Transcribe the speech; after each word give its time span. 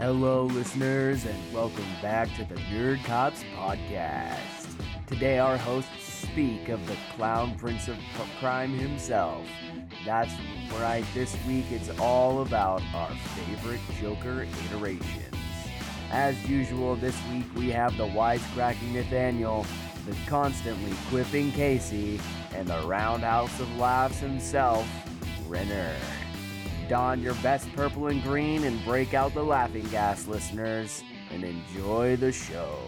Hello, 0.00 0.46
listeners, 0.46 1.26
and 1.26 1.52
welcome 1.52 1.84
back 2.00 2.34
to 2.36 2.44
the 2.46 2.54
Nerd 2.54 3.04
Cops 3.04 3.44
Podcast. 3.54 4.74
Today, 5.06 5.38
our 5.38 5.58
hosts 5.58 5.90
speak 6.02 6.70
of 6.70 6.86
the 6.86 6.96
clown 7.14 7.54
prince 7.58 7.86
of 7.86 7.98
crime 8.38 8.72
himself. 8.72 9.46
That's 10.06 10.32
right, 10.80 11.04
this 11.12 11.36
week 11.46 11.66
it's 11.70 11.90
all 12.00 12.40
about 12.40 12.80
our 12.94 13.10
favorite 13.36 13.82
Joker 14.00 14.46
iterations. 14.64 15.36
As 16.10 16.48
usual, 16.48 16.96
this 16.96 17.18
week 17.30 17.54
we 17.54 17.68
have 17.68 17.94
the 17.98 18.06
wisecracking 18.06 18.94
Nathaniel, 18.94 19.66
the 20.06 20.16
constantly 20.26 20.96
quipping 21.10 21.52
Casey, 21.52 22.18
and 22.54 22.66
the 22.66 22.80
roundhouse 22.86 23.60
of 23.60 23.76
laughs 23.76 24.18
himself, 24.18 24.88
Renner. 25.46 25.94
Don 26.90 27.22
your 27.22 27.34
best 27.34 27.72
purple 27.76 28.08
and 28.08 28.20
green 28.20 28.64
and 28.64 28.84
break 28.84 29.14
out 29.14 29.32
the 29.32 29.44
laughing 29.44 29.86
gas, 29.90 30.26
listeners, 30.26 31.04
and 31.30 31.44
enjoy 31.44 32.16
the 32.16 32.32
show. 32.32 32.80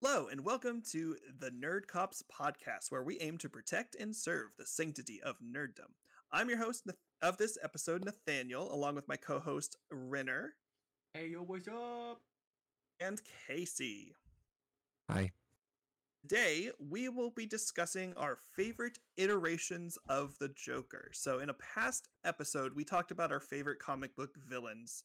Hello, 0.00 0.26
and 0.26 0.44
welcome 0.44 0.82
to 0.90 1.14
the 1.38 1.50
Nerd 1.50 1.86
Cops 1.86 2.24
podcast, 2.24 2.90
where 2.90 3.04
we 3.04 3.20
aim 3.20 3.38
to 3.38 3.48
protect 3.48 3.94
and 3.94 4.16
serve 4.16 4.48
the 4.58 4.66
sanctity 4.66 5.22
of 5.22 5.36
nerddom. 5.38 5.92
I'm 6.32 6.48
your 6.48 6.58
host 6.58 6.90
of 7.22 7.36
this 7.36 7.56
episode, 7.62 8.04
Nathaniel, 8.04 8.74
along 8.74 8.96
with 8.96 9.06
my 9.06 9.14
co 9.14 9.38
host, 9.38 9.76
Renner. 9.92 10.54
Hey, 11.14 11.28
yo, 11.28 11.44
what's 11.44 11.68
up? 11.68 12.20
And 12.98 13.20
Casey. 13.46 14.16
Hi. 15.08 15.30
Today, 16.28 16.70
we 16.78 17.08
will 17.08 17.30
be 17.30 17.46
discussing 17.46 18.14
our 18.16 18.38
favorite 18.54 18.98
iterations 19.16 19.98
of 20.08 20.38
the 20.38 20.50
Joker. 20.50 21.10
So, 21.12 21.40
in 21.40 21.50
a 21.50 21.54
past 21.54 22.08
episode, 22.24 22.74
we 22.76 22.84
talked 22.84 23.10
about 23.10 23.32
our 23.32 23.40
favorite 23.40 23.80
comic 23.80 24.14
book 24.14 24.30
villains, 24.48 25.02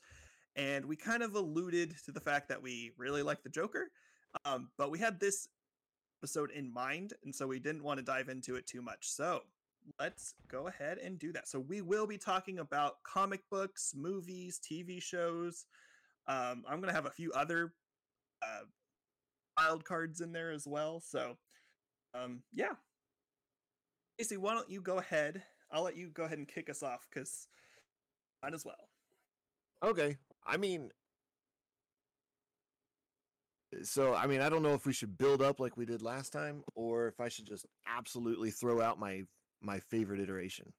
and 0.56 0.86
we 0.86 0.96
kind 0.96 1.24
of 1.24 1.34
alluded 1.34 1.96
to 2.06 2.12
the 2.12 2.20
fact 2.20 2.50
that 2.50 2.62
we 2.62 2.92
really 2.98 3.24
like 3.24 3.42
the 3.42 3.50
Joker, 3.50 3.90
um, 4.46 4.70
but 4.78 4.92
we 4.92 5.00
had 5.00 5.20
this 5.20 5.48
episode 6.22 6.52
in 6.52 6.72
mind, 6.72 7.14
and 7.24 7.34
so 7.34 7.48
we 7.48 7.60
didn't 7.60 7.84
want 7.84 7.98
to 7.98 8.06
dive 8.06 8.30
into 8.30 8.56
it 8.56 8.68
too 8.68 8.84
much. 8.84 9.10
So, 9.10 9.42
let's 10.00 10.36
go 10.48 10.68
ahead 10.68 11.00
and 11.00 11.18
do 11.18 11.32
that. 11.34 11.48
So, 11.48 11.60
we 11.60 11.82
will 11.82 12.06
be 12.06 12.20
talking 12.20 12.60
about 12.60 13.02
comic 13.04 13.42
books, 13.50 13.94
movies, 13.96 14.60
TV 14.60 15.02
shows. 15.02 15.66
Um, 16.28 16.64
I'm 16.68 16.80
going 16.80 16.90
to 16.90 16.94
have 16.94 17.08
a 17.08 17.12
few 17.12 17.32
other 17.32 17.74
uh, 18.44 18.66
wild 19.58 19.86
cards 19.86 20.22
in 20.22 20.32
there 20.32 20.52
as 20.52 20.68
well. 20.68 21.02
So, 21.06 21.38
um, 22.14 22.42
yeah. 22.54 22.74
Casey, 24.18 24.38
why 24.38 24.54
don't 24.54 24.70
you 24.70 24.82
go 24.82 24.98
ahead? 24.98 25.44
I'll 25.72 25.84
let 25.84 25.98
you 25.98 26.10
go 26.10 26.24
ahead 26.24 26.38
and 26.38 26.48
kick 26.48 26.70
us 26.70 26.82
off 26.82 27.08
because 27.10 27.48
might 28.42 28.54
as 28.54 28.66
well. 28.66 28.90
Okay. 29.84 30.18
I 30.46 30.58
mean, 30.58 30.90
so 33.84 34.16
I 34.16 34.28
mean, 34.28 34.42
I 34.42 34.50
don't 34.50 34.64
know 34.64 34.74
if 34.74 34.86
we 34.86 34.94
should 34.94 35.18
build 35.18 35.42
up 35.42 35.60
like 35.60 35.78
we 35.78 35.86
did 35.86 36.02
last 36.02 36.32
time, 36.32 36.64
or 36.76 37.08
if 37.08 37.20
I 37.20 37.30
should 37.30 37.46
just 37.46 37.66
absolutely 37.86 38.52
throw 38.52 38.82
out 38.82 39.00
my 39.00 39.24
my 39.62 39.80
favorite 39.80 40.20
iteration. 40.20 40.72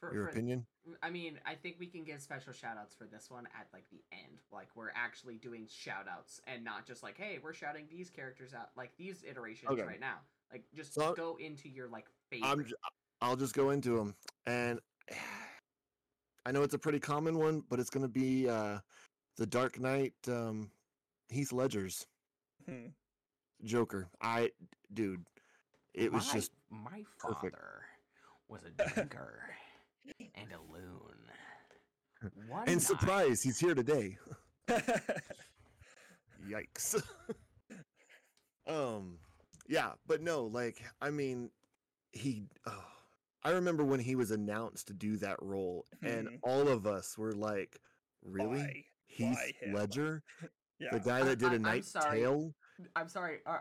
For, 0.00 0.12
Your 0.12 0.24
for, 0.24 0.30
opinion? 0.30 0.66
I 1.02 1.10
mean, 1.10 1.38
I 1.44 1.54
think 1.54 1.76
we 1.78 1.86
can 1.86 2.04
give 2.04 2.20
special 2.20 2.52
shout 2.52 2.76
outs 2.78 2.94
for 2.94 3.06
this 3.06 3.30
one 3.30 3.46
at 3.58 3.66
like 3.72 3.84
the 3.90 4.02
end. 4.12 4.40
Like 4.52 4.68
we're 4.74 4.92
actually 4.94 5.36
doing 5.36 5.66
shout 5.68 6.06
outs 6.10 6.40
and 6.46 6.64
not 6.64 6.86
just 6.86 7.02
like, 7.02 7.16
hey, 7.18 7.38
we're 7.42 7.52
shouting 7.52 7.86
these 7.90 8.10
characters 8.10 8.54
out 8.54 8.70
like 8.76 8.92
these 8.96 9.24
iterations 9.28 9.70
okay. 9.72 9.82
right 9.82 10.00
now. 10.00 10.18
Like 10.52 10.64
just 10.74 10.94
so, 10.94 11.12
go 11.14 11.36
into 11.40 11.68
your 11.68 11.88
like 11.88 12.06
favorite. 12.30 12.48
I'm, 12.48 12.66
I'll 13.20 13.36
just 13.36 13.54
go 13.54 13.70
into 13.70 13.96
them. 13.96 14.14
And 14.46 14.80
I 16.46 16.52
know 16.52 16.62
it's 16.62 16.74
a 16.74 16.78
pretty 16.78 17.00
common 17.00 17.38
one, 17.38 17.62
but 17.68 17.80
it's 17.80 17.90
going 17.90 18.02
to 18.02 18.08
be 18.08 18.48
uh 18.48 18.78
the 19.36 19.46
Dark 19.46 19.80
Knight 19.80 20.14
um 20.28 20.70
Heath 21.28 21.52
Ledger's 21.52 22.06
hmm. 22.68 22.88
Joker. 23.64 24.08
I 24.22 24.50
dude, 24.92 25.24
it 25.94 26.12
was 26.12 26.28
my, 26.28 26.32
just 26.34 26.52
my 26.70 27.02
father 27.18 27.34
perfect. 27.34 27.56
was 28.48 28.60
a 28.64 28.92
drinker 28.94 29.42
and 30.34 30.48
a 30.52 30.72
loon. 30.72 31.16
One 32.48 32.68
and 32.68 32.76
night... 32.76 32.82
surprise, 32.82 33.42
he's 33.42 33.58
here 33.58 33.74
today. 33.74 34.18
Yikes. 36.48 37.02
um, 38.66 39.18
yeah, 39.68 39.92
but 40.06 40.22
no, 40.22 40.44
like 40.44 40.82
I 41.00 41.10
mean, 41.10 41.50
he. 42.12 42.44
Oh, 42.66 42.84
I 43.44 43.50
remember 43.50 43.84
when 43.84 44.00
he 44.00 44.14
was 44.16 44.30
announced 44.30 44.88
to 44.88 44.94
do 44.94 45.16
that 45.18 45.36
role, 45.40 45.86
and 46.02 46.26
mm-hmm. 46.26 46.36
all 46.42 46.68
of 46.68 46.86
us 46.86 47.16
were 47.18 47.32
like, 47.32 47.78
"Really, 48.24 48.58
Why? 48.58 48.84
Heath 49.06 49.38
Why 49.62 49.72
Ledger, 49.72 50.22
yeah. 50.78 50.88
the 50.92 51.00
guy 51.00 51.22
that 51.22 51.38
did 51.38 51.52
a 51.52 51.58
Night 51.58 51.86
Tale." 52.10 52.54
I'm 52.94 53.08
sorry. 53.08 53.38
Uh, 53.46 53.58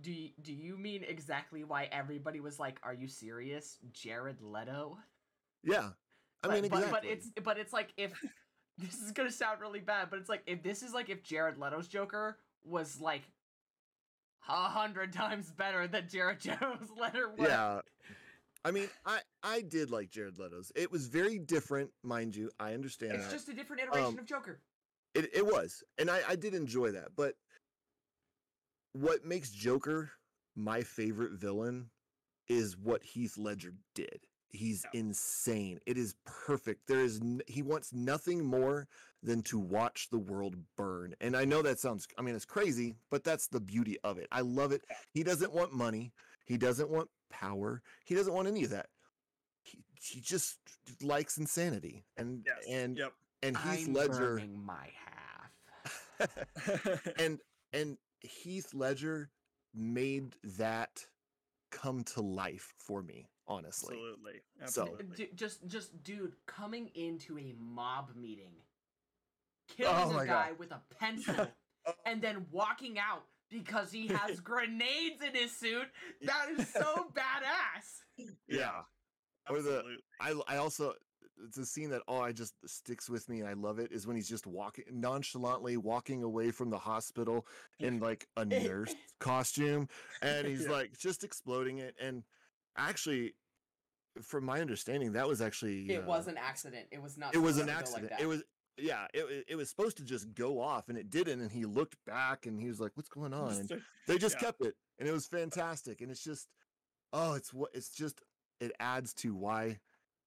do 0.00 0.14
do 0.42 0.52
you 0.52 0.78
mean 0.78 1.04
exactly 1.06 1.64
why 1.64 1.88
everybody 1.92 2.40
was 2.40 2.58
like, 2.58 2.78
"Are 2.82 2.94
you 2.94 3.08
serious, 3.08 3.78
Jared 3.92 4.40
Leto"? 4.40 4.96
Yeah, 5.66 5.90
I 6.42 6.48
mean, 6.48 6.64
exactly. 6.64 6.90
but, 6.90 7.02
but 7.02 7.04
it's 7.04 7.30
but 7.44 7.58
it's 7.58 7.72
like 7.72 7.92
if 7.96 8.12
this 8.78 8.94
is 8.94 9.12
gonna 9.12 9.30
sound 9.30 9.60
really 9.60 9.80
bad, 9.80 10.08
but 10.10 10.18
it's 10.18 10.28
like 10.28 10.42
if 10.46 10.62
this 10.62 10.82
is 10.82 10.94
like 10.94 11.10
if 11.10 11.22
Jared 11.22 11.58
Leto's 11.58 11.88
Joker 11.88 12.38
was 12.64 13.00
like 13.00 13.22
a 14.48 14.52
hundred 14.52 15.12
times 15.12 15.50
better 15.50 15.86
than 15.86 16.08
Jared 16.08 16.44
Leto's 16.46 16.90
letter 16.98 17.28
was. 17.36 17.48
Yeah. 17.48 17.80
I 18.64 18.70
mean, 18.70 18.88
I 19.04 19.20
I 19.42 19.60
did 19.60 19.90
like 19.90 20.10
Jared 20.10 20.38
Leto's. 20.38 20.72
It 20.74 20.90
was 20.90 21.06
very 21.06 21.38
different, 21.38 21.90
mind 22.02 22.34
you. 22.34 22.50
I 22.58 22.74
understand. 22.74 23.12
It's 23.12 23.26
that. 23.26 23.32
just 23.32 23.48
a 23.48 23.54
different 23.54 23.82
iteration 23.82 24.14
um, 24.14 24.18
of 24.18 24.26
Joker. 24.26 24.60
It 25.14 25.30
it 25.34 25.46
was, 25.46 25.84
and 25.98 26.10
I 26.10 26.20
I 26.28 26.36
did 26.36 26.54
enjoy 26.54 26.90
that. 26.92 27.08
But 27.16 27.34
what 28.92 29.24
makes 29.24 29.50
Joker 29.50 30.10
my 30.56 30.82
favorite 30.82 31.32
villain 31.32 31.90
is 32.48 32.76
what 32.76 33.02
Heath 33.02 33.36
Ledger 33.36 33.74
did. 33.94 34.26
He's 34.50 34.84
yeah. 34.92 35.00
insane. 35.00 35.80
It 35.86 35.98
is 35.98 36.14
perfect. 36.24 36.86
There 36.86 37.00
is 37.00 37.20
n- 37.20 37.42
he 37.46 37.62
wants 37.62 37.92
nothing 37.92 38.44
more 38.44 38.88
than 39.22 39.42
to 39.42 39.58
watch 39.58 40.08
the 40.10 40.18
world 40.18 40.56
burn. 40.76 41.14
And 41.20 41.36
I 41.36 41.44
know 41.44 41.62
that 41.62 41.78
sounds 41.78 42.06
I 42.18 42.22
mean 42.22 42.34
it's 42.34 42.44
crazy, 42.44 42.94
but 43.10 43.24
that's 43.24 43.48
the 43.48 43.60
beauty 43.60 43.98
of 44.04 44.18
it. 44.18 44.28
I 44.30 44.40
love 44.42 44.72
it. 44.72 44.82
He 45.12 45.22
doesn't 45.22 45.52
want 45.52 45.72
money. 45.72 46.12
He 46.44 46.56
doesn't 46.56 46.88
want 46.88 47.08
power. 47.30 47.82
He 48.04 48.14
doesn't 48.14 48.32
want 48.32 48.48
any 48.48 48.64
of 48.64 48.70
that. 48.70 48.86
He, 49.62 49.80
he 50.00 50.20
just 50.20 50.58
likes 51.02 51.38
insanity. 51.38 52.04
And 52.16 52.44
yes. 52.46 52.64
and 52.68 52.98
yep. 52.98 53.12
and 53.42 53.56
Heath 53.56 53.88
I'm 53.88 53.94
Ledger 53.94 54.42
my 54.54 54.90
half. 56.18 57.00
and 57.18 57.40
and 57.72 57.98
Heath 58.20 58.72
Ledger 58.72 59.30
made 59.74 60.34
that 60.56 61.04
come 61.70 62.04
to 62.04 62.20
life 62.22 62.72
for 62.78 63.02
me 63.02 63.28
honestly. 63.48 63.96
Absolutely. 63.96 64.40
Absolutely. 64.62 65.16
So 65.16 65.24
just 65.34 65.66
just 65.66 66.02
dude 66.02 66.34
coming 66.46 66.90
into 66.94 67.38
a 67.38 67.54
mob 67.58 68.10
meeting, 68.16 68.52
killing 69.68 70.14
oh 70.14 70.18
a 70.18 70.26
guy 70.26 70.48
God. 70.50 70.58
with 70.58 70.70
a 70.72 70.80
pencil, 70.98 71.48
oh. 71.86 71.92
and 72.04 72.20
then 72.20 72.46
walking 72.50 72.98
out 72.98 73.24
because 73.50 73.92
he 73.92 74.08
has 74.08 74.40
grenades 74.40 75.22
in 75.26 75.34
his 75.34 75.56
suit. 75.56 75.88
That 76.22 76.48
is 76.56 76.68
so 76.68 77.06
badass. 77.14 78.26
Yeah. 78.48 78.82
Or 79.48 79.62
the 79.62 79.82
I 80.20 80.34
I 80.48 80.56
also 80.56 80.94
it's 81.44 81.58
a 81.58 81.66
scene 81.66 81.90
that 81.90 82.02
oh 82.08 82.20
I 82.20 82.32
just 82.32 82.54
sticks 82.66 83.08
with 83.08 83.28
me 83.28 83.40
and 83.40 83.48
I 83.48 83.52
love 83.52 83.78
it 83.78 83.92
is 83.92 84.06
when 84.06 84.16
he's 84.16 84.28
just 84.28 84.46
walking 84.46 84.84
nonchalantly 84.90 85.76
walking 85.76 86.22
away 86.22 86.50
from 86.50 86.70
the 86.70 86.78
hospital 86.78 87.46
in 87.78 88.00
like 88.00 88.26
a 88.36 88.44
nurse 88.44 88.94
costume 89.20 89.88
and 90.22 90.46
he's 90.46 90.64
yeah. 90.64 90.72
like 90.72 90.98
just 90.98 91.24
exploding 91.24 91.78
it 91.78 91.94
and 92.00 92.24
actually 92.76 93.34
from 94.22 94.44
my 94.44 94.60
understanding 94.60 95.12
that 95.12 95.28
was 95.28 95.40
actually 95.40 95.90
it 95.90 96.02
uh, 96.02 96.06
was 96.06 96.26
an 96.26 96.38
accident 96.38 96.86
it 96.90 97.02
was 97.02 97.18
not 97.18 97.34
it 97.34 97.38
was 97.38 97.58
an 97.58 97.68
accident 97.68 98.10
like 98.10 98.20
it 98.20 98.26
was 98.26 98.42
yeah 98.78 99.06
it, 99.12 99.44
it 99.48 99.56
was 99.56 99.68
supposed 99.68 99.96
to 99.96 100.04
just 100.04 100.32
go 100.34 100.60
off 100.60 100.88
and 100.88 100.96
it 100.96 101.10
didn't 101.10 101.40
and 101.40 101.50
he 101.50 101.64
looked 101.64 101.96
back 102.06 102.46
and 102.46 102.58
he 102.60 102.68
was 102.68 102.80
like 102.80 102.92
what's 102.94 103.08
going 103.08 103.34
on 103.34 103.52
and 103.52 103.82
they 104.06 104.16
just 104.16 104.36
yeah. 104.36 104.46
kept 104.46 104.64
it 104.64 104.74
and 104.98 105.08
it 105.08 105.12
was 105.12 105.26
fantastic 105.26 106.00
and 106.00 106.10
it's 106.10 106.24
just 106.24 106.48
oh 107.12 107.34
it's 107.34 107.52
what 107.52 107.70
it's 107.74 107.90
just 107.90 108.22
it 108.60 108.72
adds 108.80 109.12
to 109.12 109.34
why 109.34 109.78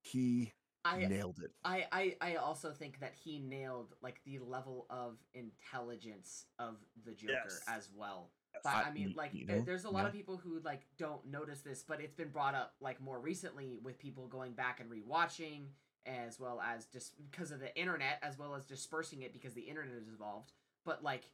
he 0.01 0.53
I, 0.85 1.05
nailed 1.05 1.39
it. 1.43 1.51
I, 1.63 1.85
I 1.91 2.15
I 2.21 2.35
also 2.35 2.71
think 2.71 2.99
that 3.01 3.13
he 3.13 3.39
nailed 3.39 3.95
like 4.01 4.21
the 4.25 4.39
level 4.39 4.85
of 4.89 5.17
intelligence 5.33 6.45
of 6.57 6.77
the 7.05 7.11
Joker 7.11 7.33
yes. 7.43 7.61
as 7.67 7.89
well. 7.93 8.31
But, 8.63 8.87
I, 8.87 8.91
mean, 8.91 9.13
like, 9.15 9.33
you 9.33 9.45
know, 9.45 9.61
there's 9.61 9.85
a 9.85 9.89
lot 9.89 10.01
yeah. 10.01 10.07
of 10.07 10.13
people 10.13 10.37
who 10.37 10.59
like 10.63 10.81
don't 10.97 11.25
notice 11.25 11.61
this, 11.61 11.83
but 11.87 12.01
it's 12.01 12.13
been 12.13 12.29
brought 12.29 12.55
up 12.55 12.73
like 12.81 13.01
more 13.01 13.19
recently 13.19 13.79
with 13.83 13.99
people 13.99 14.27
going 14.27 14.53
back 14.53 14.79
and 14.79 14.89
rewatching, 14.89 15.67
as 16.05 16.39
well 16.39 16.61
as 16.61 16.85
just 16.85 17.13
because 17.31 17.51
of 17.51 17.59
the 17.59 17.75
internet, 17.79 18.19
as 18.21 18.37
well 18.37 18.55
as 18.55 18.65
dispersing 18.65 19.21
it 19.21 19.33
because 19.33 19.53
the 19.53 19.61
internet 19.61 19.95
is 19.95 20.07
involved. 20.07 20.51
But 20.85 21.03
like, 21.03 21.29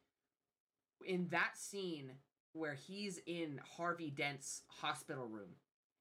in 1.06 1.28
that 1.30 1.58
scene 1.58 2.12
where 2.54 2.74
he's 2.74 3.20
in 3.26 3.60
Harvey 3.78 4.10
Dent's 4.10 4.62
hospital 4.68 5.26
room, 5.26 5.56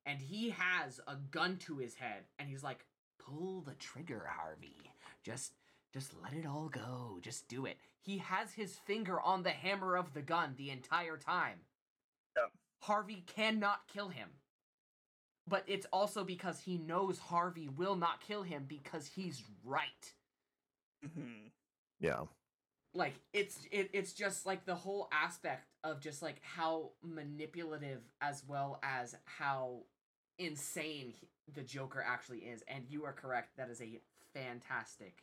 and 0.06 0.20
he 0.20 0.50
has 0.50 1.00
a 1.06 1.16
gun 1.16 1.56
to 1.66 1.78
his 1.78 1.94
head, 1.94 2.24
and 2.38 2.48
he's 2.48 2.62
like, 2.62 2.84
"Pull 3.18 3.62
the 3.62 3.74
trigger, 3.74 4.28
Harvey. 4.28 4.76
Just 5.22 5.52
just 5.94 6.12
let 6.20 6.32
it 6.32 6.44
all 6.44 6.68
go. 6.68 7.20
Just 7.22 7.46
do 7.46 7.66
it. 7.66 7.78
He 8.00 8.18
has 8.18 8.52
his 8.52 8.74
finger 8.74 9.20
on 9.20 9.44
the 9.44 9.50
hammer 9.50 9.94
of 9.94 10.12
the 10.12 10.22
gun 10.22 10.54
the 10.58 10.70
entire 10.70 11.16
time. 11.16 11.60
Yeah. 12.36 12.48
Harvey 12.80 13.22
cannot 13.28 13.86
kill 13.86 14.08
him. 14.08 14.28
But 15.46 15.62
it's 15.68 15.86
also 15.92 16.24
because 16.24 16.58
he 16.58 16.78
knows 16.78 17.18
Harvey 17.18 17.68
will 17.68 17.94
not 17.94 18.20
kill 18.26 18.42
him 18.42 18.64
because 18.66 19.06
he's 19.06 19.44
right. 19.64 20.12
Mm-hmm. 21.06 21.46
Yeah. 22.00 22.22
Like 22.92 23.14
it's 23.32 23.60
it, 23.70 23.90
it's 23.92 24.14
just 24.14 24.46
like 24.46 24.66
the 24.66 24.74
whole 24.74 25.08
aspect 25.12 25.68
of 25.84 26.00
just 26.00 26.22
like 26.22 26.40
how 26.42 26.90
manipulative 27.02 28.00
as 28.20 28.42
well 28.48 28.80
as 28.82 29.14
how 29.26 29.82
insane 30.40 31.12
he, 31.20 31.28
the 31.52 31.62
Joker 31.62 32.04
actually 32.04 32.38
is. 32.38 32.64
And 32.66 32.84
you 32.88 33.04
are 33.04 33.12
correct. 33.12 33.56
That 33.58 33.70
is 33.70 33.80
a 33.80 34.00
fantastic 34.32 35.22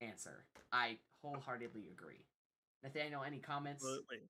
answer. 0.00 0.44
I 0.72 0.98
wholeheartedly 1.22 1.88
agree. 1.90 2.26
Nathaniel, 2.82 3.22
any 3.24 3.38
comments? 3.38 3.82
Absolutely. 3.84 4.28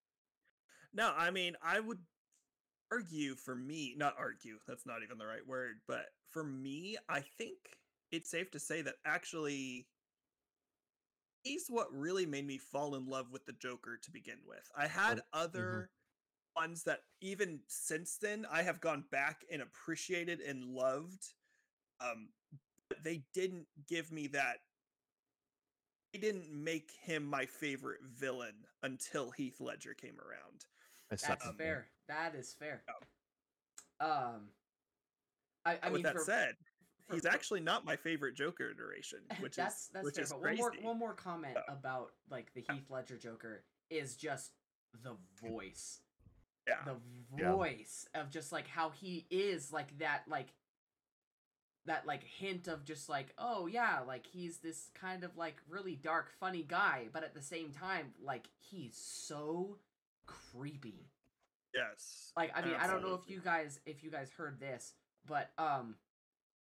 No, 0.95 1.13
I 1.17 1.31
mean, 1.31 1.57
I 1.63 1.81
would 1.81 1.99
argue 2.91 3.35
for 3.35 3.55
me, 3.55 3.95
not 3.97 4.15
argue, 4.19 4.59
that's 4.67 4.87
not 4.87 5.03
even 5.03 5.19
the 5.19 5.27
right 5.27 5.47
word, 5.47 5.77
but 5.87 6.07
for 6.33 6.43
me, 6.45 6.97
I 7.09 7.21
think 7.21 7.59
it's 8.11 8.31
safe 8.31 8.51
to 8.53 8.59
say 8.59 8.81
that 8.83 8.95
actually 9.05 9.87
he's 11.43 11.67
what 11.69 11.93
really 11.93 12.27
made 12.27 12.47
me 12.47 12.59
fall 12.59 12.95
in 12.95 13.07
love 13.07 13.27
with 13.31 13.45
the 13.47 13.53
Joker 13.53 13.99
to 14.03 14.11
begin 14.11 14.39
with. 14.47 14.69
I 14.77 14.87
had 14.87 15.21
Oh, 15.33 15.41
other 15.41 15.91
ones 16.57 16.85
that 16.85 17.01
even 17.21 17.61
since 17.69 18.17
then 18.21 18.47
I 18.51 18.63
have 18.63 18.81
gone 18.81 19.05
back 19.11 19.45
and 19.51 19.63
appreciated 19.63 20.41
and 20.41 20.65
loved. 20.65 21.35
Um, 22.01 22.31
but 22.89 23.03
they 23.05 23.25
didn't 23.35 23.67
give 23.89 24.11
me 24.11 24.29
that. 24.29 24.59
They 26.13 26.19
didn't 26.19 26.51
make 26.51 26.91
him 27.03 27.25
my 27.27 27.45
favorite 27.47 28.01
villain 28.03 28.55
until 28.83 29.31
Heath 29.31 29.61
Ledger 29.61 29.95
came 29.95 30.17
around. 30.21 30.65
I 31.11 31.17
That's 31.17 31.47
Um, 31.47 31.55
fair. 31.57 31.89
That 32.09 32.35
is 32.35 32.55
fair. 32.55 32.83
Um, 34.01 34.51
I, 35.65 35.79
I 35.83 35.87
With 35.91 35.95
mean, 35.95 36.03
that 36.05 36.15
for, 36.15 36.25
said, 36.25 36.55
for- 37.07 37.15
he's 37.15 37.23
for- 37.23 37.29
actually 37.29 37.61
not 37.61 37.85
my 37.85 37.97
favorite 37.97 38.35
Joker 38.35 38.71
iteration, 38.71 39.21
which 39.41 39.57
that's 39.57 39.85
is 39.85 39.89
that's 39.93 40.05
which 40.05 40.15
fair. 40.15 40.25
is 40.25 40.31
but 40.33 40.41
crazy. 40.43 40.63
one 40.63 40.73
more 40.73 40.91
one 40.91 40.99
more 40.99 41.15
comment 41.15 41.57
about 41.69 42.13
like 42.31 42.53
the 42.55 42.65
Heath 42.73 42.89
Ledger 42.91 43.17
Joker 43.19 43.65
is 43.91 44.17
just 44.17 44.53
the 45.03 45.17
voice. 45.43 46.01
yeah, 46.67 46.77
the 46.85 46.97
Yeah. 47.39 47.53
voice 47.53 48.07
of 48.15 48.31
just 48.31 48.53
like 48.53 48.67
how 48.69 48.91
he 48.91 49.27
is 49.31 49.73
like 49.73 49.99
that 49.99 50.23
like 50.29 50.49
that 51.89 52.07
like 52.07 52.23
hint 52.23 52.69
of 52.69 52.85
just 52.85 53.09
like 53.09 53.29
oh 53.39 53.67
yeah 53.67 53.99
like 54.07 54.27
he's 54.27 54.59
this 54.59 54.91
kind 54.95 55.25
of 55.25 55.37
like 55.37 55.57
really 55.69 55.95
dark 55.97 56.31
funny 56.41 56.63
guy 56.63 57.07
but 57.13 57.23
at 57.25 57.35
the 57.35 57.43
same 57.43 57.71
time 57.73 58.13
like 58.23 58.49
he's 58.59 58.97
so 58.97 59.77
creepy. 60.27 61.11
Yes. 61.75 62.33
like 62.37 62.51
i 62.57 62.63
mean 62.63 62.75
i 62.81 62.87
don't 62.87 63.03
know 63.03 63.15
if 63.15 63.29
you 63.31 63.41
guys 63.41 63.79
if 63.87 64.03
you 64.03 64.11
guys 64.11 64.31
heard 64.37 64.59
this 64.59 64.95
but 65.27 65.51
um 65.59 65.97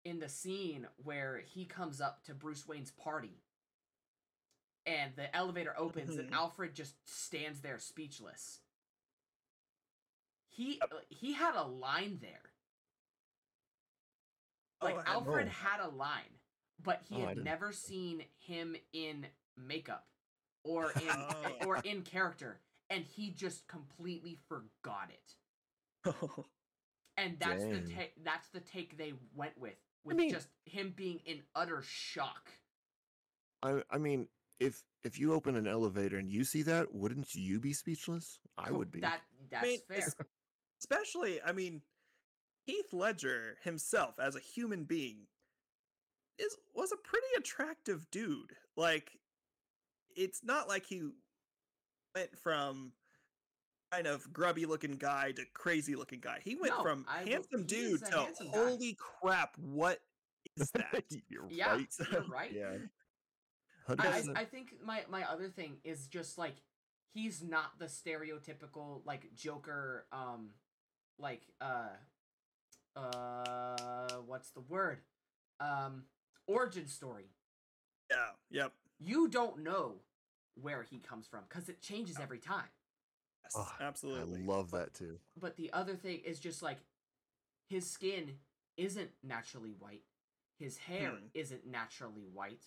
in 0.04 0.18
the 0.18 0.28
scene 0.28 0.86
where 1.04 1.42
he 1.54 1.64
comes 1.64 2.00
up 2.00 2.24
to 2.24 2.34
bruce 2.34 2.66
wayne's 2.66 2.90
party 2.90 3.40
and 4.86 5.12
the 5.16 5.34
elevator 5.36 5.74
opens 5.78 6.16
and 6.16 6.30
Mhm. 6.30 6.34
alfred 6.34 6.74
just 6.74 6.94
stands 7.08 7.60
there 7.60 7.78
speechless. 7.78 8.60
He 10.48 10.80
uh, 10.80 10.86
he 11.10 11.32
had 11.34 11.54
a 11.54 11.62
line 11.64 12.18
there 12.20 12.50
like 14.82 14.96
Oh, 14.96 15.02
alfred 15.06 15.48
Oh. 15.48 15.50
had 15.50 15.80
a 15.80 15.88
line 15.88 16.38
but 16.82 17.02
he 17.08 17.16
Oh, 17.22 17.26
had 17.26 17.38
never 17.38 17.72
seen 17.72 18.22
him 18.38 18.76
in 18.92 19.26
makeup 19.56 20.06
or 20.64 20.90
in 21.02 21.08
Oh. 21.10 21.56
or 21.66 21.76
in 21.78 22.02
character 22.02 22.60
and 22.90 23.04
he 23.04 23.30
just 23.30 23.66
completely 23.66 24.38
forgot 24.48 25.10
it 25.10 26.14
and 27.16 27.36
that's 27.40 27.64
the 27.64 27.80
Dang. 27.80 27.88
take 27.96 28.24
that's 28.24 28.48
the 28.48 28.60
take 28.60 28.96
they 28.96 29.12
went 29.34 29.58
with 29.58 29.74
with 30.04 30.16
mean- 30.16 30.30
just 30.30 30.48
him 30.64 30.92
being 30.96 31.20
in 31.26 31.42
utter 31.54 31.82
shock 31.82 32.50
I 33.60 33.82
I 33.90 33.98
mean, 33.98 34.28
if 34.60 34.84
if 35.02 35.18
you 35.18 35.32
open 35.34 35.56
an 35.56 35.66
elevator 35.66 36.16
and 36.18 36.30
you 36.30 36.44
see 36.44 36.62
that, 36.62 36.94
wouldn't 36.94 37.34
you 37.34 37.58
be 37.58 37.72
speechless? 37.72 38.38
I 38.56 38.70
would 38.70 38.92
be. 38.92 39.00
that 39.00 39.20
that's 39.50 39.66
mean, 39.66 39.80
fair 39.88 40.06
especially, 40.80 41.42
I 41.42 41.50
mean, 41.50 41.82
Heath 42.68 42.92
Ledger 42.92 43.56
himself 43.64 44.18
as 44.20 44.36
a 44.36 44.40
human 44.40 44.84
being 44.84 45.26
is 46.38 46.54
was 46.74 46.92
a 46.92 46.96
pretty 46.96 47.26
attractive 47.38 48.06
dude. 48.10 48.52
Like, 48.76 49.10
it's 50.14 50.44
not 50.44 50.68
like 50.68 50.84
he 50.84 51.00
went 52.14 52.36
from 52.36 52.92
kind 53.90 54.06
of 54.06 54.30
grubby 54.34 54.66
looking 54.66 54.96
guy 54.96 55.32
to 55.32 55.44
crazy 55.54 55.96
looking 55.96 56.20
guy. 56.20 56.40
He 56.44 56.56
went 56.56 56.74
No, 56.76 56.82
from 56.82 57.06
I 57.08 57.22
handsome 57.26 57.64
dude 57.64 58.04
to 58.04 58.18
handsome 58.18 58.50
guy. 58.52 58.58
holy 58.58 58.98
crap, 58.98 59.56
what 59.56 60.00
is 60.58 60.70
that? 60.74 61.04
You're 61.30 61.48
yeah 61.48 61.72
right. 61.72 61.94
you're 62.12 62.22
right 62.30 62.52
Yeah. 62.52 62.76
I, 63.98 64.22
I, 64.36 64.40
I 64.42 64.44
think 64.44 64.74
my, 64.84 65.04
my 65.08 65.22
other 65.24 65.48
thing 65.48 65.78
is 65.84 66.06
just 66.06 66.36
like 66.36 66.56
he's 67.14 67.42
not 67.42 67.78
the 67.78 67.86
stereotypical 67.86 69.00
like 69.06 69.34
Joker 69.34 70.04
um 70.12 70.50
like 71.18 71.40
uh 71.62 71.88
uh 72.96 74.16
what's 74.26 74.50
the 74.50 74.60
word 74.60 74.98
um 75.60 76.04
origin 76.46 76.86
story 76.86 77.26
yeah, 78.10 78.30
yep. 78.50 78.72
you 78.98 79.28
don't 79.28 79.58
know 79.62 79.96
where 80.60 80.82
he 80.82 80.98
comes 80.98 81.26
from 81.26 81.40
because 81.48 81.68
it 81.68 81.80
changes 81.80 82.18
every 82.20 82.38
time 82.38 82.68
Yes, 83.44 83.54
Oh, 83.56 83.72
absolutely. 83.80 84.42
I 84.42 84.46
love 84.46 84.70
that 84.72 84.92
too. 84.94 85.18
but 85.40 85.56
the 85.56 85.72
other 85.72 85.94
thing 85.94 86.20
is 86.24 86.38
just 86.40 86.62
like 86.62 86.78
his 87.68 87.88
skin 87.88 88.32
isn't 88.76 89.10
naturally 89.22 89.74
white 89.78 90.02
his 90.58 90.76
hair 90.78 91.10
Hmm. 91.10 91.26
isn't 91.34 91.66
naturally 91.66 92.26
white 92.32 92.64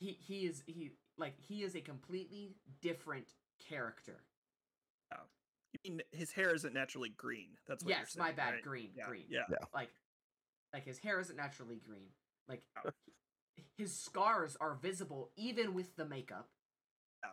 he 0.00 0.12
he 0.26 0.46
is 0.46 0.62
he 0.66 0.92
like 1.18 1.34
he 1.38 1.62
is 1.62 1.74
a 1.76 1.80
completely 1.80 2.56
different 2.80 3.34
character 3.68 4.22
You 5.84 5.92
mean 5.92 6.02
his 6.12 6.32
hair 6.32 6.54
isn't 6.54 6.74
naturally 6.74 7.08
green? 7.10 7.56
That's 7.66 7.84
what 7.84 7.90
you're 7.90 8.00
yes 8.00 8.16
my 8.16 8.32
bad 8.32 8.54
right? 8.54 8.62
green 8.62 8.90
Yeah, 8.94 9.06
green 9.06 9.24
yeah. 9.30 9.40
like 9.74 9.90
like 10.72 10.84
his 10.84 10.98
hair 10.98 11.18
isn't 11.20 11.36
naturally 11.36 11.80
green 11.84 12.08
like 12.48 12.62
Oh. 12.84 12.90
his 13.76 13.94
scars 13.96 14.56
are 14.60 14.74
visible 14.74 15.30
even 15.36 15.74
with 15.74 15.96
the 15.96 16.04
makeup 16.04 16.48
Yeah. 17.24 17.30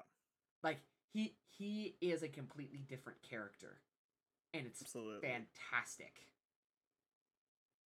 like 0.64 0.78
he 1.14 1.36
he 1.58 1.96
is 2.02 2.24
a 2.24 2.28
completely 2.28 2.80
different 2.80 3.22
character 3.22 3.82
and 4.54 4.66
it's 4.66 4.82
Absolutely. 4.82 5.30
fantastic 5.30 6.26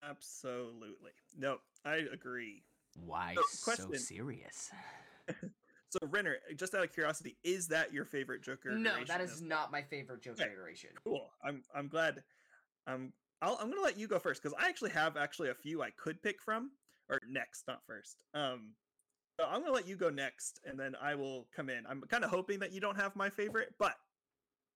Absolutely. 0.02 1.12
No, 1.36 1.58
I 1.84 2.02
agree. 2.12 2.62
Why 2.96 3.36
So, 3.58 3.74
so 3.88 3.92
serious? 3.92 4.70
So 5.94 6.08
Renner, 6.08 6.38
just 6.56 6.74
out 6.74 6.82
of 6.82 6.92
curiosity, 6.92 7.36
is 7.44 7.68
that 7.68 7.92
your 7.92 8.04
favorite 8.04 8.42
Joker? 8.42 8.76
no 8.76 9.04
that 9.06 9.20
is 9.20 9.40
not 9.40 9.70
my 9.70 9.80
favorite 9.82 10.22
joker 10.22 10.42
Okay. 10.42 10.50
iteration 10.52 10.90
cool. 11.04 11.30
I'm 11.44 11.62
I'm 11.72 11.86
glad. 11.86 12.24
Um, 12.88 13.12
I'll, 13.40 13.56
I'm 13.60 13.70
gonna 13.70 13.80
let 13.80 13.96
you 13.96 14.08
go 14.08 14.18
first 14.18 14.42
because 14.42 14.56
I 14.60 14.68
actually 14.68 14.90
have 14.90 15.16
actually 15.16 15.50
a 15.50 15.54
few 15.54 15.82
I 15.82 15.90
could 15.90 16.20
pick 16.20 16.42
from, 16.42 16.72
or 17.08 17.20
next, 17.28 17.64
not 17.68 17.80
first. 17.86 18.16
Um, 18.34 18.72
so 19.38 19.46
I'm 19.46 19.60
gonna 19.60 19.72
let 19.72 19.86
you 19.86 19.94
go 19.94 20.10
next, 20.10 20.58
and 20.64 20.78
then 20.78 20.96
I 21.00 21.14
will 21.14 21.46
come 21.54 21.70
in. 21.70 21.86
I'm 21.86 22.00
kind 22.02 22.24
of 22.24 22.30
hoping 22.30 22.58
that 22.58 22.72
you 22.72 22.80
don't 22.80 22.96
have 22.96 23.14
my 23.14 23.30
favorite, 23.30 23.72
but 23.78 23.94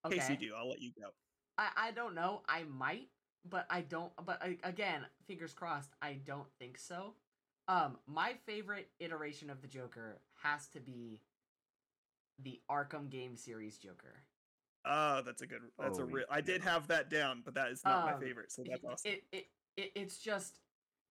in 0.04 0.12
okay 0.12 0.20
case 0.20 0.30
you 0.30 0.37
do, 0.37 0.54
I'll 0.56 0.68
let 0.68 0.80
you 0.80 0.92
go. 0.96 1.08
I, 1.56 1.70
I 1.76 1.90
don't 1.90 2.14
know. 2.14 2.42
I 2.48 2.62
might, 2.62 3.08
but 3.44 3.66
I 3.70 3.80
don't. 3.80 4.12
But 4.25 4.40
I, 4.40 4.56
again, 4.62 5.06
fingers 5.26 5.52
crossed. 5.52 5.90
I 6.00 6.12
don't 6.25 6.46
think 6.60 6.78
so. 6.78 7.14
Um, 7.68 7.98
my 8.06 8.32
favorite 8.46 8.88
iteration 8.98 9.50
of 9.50 9.60
the 9.60 9.68
Joker 9.68 10.20
has 10.42 10.66
to 10.68 10.80
be 10.80 11.20
the 12.42 12.60
Arkham 12.70 13.10
game 13.10 13.37
series 13.37 13.76
Joker. 13.76 14.22
Oh, 14.87 15.20
that's 15.25 15.42
a 15.42 15.46
good. 15.46 15.60
That's 15.78 15.98
a 15.98 16.04
real. 16.04 16.25
I 16.30 16.40
did 16.40 16.62
have 16.62 16.87
that 16.88 17.10
down, 17.10 17.42
but 17.44 17.54
that 17.54 17.68
is 17.68 17.84
not 17.84 18.06
my 18.06 18.12
Um, 18.14 18.20
favorite. 18.20 18.50
So 18.50 18.62
that's 18.68 18.84
awesome. 18.84 19.12
It, 19.12 19.25
it, 19.32 19.46
it 19.76 19.92
it's 19.94 20.18
just. 20.18 20.60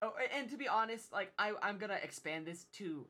Oh, 0.02 0.14
and 0.36 0.50
to 0.50 0.58
be 0.58 0.68
honest, 0.68 1.12
like 1.12 1.32
I 1.38 1.54
I'm 1.62 1.78
gonna 1.78 2.00
expand 2.02 2.48
this 2.48 2.66
to 2.74 3.08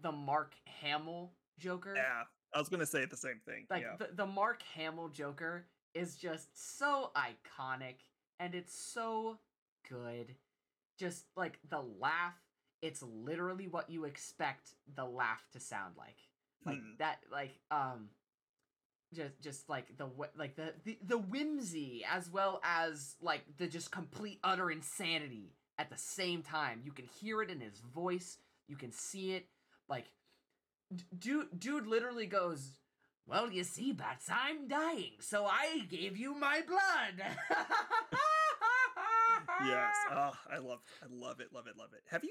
the 0.00 0.12
Mark 0.12 0.54
Hamill 0.80 1.32
Joker. 1.58 1.94
yeah, 1.94 2.22
I 2.52 2.58
was 2.58 2.68
gonna 2.68 2.86
say 2.86 3.04
the 3.04 3.16
same 3.16 3.40
thing. 3.46 3.66
Like 3.70 3.82
yeah. 3.82 3.96
the, 3.98 4.14
the 4.14 4.26
Mark 4.26 4.62
Hamill 4.74 5.08
Joker 5.08 5.66
is 5.94 6.16
just 6.16 6.78
so 6.78 7.10
iconic 7.16 7.96
and 8.40 8.54
it's 8.54 8.76
so 8.76 9.38
good. 9.88 10.34
Just 10.98 11.26
like 11.36 11.58
the 11.68 11.82
laugh, 12.00 12.34
it's 12.86 13.02
literally 13.02 13.66
what 13.68 13.90
you 13.90 14.04
expect 14.04 14.70
the 14.94 15.04
laugh 15.04 15.42
to 15.52 15.60
sound 15.60 15.94
like. 15.98 16.16
Like 16.64 16.78
Hmm. 16.78 16.96
that 16.98 17.18
like 17.30 17.58
um 17.70 18.08
just 19.14 19.40
just 19.40 19.68
like 19.68 19.96
the 19.96 20.08
like 20.36 20.56
the, 20.56 20.72
the 20.84 20.98
the 21.06 21.18
whimsy 21.18 22.04
as 22.10 22.28
well 22.30 22.60
as 22.64 23.14
like 23.20 23.42
the 23.58 23.66
just 23.66 23.90
complete 23.90 24.38
utter 24.42 24.70
insanity 24.70 25.52
at 25.78 25.90
the 25.90 25.98
same 25.98 26.42
time. 26.42 26.82
You 26.84 26.92
can 26.92 27.06
hear 27.20 27.42
it 27.42 27.50
in 27.50 27.60
his 27.60 27.78
voice, 27.94 28.38
you 28.68 28.76
can 28.76 28.92
see 28.92 29.32
it 29.34 29.46
like 29.88 30.06
dude, 31.18 31.48
dude 31.58 31.86
literally 31.86 32.26
goes, 32.26 32.78
"Well, 33.26 33.50
you 33.50 33.62
see, 33.64 33.92
bats, 33.92 34.28
I'm 34.30 34.66
dying, 34.68 35.12
so 35.20 35.44
I 35.46 35.80
gave 35.88 36.16
you 36.16 36.34
my 36.34 36.62
blood." 36.66 37.26
yes. 39.66 39.94
Oh, 40.10 40.32
I 40.50 40.58
love, 40.58 40.80
I 41.02 41.06
love 41.10 41.40
it, 41.40 41.52
love 41.52 41.66
it, 41.66 41.76
love 41.78 41.90
it. 41.92 42.02
Have 42.10 42.24
you 42.24 42.30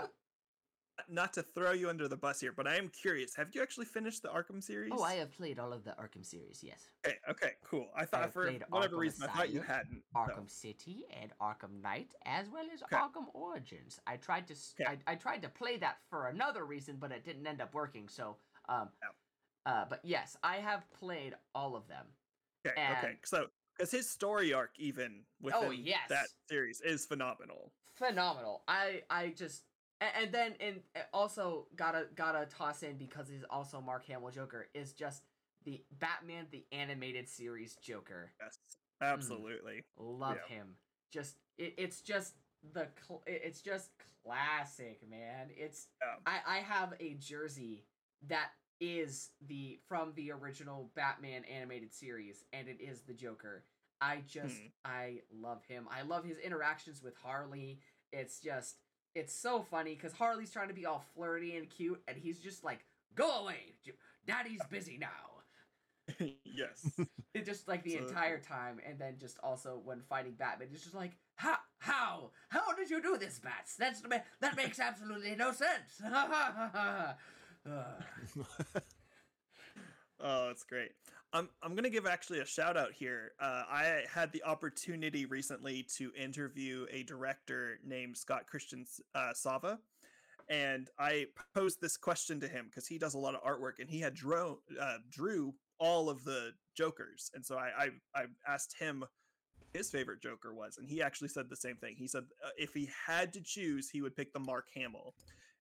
not 1.10 1.34
to 1.34 1.44
throw 1.44 1.72
you 1.72 1.90
under 1.90 2.08
the 2.08 2.16
bus 2.16 2.40
here, 2.40 2.54
but 2.56 2.68
I 2.68 2.76
am 2.76 2.90
curious. 2.90 3.36
Have 3.36 3.50
you 3.54 3.62
actually 3.62 3.86
finished 3.86 4.24
the 4.24 4.30
Arkham 4.30 4.64
series? 4.64 4.92
Oh, 4.96 5.04
I 5.04 5.16
have 5.16 5.32
played 5.32 5.60
all 5.60 5.74
of 5.74 5.84
the 5.84 5.92
Arkham 5.92 6.26
series. 6.26 6.62
Yes. 6.64 6.90
Okay. 7.06 7.18
Okay. 7.30 7.52
Cool. 7.64 7.88
I 7.96 8.06
thought 8.06 8.32
for 8.32 8.52
whatever 8.70 8.96
Arkham 8.96 9.00
reason 9.00 9.24
Asylum, 9.24 9.34
I 9.34 9.40
thought 9.40 9.54
you 9.54 9.62
hadn't. 9.62 10.02
Arkham 10.16 10.50
City 10.50 11.04
and 11.22 11.32
Arkham 11.42 11.82
Knight, 11.82 12.14
as 12.26 12.50
well 12.50 12.66
as 12.74 12.82
okay. 12.84 12.96
Arkham 12.96 13.26
Origins. 13.34 14.00
I 14.08 14.18
tried 14.18 14.48
to. 14.48 14.56
Okay. 14.80 14.98
I, 15.08 15.12
I 15.12 15.16
tried 15.16 15.42
to 15.44 15.50
play 15.50 15.78
that 15.78 15.98
for 16.10 16.28
another 16.28 16.66
reason, 16.66 16.98
but 17.00 17.12
it 17.12 17.26
didn't 17.26 17.46
end 17.46 17.62
up 17.62 17.74
working. 17.74 18.08
So. 18.08 18.38
Um. 18.70 18.90
Yeah. 19.02 19.74
Uh. 19.74 19.86
But 19.90 20.00
yes, 20.04 20.38
I 20.44 20.58
have 20.58 20.90
played 20.92 21.36
all 21.54 21.76
of 21.76 21.88
them. 21.88 22.06
Okay. 22.66 22.80
And 22.80 22.98
okay. 22.98 23.14
So. 23.24 23.48
Because 23.78 23.92
his 23.92 24.10
story 24.10 24.54
arc, 24.54 24.72
even 24.78 25.20
oh, 25.20 25.46
within 25.48 25.64
oh, 25.66 25.72
yes. 25.72 26.08
that 26.08 26.28
series, 26.48 26.80
is 26.80 27.06
phenomenal. 27.06 27.74
Phenomenal. 27.96 28.64
I 28.70 29.02
I 29.10 29.34
just 29.36 29.64
and, 30.02 30.12
and 30.24 30.32
then 30.32 30.54
and 30.60 30.82
also 31.14 31.68
gotta 31.76 32.08
gotta 32.16 32.46
toss 32.46 32.84
in 32.84 32.98
because 32.98 33.28
he's 33.30 33.44
also 33.50 33.82
Mark 33.82 34.06
Hamill 34.08 34.32
Joker 34.32 34.68
is 34.74 34.94
just 34.94 35.24
the 35.64 35.84
Batman 36.00 36.48
the 36.52 36.66
animated 36.72 37.28
series 37.30 37.76
Joker. 37.76 38.32
Yes, 38.42 38.58
absolutely. 39.02 39.84
Mm, 40.00 40.20
love 40.20 40.38
yeah. 40.50 40.56
him. 40.56 40.68
Just 41.12 41.36
it, 41.58 41.74
it's 41.78 42.02
just 42.02 42.34
the 42.74 42.88
cl- 43.08 43.24
it's 43.26 43.62
just 43.62 43.92
classic, 44.24 45.02
man. 45.10 45.50
It's 45.56 45.88
yeah. 46.02 46.16
I 46.26 46.58
I 46.58 46.58
have 46.60 46.94
a 47.00 47.14
jersey 47.16 47.86
that 48.28 48.50
is 48.82 49.30
the 49.48 49.80
from 49.88 50.12
the 50.16 50.32
original 50.32 50.92
Batman 50.96 51.44
animated 51.46 51.94
series 51.94 52.44
and 52.52 52.68
it 52.68 52.82
is 52.82 53.02
the 53.02 53.14
Joker. 53.14 53.64
I 54.02 54.20
just 54.28 54.58
hmm. 54.58 54.68
I 54.84 55.20
love 55.34 55.64
him. 55.68 55.88
I 55.90 56.02
love 56.02 56.26
his 56.26 56.38
interactions 56.38 57.02
with 57.02 57.16
Harley. 57.16 57.80
It's 58.12 58.40
just 58.40 58.76
it's 59.16 59.34
so 59.34 59.62
funny 59.62 59.96
because 59.96 60.14
Harley's 60.14 60.52
trying 60.52 60.68
to 60.68 60.74
be 60.74 60.86
all 60.86 61.04
flirty 61.16 61.56
and 61.56 61.70
cute, 61.70 62.02
and 62.08 62.18
he's 62.18 62.40
just 62.40 62.64
like, 62.64 62.86
"Go 63.16 63.42
away, 63.42 63.74
Daddy's 64.28 64.62
busy 64.70 64.98
now." 64.98 65.36
yes. 66.44 66.92
It 67.34 67.46
just 67.46 67.68
like 67.68 67.84
the 67.84 67.94
so, 67.94 68.00
entire 68.00 68.40
time, 68.40 68.80
and 68.88 69.00
then 69.00 69.16
just 69.20 69.38
also 69.42 69.82
when 69.84 70.02
fighting 70.02 70.34
Batman, 70.34 70.68
it's 70.72 70.84
just 70.84 70.96
like, 70.96 71.14
"How? 71.36 71.58
How? 71.80 72.32
How 72.50 72.74
did 72.74 72.90
you 72.90 73.02
do 73.02 73.18
this, 73.18 73.40
Bats? 73.40 73.76
That's 73.78 74.02
that 74.42 74.56
makes 74.56 74.80
absolutely 74.80 75.36
no 75.36 75.52
sense." 75.52 76.02
oh, 80.20 80.48
that's 80.48 80.64
great. 80.64 80.92
I'm 81.36 81.50
I'm 81.62 81.76
gonna 81.76 81.90
give 81.90 82.06
actually 82.06 82.40
a 82.40 82.46
shout 82.46 82.78
out 82.78 82.94
here. 82.94 83.34
Uh, 83.42 83.64
I 83.70 84.04
had 84.12 84.32
the 84.32 84.42
opportunity 84.44 85.26
recently 85.26 85.86
to 85.98 86.12
interview 86.18 86.86
a 86.90 87.04
director 87.04 87.78
named 87.86 88.16
Scott 88.16 88.48
Christian 88.48 88.86
uh, 89.14 89.34
Sava, 89.34 89.80
and 90.48 90.90
I 90.98 91.26
posed 91.54 91.82
this 91.82 91.98
question 91.98 92.40
to 92.40 92.48
him 92.48 92.68
because 92.70 92.88
he 92.88 92.98
does 92.98 93.16
a 93.16 93.18
lot 93.18 93.36
of 93.36 93.44
artwork, 93.44 93.80
and 93.80 93.90
he 93.90 94.00
had 94.00 94.14
drew 94.14 94.60
uh, 94.80 94.98
drew 95.12 95.54
all 95.78 96.10
of 96.10 96.24
the 96.24 96.54
Jokers, 96.74 97.32
and 97.34 97.46
so 97.46 97.58
I, 97.58 97.90
I 98.16 98.22
I 98.22 98.26
asked 98.48 98.76
him 98.80 99.04
his 99.74 99.90
favorite 99.90 100.22
Joker 100.22 100.54
was, 100.54 100.78
and 100.78 100.88
he 100.88 101.02
actually 101.02 101.28
said 101.28 101.50
the 101.50 101.58
same 101.58 101.76
thing. 101.76 101.96
He 101.98 102.08
said 102.08 102.24
uh, 102.46 102.52
if 102.58 102.74
he 102.74 102.90
had 103.06 103.34
to 103.34 103.42
choose, 103.42 103.90
he 103.90 104.02
would 104.02 104.16
pick 104.16 104.32
the 104.32 104.40
Mark 104.40 104.68
Hamill, 104.74 105.14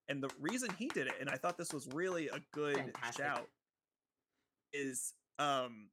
and 0.09 0.23
the 0.23 0.31
reason 0.39 0.71
he 0.79 0.87
did 0.87 1.09
it, 1.09 1.15
and 1.21 1.29
I 1.29 1.35
thought 1.35 1.59
this 1.59 1.73
was 1.73 1.89
really 1.93 2.29
a 2.29 2.39
good 2.53 2.77
Fantastic. 2.77 3.25
shout, 3.25 3.49
is 4.73 5.15
um 5.39 5.89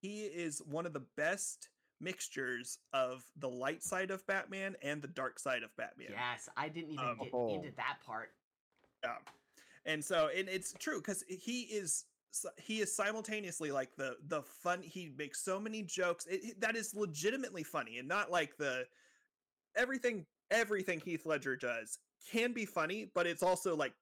he 0.00 0.22
is 0.22 0.60
one 0.66 0.86
of 0.86 0.92
the 0.92 1.04
best 1.16 1.68
mixtures 2.00 2.78
of 2.92 3.24
the 3.38 3.48
light 3.48 3.82
side 3.82 4.10
of 4.10 4.26
Batman 4.26 4.76
and 4.82 5.00
the 5.00 5.08
dark 5.08 5.38
side 5.38 5.62
of 5.62 5.74
Batman. 5.76 6.08
Yes, 6.10 6.48
I 6.56 6.68
didn't 6.68 6.90
even 6.90 7.04
um, 7.04 7.18
get 7.22 7.30
oh. 7.32 7.54
into 7.54 7.70
that 7.76 7.96
part. 8.06 8.30
Yeah. 9.02 9.16
And 9.86 10.04
so 10.04 10.28
and 10.34 10.48
it's 10.48 10.74
true 10.78 11.00
cuz 11.00 11.24
he 11.28 11.62
is 11.62 12.04
he 12.58 12.80
is 12.80 12.94
simultaneously 12.94 13.70
like 13.70 13.94
the 13.96 14.16
the 14.26 14.42
fun 14.42 14.82
he 14.82 15.12
makes 15.16 15.40
so 15.40 15.60
many 15.60 15.82
jokes 15.82 16.26
it, 16.26 16.60
that 16.60 16.74
is 16.74 16.94
legitimately 16.94 17.62
funny 17.62 17.98
and 17.98 18.08
not 18.08 18.30
like 18.30 18.56
the 18.56 18.86
everything 19.76 20.26
everything 20.50 21.00
Heath 21.00 21.26
Ledger 21.26 21.54
does 21.54 21.98
can 22.28 22.52
be 22.52 22.64
funny 22.64 23.10
but 23.14 23.26
it's 23.26 23.42
also 23.42 23.76
like 23.76 23.92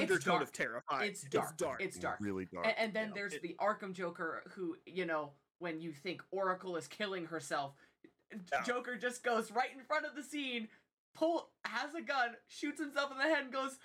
undertone 0.00 0.34
dark. 0.34 0.42
of 0.42 0.52
terrifying. 0.52 1.10
It's 1.10 1.22
dark. 1.22 1.44
It's 1.44 1.56
dark. 1.56 1.82
It's 1.82 1.98
dark. 1.98 2.18
Really 2.20 2.46
dark. 2.46 2.66
And, 2.66 2.74
and 2.78 2.94
then 2.94 3.08
yeah. 3.08 3.14
there's 3.14 3.34
it, 3.34 3.42
the 3.42 3.56
Arkham 3.60 3.92
Joker 3.92 4.42
who, 4.50 4.76
you 4.86 5.06
know, 5.06 5.30
when 5.58 5.80
you 5.80 5.92
think 5.92 6.22
Oracle 6.30 6.76
is 6.76 6.86
killing 6.86 7.26
herself, 7.26 7.74
yeah. 8.32 8.62
Joker 8.64 8.96
just 8.96 9.22
goes 9.22 9.50
right 9.50 9.70
in 9.76 9.82
front 9.84 10.06
of 10.06 10.14
the 10.14 10.22
scene, 10.22 10.68
pull 11.14 11.50
has 11.64 11.94
a 11.94 12.02
gun, 12.02 12.30
shoots 12.48 12.80
himself 12.80 13.10
in 13.10 13.18
the 13.18 13.24
head 13.24 13.44
and 13.44 13.52
goes, 13.52 13.78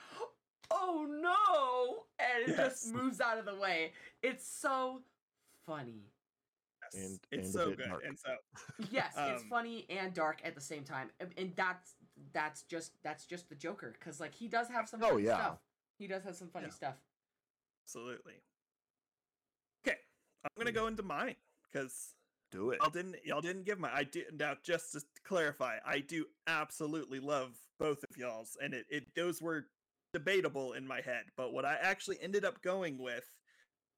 "Oh 0.71 1.07
no!" 1.09 2.05
and 2.19 2.49
it 2.49 2.55
yes. 2.57 2.81
just 2.81 2.93
moves 2.93 3.19
out 3.19 3.37
of 3.37 3.45
the 3.45 3.55
way. 3.55 3.93
It's 4.21 4.47
so 4.47 5.01
funny. 5.65 6.11
Yes. 6.93 7.03
And, 7.03 7.19
it's 7.31 7.47
and 7.47 7.53
so 7.53 7.69
good. 7.71 7.85
Dark. 7.89 8.03
And 8.07 8.17
so 8.17 8.35
Yes, 8.91 9.13
um, 9.17 9.31
it's 9.31 9.43
funny 9.43 9.85
and 9.89 10.13
dark 10.13 10.41
at 10.43 10.55
the 10.55 10.61
same 10.61 10.83
time. 10.83 11.09
And 11.37 11.51
that's 11.55 11.95
that's 12.33 12.63
just 12.63 12.93
that's 13.03 13.25
just 13.25 13.49
the 13.49 13.55
Joker 13.55 13.93
cuz 13.99 14.19
like 14.19 14.33
he 14.33 14.47
does 14.47 14.67
have 14.69 14.87
some 14.87 15.01
oh, 15.03 15.17
yeah. 15.17 15.35
stuff. 15.35 15.57
He 15.97 16.07
does 16.07 16.23
have 16.23 16.35
some 16.35 16.49
funny 16.49 16.67
yeah. 16.67 16.73
stuff. 16.73 16.95
Absolutely. 17.85 18.33
Okay, 19.87 19.97
I'm 20.43 20.51
gonna 20.57 20.71
go 20.71 20.87
into 20.87 21.03
mine 21.03 21.35
because 21.71 22.15
do 22.51 22.71
it. 22.71 22.79
Y'all 22.81 22.89
didn't 22.89 23.15
y'all 23.23 23.41
didn't 23.41 23.65
give 23.65 23.79
my 23.79 23.93
I 23.93 24.03
do 24.03 24.23
now 24.33 24.53
just 24.63 24.93
to 24.93 25.01
clarify, 25.23 25.77
I 25.85 25.99
do 25.99 26.25
absolutely 26.47 27.19
love 27.19 27.57
both 27.79 28.03
of 28.09 28.17
y'all's, 28.17 28.57
and 28.61 28.73
it, 28.73 28.85
it 28.89 29.03
those 29.15 29.41
were 29.41 29.67
debatable 30.13 30.73
in 30.73 30.87
my 30.87 31.01
head, 31.01 31.25
but 31.35 31.53
what 31.53 31.65
I 31.65 31.77
actually 31.81 32.17
ended 32.21 32.45
up 32.45 32.61
going 32.61 32.97
with 32.97 33.25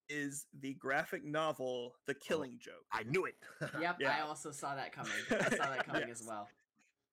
is 0.10 0.46
the 0.62 0.74
graphic 0.76 1.24
novel 1.24 1.94
The 2.08 2.16
oh, 2.16 2.26
Killing 2.26 2.54
oh, 2.56 2.60
Joke. 2.60 2.86
I 2.92 3.04
knew 3.04 3.26
it. 3.26 3.36
yep, 3.80 3.98
yeah. 4.00 4.16
I 4.18 4.22
also 4.22 4.52
saw 4.52 4.76
that 4.76 4.94
coming. 4.94 5.12
I 5.30 5.56
saw 5.56 5.70
that 5.70 5.86
coming 5.86 6.08
yes. 6.08 6.22
as 6.22 6.28
well. 6.28 6.48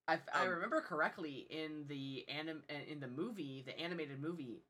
I, 0.06 0.18
I 0.32 0.42
um, 0.42 0.50
remember 0.50 0.80
correctly 0.80 1.46
in 1.50 1.84
the 1.88 2.24
anim 2.28 2.62
in 2.90 3.00
the 3.00 3.08
movie, 3.08 3.62
the 3.66 3.78
animated 3.78 4.20
movie, 4.20 4.62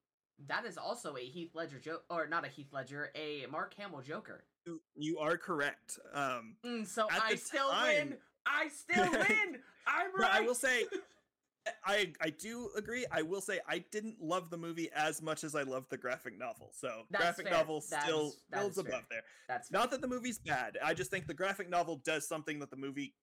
that 0.48 0.64
is 0.64 0.76
also 0.76 1.16
a 1.16 1.20
Heath 1.20 1.50
Ledger 1.54 1.78
joke, 1.78 2.04
or 2.10 2.26
not 2.26 2.44
a 2.44 2.48
Heath 2.48 2.72
Ledger, 2.72 3.10
a 3.14 3.46
Mark 3.50 3.74
Hamill 3.74 4.02
Joker. 4.02 4.44
You, 4.66 4.80
you 4.96 5.18
are 5.18 5.36
correct. 5.36 5.98
Um, 6.12 6.56
mm, 6.64 6.86
so 6.86 7.06
I 7.10 7.34
still 7.36 7.70
time... 7.70 7.94
win. 7.94 8.16
I 8.46 8.68
still 8.68 9.10
win. 9.10 9.58
I'm 9.86 10.10
right. 10.18 10.30
I 10.34 10.40
will 10.40 10.54
say, 10.54 10.84
I 11.84 12.12
I 12.20 12.30
do 12.30 12.70
agree. 12.76 13.06
I 13.10 13.22
will 13.22 13.40
say 13.40 13.60
I 13.68 13.84
didn't 13.90 14.16
love 14.20 14.50
the 14.50 14.58
movie 14.58 14.90
as 14.94 15.22
much 15.22 15.44
as 15.44 15.54
I 15.54 15.62
loved 15.62 15.90
the 15.90 15.96
graphic 15.96 16.38
novel. 16.38 16.70
So 16.74 17.02
That's 17.10 17.22
graphic 17.22 17.48
fair. 17.48 17.58
novel 17.58 17.80
still 17.80 18.32
still 18.52 18.66
above 18.66 19.04
there. 19.10 19.22
That's 19.48 19.68
fair. 19.68 19.80
not 19.80 19.90
that 19.90 20.00
the 20.00 20.08
movie's 20.08 20.38
bad. 20.38 20.78
I 20.84 20.94
just 20.94 21.10
think 21.10 21.26
the 21.26 21.34
graphic 21.34 21.70
novel 21.70 22.02
does 22.04 22.28
something 22.28 22.58
that 22.60 22.70
the 22.70 22.76
movie 22.76 23.14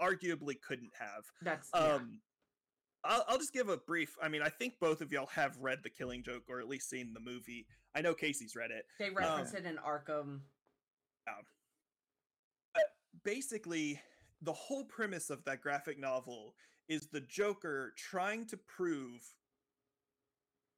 arguably 0.00 0.60
couldn't 0.60 0.92
have. 0.98 1.24
That's 1.42 1.68
um 1.74 2.20
I'll, 3.04 3.24
I'll 3.28 3.38
just 3.38 3.52
give 3.52 3.68
a 3.68 3.76
brief. 3.76 4.16
I 4.22 4.28
mean, 4.28 4.42
I 4.42 4.48
think 4.48 4.74
both 4.80 5.00
of 5.00 5.12
y'all 5.12 5.28
have 5.34 5.56
read 5.58 5.80
The 5.82 5.90
Killing 5.90 6.22
Joke 6.22 6.44
or 6.48 6.60
at 6.60 6.68
least 6.68 6.90
seen 6.90 7.12
the 7.14 7.20
movie. 7.20 7.66
I 7.94 8.02
know 8.02 8.14
Casey's 8.14 8.54
read 8.54 8.70
it. 8.70 8.84
They 8.98 9.10
reference 9.10 9.50
um, 9.50 9.56
it 9.58 9.66
in 9.66 9.76
Arkham. 9.76 10.40
Yeah. 11.26 11.34
But 12.74 12.84
basically, 13.24 14.00
the 14.42 14.52
whole 14.52 14.84
premise 14.84 15.30
of 15.30 15.44
that 15.44 15.60
graphic 15.60 15.98
novel 15.98 16.54
is 16.88 17.08
the 17.08 17.20
Joker 17.20 17.92
trying 17.96 18.46
to 18.46 18.56
prove 18.56 19.22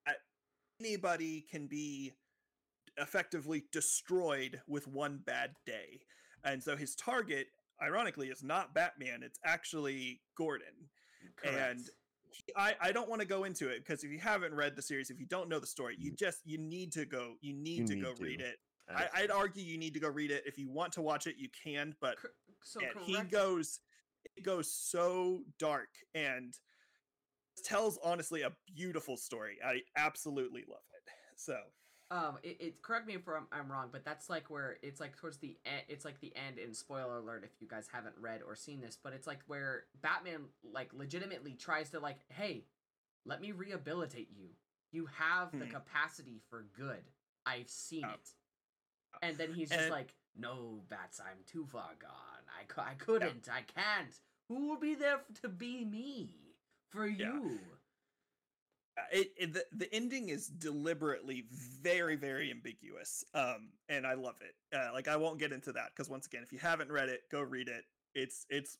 that 0.06 0.16
anybody 0.80 1.44
can 1.50 1.66
be 1.66 2.12
effectively 2.98 3.64
destroyed 3.72 4.60
with 4.68 4.86
one 4.86 5.20
bad 5.24 5.52
day. 5.66 6.00
And 6.44 6.62
so 6.62 6.76
his 6.76 6.94
target, 6.94 7.46
ironically, 7.82 8.28
is 8.28 8.42
not 8.42 8.74
Batman, 8.74 9.22
it's 9.22 9.38
actually 9.44 10.20
Gordon. 10.36 10.90
Correct. 11.36 11.56
And 11.56 11.80
I, 12.56 12.74
I 12.80 12.92
don't 12.92 13.08
want 13.08 13.20
to 13.20 13.26
go 13.26 13.44
into 13.44 13.68
it 13.68 13.84
because 13.84 14.04
if 14.04 14.10
you 14.10 14.18
haven't 14.18 14.54
read 14.54 14.76
the 14.76 14.82
series, 14.82 15.10
if 15.10 15.18
you 15.18 15.26
don't 15.26 15.48
know 15.48 15.58
the 15.58 15.66
story, 15.66 15.96
you 15.98 16.12
mm. 16.12 16.18
just 16.18 16.40
you 16.44 16.58
need 16.58 16.92
to 16.92 17.04
go 17.04 17.34
you 17.40 17.52
need 17.52 17.80
you 17.80 17.86
to 17.86 17.94
need 17.94 18.04
go 18.04 18.12
to. 18.12 18.22
read 18.22 18.40
it. 18.40 18.56
I, 18.94 19.22
would 19.22 19.30
argue 19.30 19.62
you 19.62 19.78
need 19.78 19.94
to 19.94 20.00
go 20.00 20.08
read 20.08 20.30
it. 20.30 20.42
If 20.44 20.58
you 20.58 20.68
want 20.68 20.92
to 20.94 21.02
watch 21.02 21.26
it, 21.26 21.36
you 21.38 21.48
can, 21.64 21.94
but 22.00 22.16
so 22.62 22.80
he 23.04 23.20
goes 23.22 23.80
it 24.36 24.44
goes 24.44 24.72
so 24.72 25.42
dark 25.58 25.88
and 26.14 26.54
tells 27.64 27.98
honestly 28.02 28.42
a 28.42 28.52
beautiful 28.74 29.16
story. 29.16 29.58
I 29.64 29.80
absolutely 29.96 30.64
love 30.68 30.80
it. 30.94 31.12
So 31.36 31.56
um, 32.12 32.36
it, 32.42 32.56
it 32.60 32.82
correct 32.82 33.06
me 33.06 33.14
if 33.14 33.26
I'm, 33.26 33.46
I'm 33.50 33.72
wrong, 33.72 33.88
but 33.90 34.04
that's 34.04 34.28
like 34.28 34.50
where 34.50 34.76
it's 34.82 35.00
like 35.00 35.16
towards 35.16 35.38
the 35.38 35.56
end. 35.64 35.82
It's 35.88 36.04
like 36.04 36.20
the 36.20 36.32
end. 36.36 36.58
In 36.58 36.74
spoiler 36.74 37.16
alert, 37.16 37.42
if 37.42 37.50
you 37.58 37.66
guys 37.66 37.88
haven't 37.90 38.14
read 38.20 38.42
or 38.46 38.54
seen 38.54 38.82
this, 38.82 38.98
but 39.02 39.14
it's 39.14 39.26
like 39.26 39.38
where 39.46 39.84
Batman 40.02 40.42
like 40.74 40.90
legitimately 40.92 41.54
tries 41.54 41.88
to 41.90 42.00
like, 42.00 42.18
hey, 42.28 42.64
let 43.24 43.40
me 43.40 43.52
rehabilitate 43.52 44.28
you. 44.36 44.48
You 44.92 45.08
have 45.18 45.52
the 45.52 45.64
hmm. 45.64 45.72
capacity 45.72 46.42
for 46.50 46.66
good. 46.76 47.02
I've 47.46 47.70
seen 47.70 48.04
oh. 48.04 48.10
it. 48.10 48.28
And 49.22 49.38
then 49.38 49.54
he's 49.54 49.70
just 49.70 49.80
and, 49.80 49.90
like, 49.90 50.14
no, 50.38 50.82
Bats, 50.90 51.18
I'm 51.18 51.38
too 51.50 51.64
far 51.64 51.90
gone. 51.98 52.10
I, 52.78 52.90
I 52.90 52.94
couldn't. 52.94 53.46
Yeah. 53.46 53.54
I 53.54 53.62
can't. 53.62 54.14
Who 54.48 54.68
will 54.68 54.78
be 54.78 54.94
there 54.94 55.20
to 55.40 55.48
be 55.48 55.84
me 55.84 56.30
for 56.90 57.06
you? 57.06 57.58
Yeah. 58.96 59.20
It, 59.20 59.28
it, 59.38 59.52
the, 59.54 59.64
the 59.72 59.94
ending 59.94 60.28
is 60.28 60.48
deliberately 60.48 61.46
very 61.50 62.14
very 62.14 62.50
ambiguous 62.50 63.24
um 63.32 63.70
and 63.88 64.06
i 64.06 64.12
love 64.12 64.34
it 64.42 64.54
uh, 64.76 64.92
like 64.92 65.08
i 65.08 65.16
won't 65.16 65.38
get 65.38 65.50
into 65.50 65.72
that 65.72 65.92
because 65.96 66.10
once 66.10 66.26
again 66.26 66.42
if 66.42 66.52
you 66.52 66.58
haven't 66.58 66.92
read 66.92 67.08
it 67.08 67.22
go 67.30 67.40
read 67.40 67.68
it 67.68 67.84
it's 68.14 68.44
it's 68.50 68.76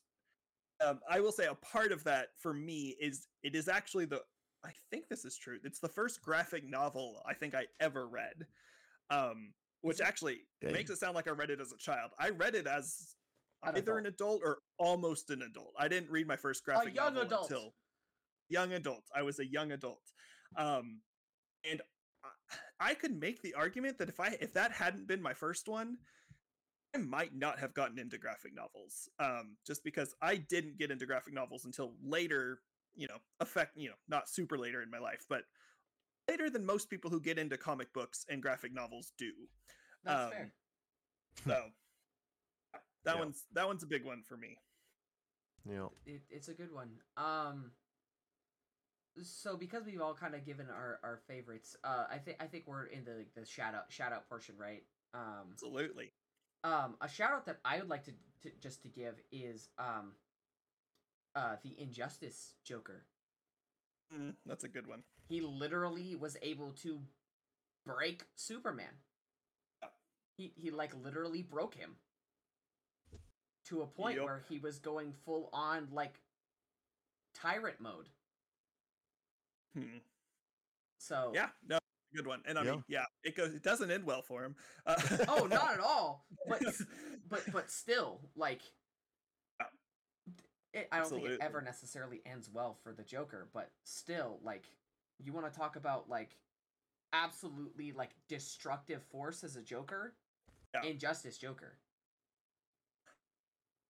um, 0.85 0.99
I 1.09 1.19
will 1.19 1.31
say 1.31 1.45
a 1.45 1.55
part 1.55 1.91
of 1.91 2.03
that 2.03 2.29
for 2.39 2.53
me 2.53 2.95
is 2.99 3.27
it 3.43 3.55
is 3.55 3.67
actually 3.67 4.05
the 4.05 4.21
I 4.65 4.71
think 4.89 5.09
this 5.09 5.25
is 5.25 5.37
true. 5.37 5.59
It's 5.63 5.79
the 5.79 5.89
first 5.89 6.21
graphic 6.21 6.67
novel 6.67 7.21
I 7.25 7.33
think 7.33 7.53
I 7.53 7.65
ever 7.81 8.07
read, 8.07 8.45
um, 9.09 9.53
which 9.81 9.99
actually 9.99 10.41
Dang. 10.61 10.71
makes 10.71 10.89
it 10.89 10.97
sound 10.97 11.15
like 11.15 11.27
I 11.27 11.31
read 11.31 11.49
it 11.49 11.59
as 11.59 11.71
a 11.73 11.77
child. 11.77 12.11
I 12.17 12.29
read 12.29 12.55
it 12.55 12.65
as 12.65 13.15
either 13.63 13.79
adult. 13.79 13.99
an 13.99 14.05
adult 14.05 14.41
or 14.43 14.59
almost 14.77 15.29
an 15.31 15.41
adult. 15.41 15.73
I 15.77 15.87
didn't 15.89 16.09
read 16.09 16.27
my 16.27 16.37
first 16.37 16.63
graphic 16.63 16.95
novel 16.95 17.23
adult. 17.23 17.49
until 17.49 17.73
young 18.53 18.73
adult. 18.73 19.03
I 19.15 19.23
was 19.23 19.39
a 19.39 19.45
young 19.45 19.71
adult, 19.71 20.03
um, 20.55 21.01
and 21.69 21.81
I, 22.79 22.91
I 22.91 22.93
could 22.93 23.19
make 23.19 23.41
the 23.41 23.53
argument 23.55 23.97
that 23.97 24.09
if 24.09 24.19
I 24.19 24.37
if 24.39 24.53
that 24.53 24.71
hadn't 24.71 25.07
been 25.07 25.21
my 25.21 25.33
first 25.33 25.67
one, 25.67 25.97
I 26.95 26.99
might 26.99 27.35
not 27.35 27.59
have 27.59 27.73
gotten 27.73 27.97
into 27.99 28.17
graphic 28.17 28.53
novels, 28.55 29.09
um, 29.19 29.57
just 29.65 29.83
because 29.83 30.15
I 30.21 30.35
didn't 30.37 30.77
get 30.77 30.91
into 30.91 31.05
graphic 31.05 31.33
novels 31.33 31.65
until 31.65 31.93
later. 32.03 32.59
You 32.95 33.07
know, 33.07 33.17
affect 33.39 33.71
you 33.75 33.89
know 33.89 33.95
not 34.07 34.29
super 34.29 34.57
later 34.57 34.83
in 34.83 34.91
my 34.91 34.99
life, 34.99 35.25
but 35.27 35.43
later 36.29 36.49
than 36.49 36.65
most 36.65 36.89
people 36.89 37.09
who 37.09 37.19
get 37.19 37.39
into 37.39 37.57
comic 37.57 37.91
books 37.91 38.25
and 38.29 38.41
graphic 38.41 38.73
novels 38.73 39.11
do. 39.17 39.31
That's 40.03 40.25
um, 40.25 40.31
fair. 40.31 40.53
So 41.45 41.63
that 43.05 43.15
yeah. 43.15 43.19
one's 43.19 43.43
that 43.53 43.67
one's 43.67 43.83
a 43.83 43.87
big 43.87 44.05
one 44.05 44.21
for 44.21 44.37
me. 44.37 44.57
Yeah, 45.69 45.87
it, 46.05 46.21
it's 46.29 46.49
a 46.49 46.53
good 46.53 46.73
one. 46.73 46.89
Um, 47.17 47.71
so 49.21 49.55
because 49.55 49.85
we've 49.85 50.01
all 50.01 50.13
kind 50.13 50.33
of 50.35 50.45
given 50.45 50.67
our, 50.69 50.99
our 51.03 51.19
favorites, 51.27 51.75
uh, 51.83 52.05
I 52.11 52.17
think 52.17 52.37
I 52.39 52.45
think 52.45 52.63
we're 52.67 52.85
in 52.85 53.05
the 53.05 53.11
like, 53.11 53.33
the 53.35 53.45
shout 53.45 53.75
out 53.75 53.85
shout 53.89 54.11
out 54.11 54.27
portion, 54.27 54.55
right? 54.57 54.83
Um, 55.13 55.49
Absolutely. 55.51 56.11
Um, 56.63 56.95
a 57.01 57.07
shout 57.07 57.31
out 57.31 57.45
that 57.45 57.59
I 57.65 57.79
would 57.79 57.89
like 57.89 58.05
to, 58.05 58.11
to 58.43 58.51
just 58.61 58.81
to 58.83 58.87
give 58.87 59.15
is 59.31 59.69
um, 59.77 60.13
uh, 61.35 61.55
the 61.63 61.79
Injustice 61.79 62.53
Joker. 62.63 63.03
Mm, 64.15 64.33
that's 64.45 64.63
a 64.63 64.69
good 64.69 64.87
one. 64.87 65.03
He 65.27 65.41
literally 65.41 66.15
was 66.15 66.37
able 66.41 66.71
to 66.83 66.99
break 67.85 68.23
Superman. 68.35 68.93
He 70.37 70.53
he 70.55 70.71
like 70.71 70.93
literally 71.03 71.43
broke 71.43 71.75
him 71.75 71.95
to 73.65 73.81
a 73.81 73.87
point 73.87 74.15
yep. 74.15 74.25
where 74.25 74.41
he 74.49 74.59
was 74.59 74.79
going 74.79 75.13
full 75.25 75.49
on 75.53 75.87
like 75.91 76.19
tyrant 77.35 77.79
mode. 77.79 78.09
Hmm. 79.73 79.97
So 80.97 81.31
yeah, 81.33 81.47
no, 81.67 81.79
good 82.15 82.27
one. 82.27 82.41
And 82.45 82.57
I 82.57 82.63
yeah. 82.63 82.71
mean, 82.71 82.83
yeah, 82.87 83.05
it 83.23 83.35
goes. 83.35 83.53
It 83.53 83.63
doesn't 83.63 83.91
end 83.91 84.03
well 84.03 84.21
for 84.21 84.43
him. 84.43 84.55
Uh, 84.85 84.95
oh, 85.27 85.45
not 85.45 85.73
at 85.73 85.79
all. 85.79 86.25
But 86.47 86.61
but 87.29 87.41
but 87.51 87.71
still, 87.71 88.19
like, 88.35 88.61
it, 90.73 90.87
I 90.91 90.97
don't 90.97 91.01
Absolutely. 91.01 91.29
think 91.31 91.41
it 91.41 91.45
ever 91.45 91.61
necessarily 91.61 92.21
ends 92.25 92.49
well 92.51 92.77
for 92.83 92.93
the 92.93 93.03
Joker. 93.03 93.47
But 93.53 93.71
still, 93.83 94.39
like, 94.43 94.65
you 95.23 95.31
want 95.31 95.51
to 95.51 95.57
talk 95.57 95.75
about 95.75 96.09
like 96.09 96.37
absolutely 97.13 97.91
like 97.91 98.11
destructive 98.27 99.01
force 99.03 99.43
as 99.43 99.55
a 99.55 99.61
Joker, 99.61 100.15
yeah. 100.73 100.89
Injustice 100.89 101.37
Joker. 101.37 101.77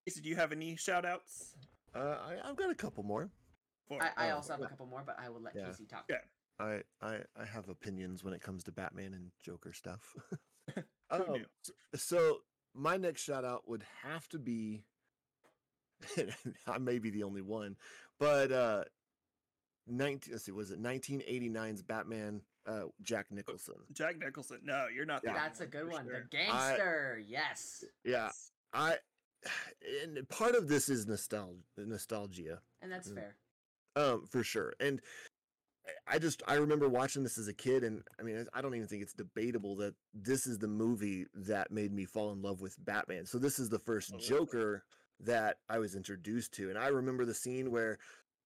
So 0.08 0.20
do 0.20 0.28
you 0.28 0.36
have 0.36 0.52
any 0.52 0.76
shout 0.76 1.04
outs? 1.04 1.54
Uh, 1.94 2.18
I, 2.26 2.48
I've 2.48 2.56
got 2.56 2.70
a 2.70 2.74
couple 2.74 3.02
more. 3.02 3.30
I, 3.90 4.10
I 4.16 4.30
oh, 4.30 4.36
also 4.36 4.52
have 4.54 4.62
a 4.62 4.66
couple 4.66 4.86
more, 4.86 5.02
but 5.04 5.16
I 5.18 5.28
will 5.28 5.40
let 5.40 5.54
yeah. 5.54 5.66
Casey 5.66 5.84
talk. 5.84 6.04
Yeah. 6.08 6.16
I, 6.58 6.82
I 7.02 7.18
I 7.36 7.44
have 7.44 7.68
opinions 7.68 8.22
when 8.22 8.32
it 8.32 8.40
comes 8.40 8.64
to 8.64 8.72
Batman 8.72 9.14
and 9.14 9.30
Joker 9.42 9.72
stuff. 9.72 10.14
um, 11.10 11.44
so 11.94 12.38
my 12.74 12.96
next 12.96 13.22
shout 13.22 13.44
out 13.44 13.68
would 13.68 13.84
have 14.02 14.28
to 14.28 14.38
be 14.38 14.82
I 16.66 16.78
may 16.78 16.98
be 16.98 17.10
the 17.10 17.22
only 17.22 17.42
one, 17.42 17.76
but 18.18 18.52
uh 18.52 18.84
19 19.86 20.32
let's 20.32 20.44
see, 20.44 20.52
was 20.52 20.70
it 20.70 20.82
1989's 20.82 21.82
Batman 21.82 22.40
uh 22.66 22.84
Jack 23.02 23.26
Nicholson. 23.30 23.74
Jack 23.92 24.18
Nicholson. 24.18 24.60
No, 24.64 24.86
you're 24.94 25.06
not 25.06 25.22
yeah. 25.24 25.34
That's 25.34 25.60
a 25.60 25.66
good 25.66 25.90
one. 25.90 26.06
Sure. 26.06 26.26
The 26.30 26.36
gangster. 26.36 27.18
I, 27.18 27.24
yes. 27.28 27.84
Yeah. 28.04 28.30
I 28.72 28.96
and 30.02 30.26
part 30.28 30.54
of 30.54 30.68
this 30.68 30.88
is 30.88 31.06
nostalgia 31.06 31.58
nostalgia. 31.76 32.60
And 32.80 32.90
that's 32.90 33.10
mm. 33.10 33.16
fair. 33.16 33.36
Um, 33.96 34.26
for 34.30 34.42
sure. 34.42 34.74
And 34.80 35.00
I 36.06 36.18
just 36.18 36.42
I 36.46 36.54
remember 36.54 36.88
watching 36.88 37.22
this 37.22 37.38
as 37.38 37.48
a 37.48 37.54
kid, 37.54 37.84
and 37.84 38.02
I 38.18 38.22
mean 38.22 38.46
I 38.54 38.62
don't 38.62 38.74
even 38.74 38.88
think 38.88 39.02
it's 39.02 39.12
debatable 39.12 39.76
that 39.76 39.94
this 40.14 40.46
is 40.46 40.58
the 40.58 40.68
movie 40.68 41.26
that 41.34 41.70
made 41.70 41.92
me 41.92 42.04
fall 42.04 42.32
in 42.32 42.42
love 42.42 42.60
with 42.60 42.82
Batman. 42.84 43.26
So 43.26 43.38
this 43.38 43.58
is 43.58 43.68
the 43.68 43.78
first 43.78 44.12
oh, 44.14 44.18
Joker 44.18 44.84
that 45.20 45.58
I 45.68 45.78
was 45.78 45.94
introduced 45.94 46.52
to, 46.54 46.70
and 46.70 46.78
I 46.78 46.88
remember 46.88 47.24
the 47.24 47.34
scene 47.34 47.70
where 47.70 47.98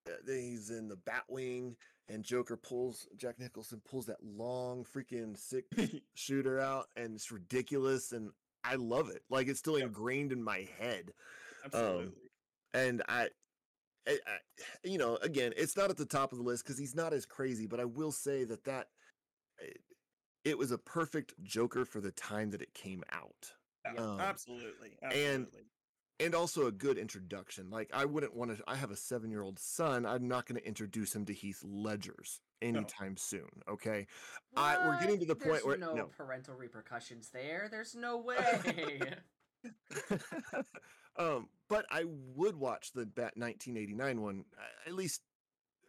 uh, 0.07 0.11
he's 0.25 0.69
in 0.69 0.87
the 0.89 0.97
Batwing 0.97 1.75
and 2.09 2.23
Joker 2.23 2.57
pulls 2.57 3.07
Jack 3.15 3.39
Nicholson 3.39 3.81
pulls 3.89 4.07
that 4.07 4.23
long 4.23 4.83
freaking 4.83 5.37
sick 5.37 5.65
shooter 6.15 6.59
out, 6.59 6.87
and 6.95 7.15
it's 7.15 7.31
ridiculous, 7.31 8.11
and 8.11 8.31
I 8.63 8.75
love 8.75 9.09
it. 9.09 9.23
Like 9.29 9.47
it's 9.47 9.59
still 9.59 9.77
ingrained 9.77 10.31
in 10.31 10.43
my 10.43 10.67
head. 10.79 11.13
Absolutely. 11.63 12.05
Um, 12.05 12.13
and 12.73 13.03
I 13.07 13.29
I, 14.07 14.11
I, 14.11 14.37
you 14.83 14.97
know, 14.97 15.17
again, 15.17 15.53
it's 15.57 15.77
not 15.77 15.89
at 15.89 15.97
the 15.97 16.05
top 16.05 16.31
of 16.31 16.37
the 16.37 16.43
list 16.43 16.63
because 16.63 16.77
he's 16.77 16.95
not 16.95 17.13
as 17.13 17.25
crazy, 17.25 17.67
but 17.67 17.79
I 17.79 17.85
will 17.85 18.11
say 18.11 18.43
that 18.45 18.63
that 18.65 18.87
it, 19.59 19.77
eh, 19.77 19.79
it 20.45 20.57
was 20.57 20.71
a 20.71 20.77
perfect 20.77 21.33
Joker 21.43 21.85
for 21.85 22.01
the 22.01 22.11
time 22.11 22.49
that 22.51 22.61
it 22.61 22.73
came 22.73 23.03
out. 23.11 23.51
Yeah, 23.85 24.01
um, 24.01 24.19
absolutely, 24.19 24.97
absolutely, 25.01 25.35
and 25.35 25.47
and 26.19 26.35
also 26.35 26.67
a 26.67 26.71
good 26.71 26.97
introduction. 26.97 27.69
Like 27.69 27.89
I 27.93 28.05
wouldn't 28.05 28.35
want 28.35 28.55
to. 28.55 28.63
I 28.67 28.75
have 28.75 28.91
a 28.91 28.95
seven 28.95 29.31
year 29.31 29.41
old 29.41 29.59
son. 29.59 30.05
I'm 30.05 30.27
not 30.27 30.45
going 30.45 30.59
to 30.59 30.67
introduce 30.67 31.15
him 31.15 31.25
to 31.25 31.33
Heath 31.33 31.63
Ledger's 31.63 32.41
anytime 32.61 33.11
no. 33.11 33.17
soon. 33.17 33.49
Okay, 33.69 34.07
I, 34.55 34.77
we're 34.85 34.99
getting 34.99 35.19
to 35.19 35.25
the 35.25 35.35
There's 35.35 35.61
point 35.61 35.65
where 35.65 35.77
no, 35.77 35.93
no 35.93 36.05
parental 36.05 36.55
repercussions 36.55 37.29
there. 37.29 37.67
There's 37.71 37.95
no 37.95 38.17
way. 38.21 39.01
um, 41.17 41.47
but 41.69 41.85
I 41.89 42.05
would 42.35 42.55
watch 42.55 42.91
the 42.93 43.05
Bat 43.05 43.33
1989 43.35 44.21
one 44.21 44.45
uh, 44.57 44.89
at 44.89 44.95
least 44.95 45.21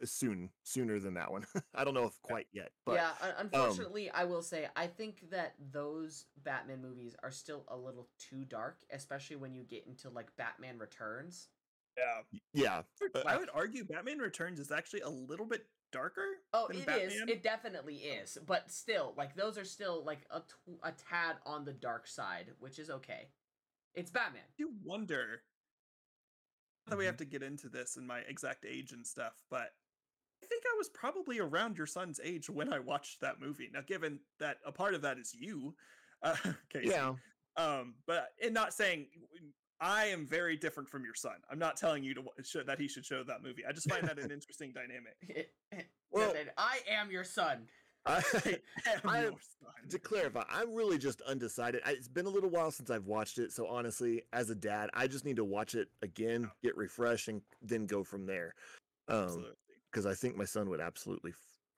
soon, 0.04 0.50
sooner 0.62 0.98
than 0.98 1.14
that 1.14 1.30
one. 1.30 1.44
I 1.74 1.84
don't 1.84 1.94
know 1.94 2.04
if 2.04 2.20
quite 2.22 2.46
yet, 2.52 2.70
but 2.86 2.94
yeah. 2.94 3.10
Unfortunately, 3.38 4.10
um, 4.10 4.16
I 4.20 4.24
will 4.24 4.42
say 4.42 4.68
I 4.76 4.86
think 4.86 5.30
that 5.30 5.54
those 5.72 6.26
Batman 6.42 6.80
movies 6.80 7.14
are 7.22 7.30
still 7.30 7.64
a 7.68 7.76
little 7.76 8.08
too 8.18 8.44
dark, 8.44 8.78
especially 8.92 9.36
when 9.36 9.54
you 9.54 9.62
get 9.62 9.86
into 9.86 10.10
like 10.10 10.34
Batman 10.36 10.78
Returns. 10.78 11.48
Yeah, 11.96 12.38
yeah. 12.54 12.82
I 13.26 13.36
would 13.36 13.50
argue 13.54 13.84
Batman 13.84 14.18
Returns 14.18 14.60
is 14.60 14.70
actually 14.70 15.00
a 15.00 15.10
little 15.10 15.46
bit 15.46 15.66
darker. 15.92 16.26
Oh, 16.52 16.66
it 16.66 16.86
Batman. 16.86 17.08
is. 17.08 17.22
It 17.26 17.42
definitely 17.42 17.96
is. 17.96 18.38
But 18.46 18.70
still, 18.70 19.14
like 19.16 19.34
those 19.34 19.58
are 19.58 19.64
still 19.64 20.04
like 20.04 20.20
a, 20.30 20.40
t- 20.40 20.78
a 20.82 20.92
tad 20.92 21.36
on 21.44 21.64
the 21.64 21.72
dark 21.72 22.06
side, 22.06 22.46
which 22.58 22.78
is 22.78 22.90
okay. 22.90 23.28
It's 23.94 24.10
Batman. 24.10 24.42
You 24.56 24.72
wonder 24.84 25.42
that 26.86 26.98
we 26.98 27.04
have 27.04 27.14
mm-hmm. 27.14 27.24
to 27.24 27.30
get 27.30 27.42
into 27.42 27.68
this 27.68 27.96
and 27.96 28.06
my 28.06 28.20
exact 28.20 28.64
age 28.68 28.92
and 28.92 29.06
stuff, 29.06 29.42
but 29.50 29.70
I 30.42 30.46
think 30.46 30.64
I 30.66 30.76
was 30.78 30.88
probably 30.88 31.38
around 31.38 31.76
your 31.76 31.86
son's 31.86 32.20
age 32.22 32.48
when 32.48 32.72
I 32.72 32.78
watched 32.78 33.20
that 33.20 33.40
movie. 33.40 33.68
Now, 33.72 33.80
given 33.86 34.20
that 34.38 34.58
a 34.64 34.72
part 34.72 34.94
of 34.94 35.02
that 35.02 35.18
is 35.18 35.34
you, 35.34 35.74
uh, 36.22 36.36
Casey, 36.72 36.88
yeah. 36.88 37.14
Um, 37.56 37.94
but 38.06 38.28
in 38.40 38.52
not 38.52 38.72
saying 38.72 39.06
I 39.80 40.06
am 40.06 40.26
very 40.26 40.56
different 40.56 40.88
from 40.88 41.04
your 41.04 41.14
son. 41.14 41.36
I'm 41.50 41.58
not 41.58 41.76
telling 41.76 42.04
you 42.04 42.14
to 42.14 42.22
show, 42.42 42.62
that 42.62 42.78
he 42.78 42.86
should 42.86 43.04
show 43.04 43.22
that 43.24 43.42
movie. 43.42 43.64
I 43.66 43.72
just 43.72 43.88
find 43.88 44.06
that 44.06 44.18
an 44.18 44.30
interesting 44.30 44.72
dynamic. 44.72 45.48
well, 46.10 46.34
I 46.58 46.80
am 46.88 47.10
your 47.10 47.24
son. 47.24 47.66
I, 48.06 48.22
I 49.04 49.30
to 49.90 49.98
clarify, 49.98 50.44
I'm 50.50 50.74
really 50.74 50.98
just 50.98 51.20
undecided. 51.22 51.82
I, 51.84 51.92
it's 51.92 52.08
been 52.08 52.26
a 52.26 52.30
little 52.30 52.50
while 52.50 52.70
since 52.70 52.90
I've 52.90 53.06
watched 53.06 53.38
it, 53.38 53.52
so 53.52 53.66
honestly, 53.66 54.22
as 54.32 54.50
a 54.50 54.54
dad, 54.54 54.90
I 54.94 55.06
just 55.06 55.24
need 55.24 55.36
to 55.36 55.44
watch 55.44 55.74
it 55.74 55.88
again, 56.02 56.50
get 56.62 56.76
refreshed, 56.76 57.28
and 57.28 57.42
then 57.62 57.86
go 57.86 58.04
from 58.04 58.26
there. 58.26 58.54
Um, 59.08 59.46
because 59.90 60.06
I 60.06 60.14
think 60.14 60.36
my 60.36 60.44
son 60.44 60.68
would 60.70 60.80
absolutely 60.80 61.32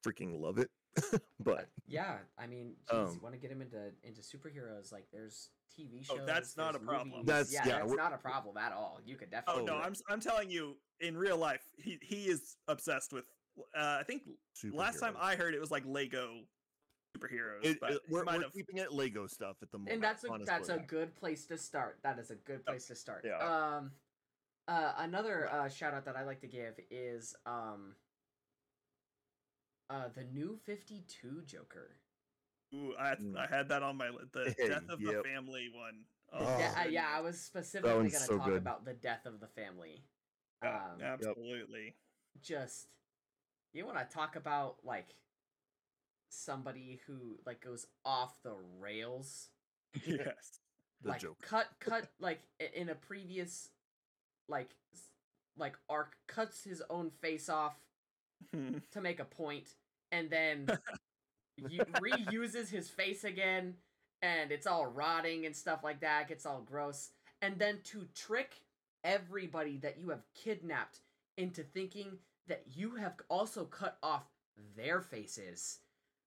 freaking 0.05 0.41
love 0.41 0.59
it. 0.59 0.71
but 1.41 1.69
yeah, 1.89 2.17
I 2.39 2.47
mean, 2.47 2.75
geez, 2.91 2.99
um, 2.99 3.15
you 3.15 3.21
want 3.23 3.35
to 3.35 3.41
get 3.41 3.51
him 3.51 3.63
into 3.63 3.91
into 4.03 4.21
superheroes? 4.21 4.93
Like, 4.93 5.07
there's 5.11 5.49
TV 5.75 6.05
shows. 6.05 6.19
Oh, 6.21 6.27
that's 6.27 6.57
not 6.57 6.77
a 6.77 6.79
problem. 6.79 7.11
Movies. 7.11 7.27
That's 7.27 7.53
yeah, 7.53 7.67
yeah 7.67 7.79
that's 7.79 7.95
not 7.95 8.13
a 8.13 8.19
problem 8.19 8.59
at 8.59 8.73
all. 8.73 9.01
You 9.05 9.17
could 9.17 9.31
definitely. 9.31 9.63
Oh 9.63 9.65
no, 9.65 9.77
I'm 9.77 9.95
I'm 10.11 10.21
telling 10.21 10.51
you, 10.51 10.77
in 11.01 11.17
real 11.17 11.39
life, 11.39 11.63
he 11.79 11.99
he 12.03 12.27
is 12.27 12.57
obsessed 12.69 13.15
with 13.15 13.25
uh, 13.77 13.99
I 14.01 14.03
think 14.05 14.23
last 14.73 15.01
time 15.01 15.15
I 15.19 15.37
heard 15.37 15.55
it 15.55 15.61
was 15.61 15.71
like 15.71 15.85
Lego 15.87 16.41
superheroes. 17.17 17.65
It, 17.65 17.81
but 17.81 17.93
it, 17.93 18.01
we're, 18.09 18.25
we're 18.25 18.43
have... 18.43 18.53
keeping 18.53 18.79
it 18.79 18.93
Lego 18.93 19.27
stuff 19.27 19.57
at 19.63 19.71
the 19.71 19.79
moment. 19.79 19.95
And 19.95 20.03
that's 20.03 20.25
a 20.25 20.29
that's 20.45 20.69
a 20.69 20.79
good 20.79 21.15
place 21.15 21.47
to 21.47 21.59
start. 21.59 21.99
That 22.03 22.19
is 22.19 22.31
a 22.31 22.37
good 22.37 22.65
place 22.65 22.87
to 22.87 22.95
start. 22.95 23.25
Yeah. 23.25 23.39
Um, 23.39 23.93
uh, 24.69 24.93
another 24.99 25.49
uh, 25.53 25.69
shout 25.69 25.95
out 25.95 26.05
that 26.05 26.17
I 26.17 26.25
like 26.25 26.41
to 26.41 26.47
give 26.47 26.75
is 26.91 27.35
um, 27.47 27.95
uh, 29.91 30.09
the 30.15 30.25
new 30.25 30.59
Fifty 30.65 31.05
Two 31.09 31.43
Joker. 31.47 31.97
Ooh, 32.75 32.95
I, 32.99 33.15
mm. 33.17 33.37
I 33.37 33.47
had 33.55 33.69
that 33.69 33.83
on 33.83 33.99
my 33.99 34.09
list. 34.09 34.33
the 34.33 34.55
hey, 34.59 34.69
death 34.69 34.89
of 34.89 35.01
yep. 35.01 35.23
the 35.23 35.29
family 35.29 35.69
one. 35.75 36.05
Oh, 36.33 36.59
yeah, 36.59 36.87
yeah, 36.87 37.07
I 37.15 37.21
was 37.21 37.39
specifically 37.39 37.93
going 37.93 38.11
to 38.11 38.17
so 38.17 38.39
talk 38.39 38.47
good. 38.47 38.57
about 38.57 38.87
the 38.87 38.95
death 38.95 39.27
of 39.27 39.41
the 39.41 39.49
family. 39.49 40.03
Yeah, 40.63 40.77
um, 40.77 41.03
absolutely. 41.03 41.95
Just 42.41 42.87
you 43.73 43.87
want 43.87 43.99
to 43.99 44.15
talk 44.15 44.37
about 44.37 44.77
like 44.85 45.15
somebody 46.29 47.01
who 47.07 47.39
like 47.47 47.61
goes 47.63 47.87
off 48.05 48.43
the 48.43 48.55
rails. 48.81 49.49
Yes. 50.07 50.61
The 51.03 51.11
like 51.11 51.21
joke. 51.21 51.37
cut 51.43 51.67
cut 51.81 52.09
like 52.21 52.41
in 52.75 52.89
a 52.89 52.95
previous 52.95 53.69
like 54.49 54.71
like 55.59 55.75
arc 55.89 56.17
cuts 56.29 56.65
his 56.65 56.83
own 56.89 57.11
face 57.21 57.49
off 57.49 57.75
to 58.53 59.01
make 59.01 59.21
a 59.21 59.25
point 59.25 59.75
and 60.13 60.31
then 60.31 60.67
reuses 61.61 62.71
his 62.71 62.89
face 62.89 63.25
again 63.25 63.75
and 64.23 64.51
it's 64.53 64.67
all 64.67 64.87
rotting 64.87 65.45
and 65.45 65.55
stuff 65.55 65.83
like 65.85 66.01
that 66.01 66.29
gets 66.29 66.47
all 66.47 66.63
gross 66.63 67.11
and 67.43 67.59
then 67.59 67.79
to 67.85 68.07
trick 68.15 68.63
everybody 69.05 69.77
that 69.79 69.99
you 69.99 70.09
have 70.11 70.23
kidnapped 70.35 71.01
into 71.37 71.63
thinking 71.63 72.19
that 72.49 72.65
you 72.75 72.97
have 72.97 73.15
also 73.29 73.65
cut 73.65 73.99
off 74.03 74.25
their 74.77 75.01
faces 75.01 75.79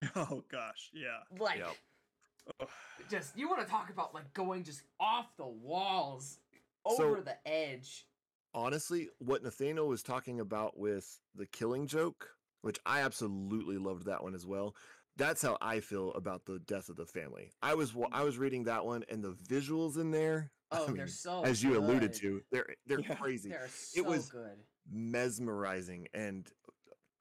Oh 0.16 0.44
gosh, 0.50 0.92
yeah. 0.94 1.20
Like 1.40 1.60
yep. 1.60 2.70
just 3.10 3.38
you 3.38 3.50
want 3.50 3.62
to 3.62 3.68
talk 3.68 3.90
about 3.90 4.14
like 4.14 4.34
going 4.34 4.64
just 4.64 4.84
off 5.00 5.36
the 5.38 5.48
walls 5.48 6.40
over 6.86 7.18
so, 7.18 7.22
the 7.22 7.48
edge. 7.48 8.06
Honestly, 8.54 9.10
what 9.20 9.44
Nathaniel 9.44 9.88
was 9.88 10.04
talking 10.04 10.40
about 10.40 10.78
with 10.78 11.20
the 11.36 11.46
killing 11.46 11.88
joke, 11.88 12.30
which 12.62 12.80
I 12.86 13.02
absolutely 13.02 13.78
loved 13.78 14.06
that 14.06 14.24
one 14.24 14.36
as 14.36 14.46
well. 14.46 14.76
That's 15.18 15.42
how 15.42 15.58
I 15.62 15.80
feel 15.80 16.14
about 16.14 16.46
the 16.46 16.60
death 16.60 16.90
of 16.90 16.98
the 16.98 17.06
family. 17.06 17.52
I 17.62 17.74
was 17.74 17.94
I 18.12 18.24
was 18.24 18.38
reading 18.38 18.66
that 18.66 18.86
one 18.86 19.04
and 19.10 19.24
the 19.24 19.36
visuals 19.50 19.98
in 19.98 20.12
there. 20.12 20.52
Oh, 20.72 20.84
I 20.84 20.88
mean, 20.88 20.98
they're 20.98 21.08
so 21.08 21.44
as 21.44 21.64
you 21.64 21.72
good. 21.72 21.84
alluded 21.84 22.14
to, 22.16 22.42
they're 22.52 22.68
they're 22.86 23.00
yeah, 23.00 23.16
crazy. 23.16 23.50
They're 23.50 23.70
so 23.72 24.00
it 24.00 24.06
was 24.06 24.30
good. 24.30 24.58
Mesmerizing 24.92 26.08
and 26.14 26.50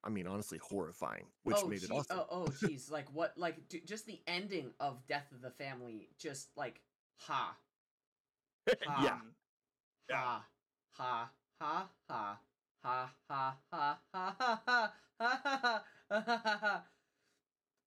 I 0.06 0.10
mean, 0.10 0.26
honestly, 0.26 0.58
horrifying, 0.58 1.24
which 1.44 1.56
oh, 1.62 1.66
made 1.66 1.80
geez. 1.80 1.84
it 1.84 1.92
awesome. 1.92 2.18
Oh, 2.20 2.26
oh, 2.30 2.44
jeez, 2.62 2.90
like 2.90 3.06
what? 3.14 3.32
Like 3.38 3.56
just 3.86 4.04
the 4.04 4.20
ending 4.26 4.72
of 4.78 5.06
Death 5.06 5.32
of 5.32 5.40
the 5.40 5.50
Family, 5.50 6.10
just 6.18 6.50
like 6.56 6.82
ha, 7.16 7.56
ha 8.82 9.02
yeah, 9.02 10.14
ha, 10.14 10.44
ha, 10.92 11.30
ha, 11.58 11.88
ha, 12.10 12.38
ha, 12.82 13.10
ha, 13.30 13.56
ha, 13.56 13.56
ha, 13.72 13.98
ha, 14.12 14.32
ha, 14.60 14.92
ha, 15.18 15.82
ha, 16.10 16.58
ha, 16.60 16.82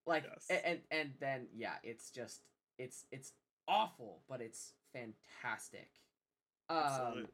like 0.06 0.24
yes. 0.24 0.60
and 0.64 0.80
and 0.90 1.12
then 1.20 1.46
yeah, 1.54 1.74
it's 1.84 2.10
just 2.10 2.40
it's 2.78 3.04
it's 3.12 3.32
awful, 3.68 4.22
but 4.28 4.40
it's 4.40 4.72
fantastic. 4.92 5.90
Um, 6.68 7.28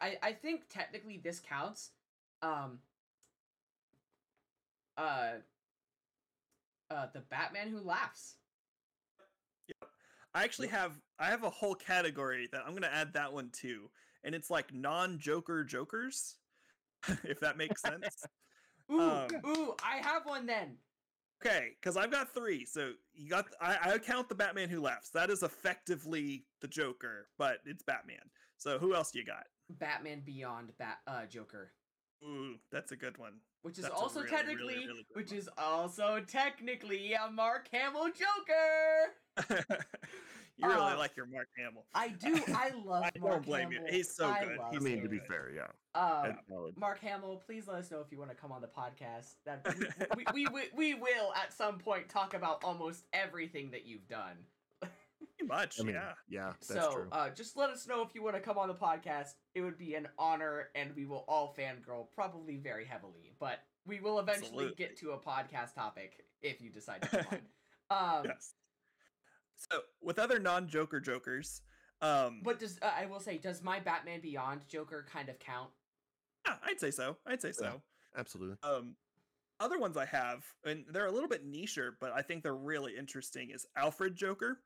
I 0.00 0.18
I 0.22 0.32
think 0.32 0.68
technically 0.68 1.20
this 1.22 1.40
counts. 1.40 1.90
Um, 2.42 2.78
uh 4.96 5.32
uh 6.90 7.06
the 7.12 7.20
Batman 7.20 7.68
who 7.68 7.80
laughs. 7.80 8.36
Yep. 9.68 9.90
I 10.34 10.44
actually 10.44 10.68
have 10.68 11.00
I 11.18 11.26
have 11.26 11.44
a 11.44 11.50
whole 11.50 11.74
category 11.74 12.48
that 12.52 12.62
I'm 12.66 12.74
gonna 12.74 12.90
add 12.92 13.12
that 13.14 13.32
one 13.32 13.50
too, 13.52 13.90
and 14.24 14.34
it's 14.34 14.50
like 14.50 14.72
non-Joker 14.72 15.64
Jokers, 15.64 16.36
if 17.24 17.40
that 17.40 17.56
makes 17.56 17.82
sense. 17.82 18.24
ooh, 18.92 19.00
um, 19.00 19.28
ooh, 19.46 19.74
I 19.84 19.96
have 19.98 20.26
one 20.26 20.46
then. 20.46 20.76
Okay, 21.44 21.70
because 21.80 21.96
I've 21.96 22.10
got 22.10 22.34
three. 22.34 22.66
So 22.66 22.92
you 23.14 23.30
got 23.30 23.46
I, 23.60 23.78
I 23.82 23.98
count 23.98 24.28
the 24.28 24.34
Batman 24.34 24.68
who 24.68 24.80
laughs. 24.80 25.10
That 25.10 25.30
is 25.30 25.42
effectively 25.42 26.44
the 26.60 26.68
Joker, 26.68 27.28
but 27.38 27.58
it's 27.64 27.82
Batman. 27.82 28.30
So 28.58 28.78
who 28.78 28.94
else 28.94 29.10
do 29.10 29.18
you 29.18 29.24
got? 29.24 29.44
Batman 29.78 30.22
Beyond 30.24 30.72
Bat 30.78 30.98
uh 31.06 31.26
Joker. 31.26 31.72
Ooh, 32.24 32.56
that's 32.70 32.92
a 32.92 32.96
good 32.96 33.16
one. 33.18 33.34
Which 33.62 33.78
is 33.78 33.84
that's 33.84 33.94
also 33.94 34.20
really, 34.20 34.30
technically, 34.30 34.74
really, 34.74 34.86
really 34.86 35.06
which 35.12 35.30
one. 35.30 35.38
is 35.38 35.48
also 35.58 36.20
technically 36.26 37.12
a 37.14 37.30
Mark 37.30 37.68
Hamill 37.72 38.06
Joker. 38.06 39.66
you 40.56 40.68
really 40.68 40.92
uh, 40.92 40.98
like 40.98 41.16
your 41.16 41.26
Mark 41.26 41.48
Hamill. 41.58 41.84
I 41.94 42.08
do. 42.08 42.40
I 42.54 42.70
love. 42.84 43.04
I 43.04 43.10
Mark 43.18 43.34
don't 43.34 43.46
blame 43.46 43.70
Hamill. 43.70 43.86
you. 43.86 43.96
He's 43.96 44.14
so 44.14 44.26
I 44.28 44.44
good. 44.44 44.58
I 44.60 44.78
mean, 44.78 45.02
to 45.02 45.08
be 45.08 45.20
fair, 45.20 45.50
yeah. 45.54 45.66
Um, 45.94 46.38
Mark 46.76 47.00
Hamill, 47.00 47.42
please 47.44 47.66
let 47.66 47.76
us 47.78 47.90
know 47.90 48.00
if 48.00 48.10
you 48.10 48.18
want 48.18 48.30
to 48.30 48.36
come 48.36 48.52
on 48.52 48.60
the 48.62 48.68
podcast. 48.68 49.34
That 49.44 49.66
we, 50.16 50.24
we, 50.32 50.46
we, 50.46 50.62
we 50.74 50.94
will 50.94 51.32
at 51.36 51.52
some 51.52 51.78
point 51.78 52.08
talk 52.08 52.34
about 52.34 52.64
almost 52.64 53.04
everything 53.12 53.70
that 53.72 53.86
you've 53.86 54.08
done. 54.08 54.36
Pretty 55.40 55.60
much, 55.60 55.80
I 55.80 55.84
mean, 55.84 55.94
yeah. 55.94 56.12
Yeah, 56.28 56.52
so, 56.60 57.06
uh, 57.12 57.30
just 57.30 57.56
let 57.56 57.70
us 57.70 57.86
know 57.86 58.02
if 58.02 58.14
you 58.14 58.22
want 58.22 58.36
to 58.36 58.40
come 58.40 58.58
on 58.58 58.68
the 58.68 58.74
podcast. 58.74 59.34
It 59.54 59.62
would 59.62 59.78
be 59.78 59.94
an 59.94 60.06
honor, 60.18 60.68
and 60.74 60.94
we 60.94 61.06
will 61.06 61.24
all 61.28 61.54
fangirl 61.58 62.06
probably 62.14 62.56
very 62.56 62.84
heavily. 62.84 63.32
But 63.38 63.60
we 63.86 64.00
will 64.00 64.18
eventually 64.18 64.66
Absolutely. 64.66 64.74
get 64.76 64.98
to 64.98 65.12
a 65.12 65.18
podcast 65.18 65.74
topic 65.74 66.24
if 66.42 66.60
you 66.60 66.70
decide 66.70 67.02
to 67.02 67.08
come 67.08 67.26
on. 67.32 67.38
Um, 67.92 68.24
yes. 68.24 68.54
So, 69.56 69.80
with 70.00 70.20
other 70.20 70.38
non-Joker 70.38 71.00
Jokers, 71.00 71.62
um, 72.02 72.40
but 72.44 72.60
does 72.60 72.78
uh, 72.80 72.90
I 72.96 73.06
will 73.06 73.18
say, 73.18 73.36
does 73.36 73.64
my 73.64 73.80
Batman 73.80 74.20
Beyond 74.20 74.60
Joker 74.68 75.04
kind 75.12 75.28
of 75.28 75.40
count? 75.40 75.70
Yeah, 76.46 76.54
I'd 76.64 76.78
say 76.78 76.92
so. 76.92 77.16
I'd 77.26 77.42
say 77.42 77.50
so. 77.50 77.64
Yeah, 77.64 77.72
absolutely. 78.16 78.58
Um, 78.62 78.94
other 79.58 79.80
ones 79.80 79.96
I 79.96 80.04
have, 80.04 80.44
and 80.64 80.84
they're 80.92 81.06
a 81.06 81.10
little 81.10 81.28
bit 81.28 81.44
nicher, 81.44 81.94
but 82.00 82.12
I 82.12 82.22
think 82.22 82.44
they're 82.44 82.54
really 82.54 82.96
interesting. 82.96 83.50
Is 83.50 83.66
Alfred 83.76 84.14
Joker? 84.14 84.60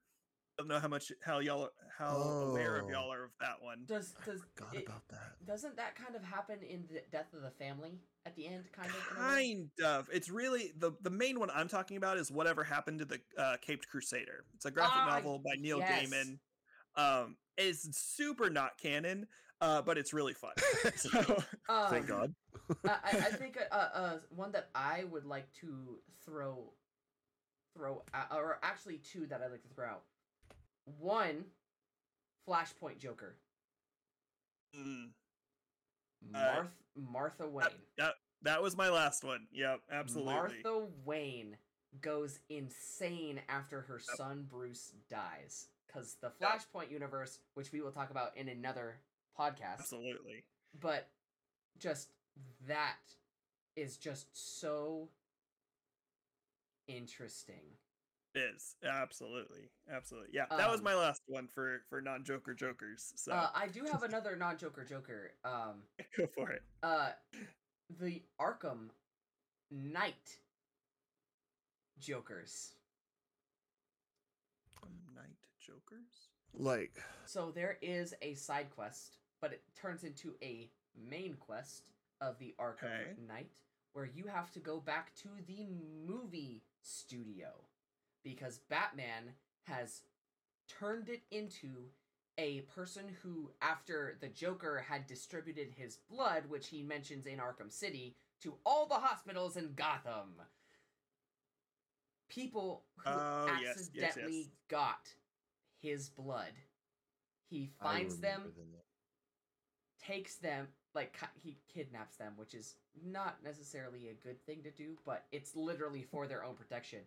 Don't 0.59 0.69
know 0.69 0.79
how 0.79 0.89
much 0.89 1.13
how 1.23 1.41
y'all 1.41 1.71
how 1.99 2.17
oh. 2.17 2.51
aware 2.51 2.77
of 2.77 2.89
y'all 2.89 3.13
are 3.13 3.25
of 3.25 3.31
that 3.41 3.57
one. 3.61 3.83
Does 3.87 4.15
does 4.25 4.41
I 4.41 4.61
forgot 4.61 4.77
it, 4.77 4.87
about 4.87 5.09
that? 5.09 5.47
Doesn't 5.47 5.77
that 5.77 5.95
kind 5.97 6.17
of 6.17 6.23
happen 6.23 6.59
in 6.69 6.85
the 6.89 7.01
death 7.11 7.33
of 7.35 7.43
the 7.43 7.51
family 7.51 8.01
at 8.27 8.35
the 8.37 8.47
end? 8.47 8.65
Kind 8.73 8.91
of. 8.91 9.17
Kind 9.17 9.71
of. 9.85 10.09
It's 10.13 10.29
really 10.29 10.73
the 10.79 10.93
the 11.03 11.11
main 11.11 11.39
one 11.39 11.51
I'm 11.55 11.69
talking 11.69 11.97
about 11.97 12.19
is 12.19 12.31
whatever 12.31 12.65
happened 12.65 13.01
to 13.01 13.05
the 13.05 13.21
uh, 13.39 13.57
Caped 13.61 13.89
Crusader. 13.89 14.45
It's 14.55 14.65
a 14.65 14.71
graphic 14.71 15.03
uh, 15.03 15.07
novel 15.07 15.41
by 15.45 15.61
Neil 15.61 15.79
yes. 15.79 16.09
Gaiman. 16.09 16.39
Um, 16.97 17.37
it's 17.57 17.97
super 17.97 18.51
not 18.51 18.79
canon, 18.81 19.27
uh, 19.61 19.83
but 19.83 19.99
it's 19.99 20.13
really 20.13 20.35
fun. 20.35 20.53
so, 20.97 21.43
um, 21.69 21.91
thank 21.91 22.07
God. 22.07 22.35
I, 22.87 22.99
I 23.05 23.15
think 23.33 23.59
uh, 23.71 23.75
uh, 23.75 24.17
one 24.31 24.53
that 24.53 24.69
I 24.75 25.05
would 25.11 25.25
like 25.25 25.53
to 25.61 25.99
throw 26.25 26.73
throw 27.77 28.03
out, 28.13 28.29
or 28.33 28.59
actually 28.63 28.99
two 28.99 29.27
that 29.27 29.41
I'd 29.43 29.51
like 29.51 29.63
to 29.63 29.75
throw 29.75 29.87
out 29.87 30.03
one, 30.99 31.45
Flashpoint 32.49 32.99
Joker. 32.99 33.37
Mm. 34.77 35.11
Marth- 36.33 36.59
uh, 36.59 36.65
Martha 36.97 37.49
Wayne. 37.49 37.67
That, 37.99 38.15
that 38.43 38.63
was 38.63 38.77
my 38.77 38.91
last 38.91 39.25
one. 39.25 39.47
Yep, 39.53 39.81
absolutely. 39.91 40.33
Martha 40.35 40.87
Wayne 41.05 41.57
goes 42.01 42.41
insane 42.49 43.41
after 43.49 43.83
her 43.83 44.01
yep. 44.09 44.17
son 44.17 44.47
Bruce 44.49 44.93
dies. 45.11 45.69
Because 45.87 46.17
the 46.21 46.33
Flashpoint 46.41 46.85
yep. 46.85 46.93
universe, 46.93 47.39
which 47.55 47.73
we 47.73 47.81
will 47.81 47.93
talk 47.93 48.11
about 48.11 48.37
in 48.37 48.49
another 48.49 48.97
podcast. 49.39 49.81
Absolutely. 49.81 50.45
But 50.79 51.09
just 51.79 52.11
that 52.67 52.97
is 53.77 53.97
just 53.97 54.27
so 54.61 55.09
interesting 56.87 57.79
is 58.35 58.77
absolutely, 58.85 59.71
absolutely. 59.93 60.31
Yeah, 60.33 60.47
that 60.51 60.67
um, 60.67 60.73
was 60.73 60.83
my 60.83 60.95
last 60.95 61.23
one 61.27 61.47
for 61.47 61.83
for 61.89 62.01
non 62.01 62.25
Joker 62.25 62.55
Jokers. 62.55 63.13
So 63.17 63.33
uh, 63.33 63.49
I 63.55 63.69
do 63.69 63.85
have 63.91 64.03
another 64.03 64.37
non 64.37 64.59
Joker 64.59 64.85
Joker. 64.85 65.33
Um, 65.45 65.83
go 66.17 66.27
for 66.35 66.51
it. 66.51 66.63
Uh, 66.83 67.11
the 68.01 68.23
Arkham 68.41 68.91
Knight 69.71 70.39
Jokers. 71.99 72.73
Knight 75.15 75.37
Jokers. 75.61 76.29
Like 76.57 76.99
so, 77.27 77.51
there 77.55 77.79
is 77.83 78.15
a 78.23 78.35
side 78.35 78.67
quest, 78.75 79.19
but 79.41 79.53
it 79.53 79.63
turns 79.81 80.05
into 80.05 80.35
a 80.43 80.71
main 81.09 81.35
quest 81.35 81.85
of 82.21 82.39
the 82.39 82.55
Arkham 82.61 82.85
okay. 82.85 83.11
Knight, 83.29 83.59
where 83.93 84.09
you 84.13 84.27
have 84.27 84.51
to 84.53 84.61
go 84.61 84.81
back 84.81 85.15
to 85.17 85.29
the 85.47 85.67
movie 86.07 86.63
studio 86.83 87.49
because 88.25 88.61
Batman 88.69 89.35
has 89.65 90.03
turned 90.69 91.09
it 91.09 91.23
into 91.31 91.91
a 92.39 92.63
person 92.63 93.05
who, 93.23 93.51
after 93.63 94.17
the 94.21 94.29
Joker 94.29 94.85
had 94.89 95.07
distributed 95.07 95.69
his 95.77 95.99
blood, 96.11 96.45
which 96.49 96.69
he 96.69 96.83
mentions 96.83 97.27
in 97.27 97.39
Arkham 97.39 97.71
City, 97.71 98.17
to 98.43 98.55
all 98.67 98.87
the 98.87 98.95
hospitals 98.95 99.57
in 99.57 99.73
Gotham. 99.77 100.41
People 102.29 102.83
who 102.97 103.11
oh, 103.11 103.49
accidentally 103.49 103.93
yes, 103.95 104.17
yes, 104.17 104.29
yes. 104.31 104.47
got 104.69 105.09
his 105.81 106.09
blood. 106.09 106.53
He 107.49 107.71
finds 107.81 108.19
them, 108.19 108.53
takes 110.05 110.37
them, 110.37 110.69
like 110.95 111.17
he 111.41 111.59
kidnaps 111.73 112.17
them, 112.17 112.33
which 112.37 112.55
is 112.55 112.75
not 113.07 113.37
necessarily 113.45 114.09
a 114.09 114.27
good 114.27 114.45
thing 114.45 114.63
to 114.65 114.71
do, 114.71 114.97
but 115.07 115.27
it's 115.31 115.55
literally 115.55 116.03
for 116.03 116.27
their 116.27 116.43
own 116.43 116.55
protection. 116.55 117.01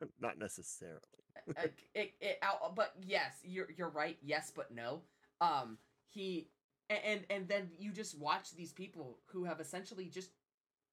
not 0.20 0.38
necessarily. 0.38 1.00
it, 1.48 1.74
it, 1.94 2.12
it, 2.20 2.38
but 2.74 2.94
yes, 3.00 3.32
you're 3.42 3.68
you're 3.76 3.90
right. 3.90 4.18
Yes, 4.22 4.52
but 4.54 4.72
no. 4.72 5.02
Um, 5.40 5.78
he 6.08 6.48
and 6.90 7.22
and 7.30 7.48
then 7.48 7.70
you 7.78 7.92
just 7.92 8.18
watch 8.18 8.54
these 8.54 8.72
people 8.72 9.18
who 9.26 9.44
have 9.44 9.60
essentially 9.60 10.06
just 10.06 10.30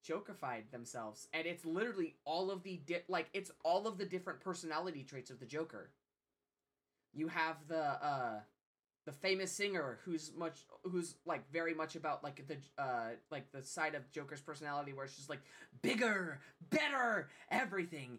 jokerified 0.08 0.70
themselves 0.72 1.28
and 1.32 1.46
it's 1.46 1.64
literally 1.64 2.16
all 2.26 2.50
of 2.50 2.64
the 2.64 2.82
di- 2.88 3.04
like 3.08 3.30
it's 3.34 3.52
all 3.64 3.86
of 3.88 4.00
the 4.00 4.06
different 4.06 4.40
personality 4.40 5.04
traits 5.04 5.30
of 5.30 5.40
the 5.40 5.46
joker 5.46 5.92
you 7.14 7.28
have 7.28 7.58
the 7.68 7.84
uh 8.04 8.40
the 9.06 9.12
famous 9.12 9.52
singer 9.52 10.00
who's 10.04 10.32
much 10.36 10.66
who's 10.84 11.16
like 11.26 11.50
very 11.52 11.76
much 11.76 11.96
about 11.96 12.24
like 12.24 12.44
the 12.48 12.58
uh 12.82 13.10
like 13.30 13.52
the 13.52 13.62
side 13.62 13.94
of 13.94 14.10
joker's 14.12 14.42
personality 14.42 14.92
where 14.92 15.06
it's 15.06 15.16
just 15.16 15.30
like 15.30 15.42
bigger 15.84 16.40
better 16.72 17.30
everything 17.52 18.18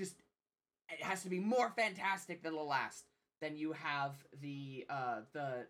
just 0.00 0.16
it 0.88 1.04
has 1.04 1.22
to 1.22 1.28
be 1.28 1.38
more 1.38 1.70
fantastic 1.76 2.42
than 2.42 2.54
the 2.54 2.62
last 2.62 3.04
then 3.40 3.56
you 3.56 3.72
have 3.72 4.12
the 4.40 4.86
uh 4.90 5.20
the 5.32 5.66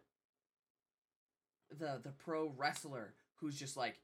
the 1.78 2.00
the 2.02 2.10
pro 2.10 2.52
wrestler 2.56 3.14
who's 3.36 3.58
just 3.58 3.76
like 3.76 4.00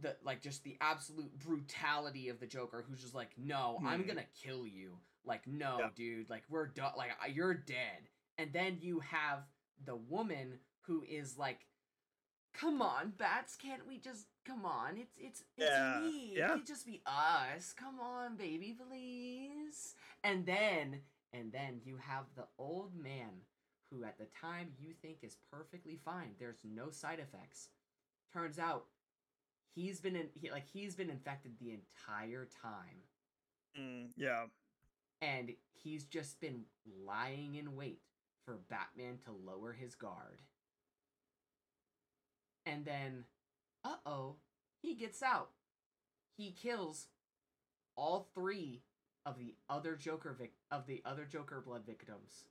the 0.00 0.16
like 0.24 0.42
just 0.42 0.62
the 0.64 0.76
absolute 0.80 1.38
brutality 1.38 2.28
of 2.28 2.38
the 2.38 2.46
Joker 2.46 2.84
who's 2.88 3.00
just 3.00 3.14
like 3.14 3.30
no 3.36 3.78
hmm. 3.80 3.86
I'm 3.86 4.02
gonna 4.04 4.26
kill 4.42 4.66
you 4.66 4.98
like 5.24 5.46
no 5.46 5.78
yeah. 5.80 5.88
dude 5.94 6.30
like 6.30 6.44
we're 6.48 6.66
done 6.66 6.92
like 6.96 7.10
you're 7.34 7.54
dead 7.54 8.08
and 8.38 8.52
then 8.52 8.78
you 8.80 9.00
have 9.00 9.40
the 9.84 9.96
woman 9.96 10.58
who 10.82 11.02
is 11.08 11.36
like 11.36 11.60
come 12.58 12.80
on 12.80 13.12
bats 13.18 13.56
can't 13.56 13.86
we 13.86 13.98
just 13.98 14.26
come 14.46 14.64
on 14.64 14.96
it's 14.96 15.14
it's 15.18 15.44
it's 15.56 15.70
yeah. 15.70 16.00
me 16.00 16.32
yeah. 16.34 16.54
it 16.54 16.66
just 16.66 16.86
be 16.86 17.02
us 17.06 17.74
come 17.78 18.00
on 18.00 18.36
baby 18.36 18.74
please 18.88 19.94
and 20.24 20.46
then 20.46 21.00
and 21.32 21.52
then 21.52 21.80
you 21.84 21.96
have 21.98 22.24
the 22.34 22.46
old 22.58 22.92
man 22.94 23.42
who 23.90 24.04
at 24.04 24.18
the 24.18 24.26
time 24.40 24.68
you 24.78 24.92
think 25.02 25.18
is 25.22 25.36
perfectly 25.50 25.98
fine. 26.04 26.30
There's 26.38 26.60
no 26.64 26.90
side 26.90 27.20
effects. 27.20 27.68
Turns 28.32 28.58
out 28.58 28.86
he's 29.74 30.00
been 30.00 30.16
in 30.16 30.28
he, 30.34 30.50
like 30.50 30.66
he's 30.66 30.94
been 30.94 31.10
infected 31.10 31.52
the 31.60 31.72
entire 31.72 32.48
time. 32.62 33.02
Mm, 33.78 34.08
yeah. 34.16 34.44
And 35.22 35.52
he's 35.72 36.04
just 36.04 36.40
been 36.40 36.62
lying 37.04 37.54
in 37.54 37.76
wait 37.76 38.00
for 38.44 38.58
Batman 38.68 39.18
to 39.24 39.32
lower 39.32 39.72
his 39.72 39.94
guard. 39.94 40.40
And 42.66 42.84
then, 42.84 43.24
uh 43.84 43.96
oh, 44.04 44.36
he 44.82 44.94
gets 44.94 45.22
out. 45.22 45.50
He 46.36 46.50
kills 46.50 47.06
all 47.96 48.28
three 48.34 48.82
of 49.24 49.38
the 49.38 49.54
other 49.70 49.96
Joker 49.96 50.34
vic- 50.38 50.58
of 50.70 50.86
the 50.86 51.00
other 51.06 51.24
Joker 51.24 51.62
blood 51.64 51.86
victims 51.86 52.44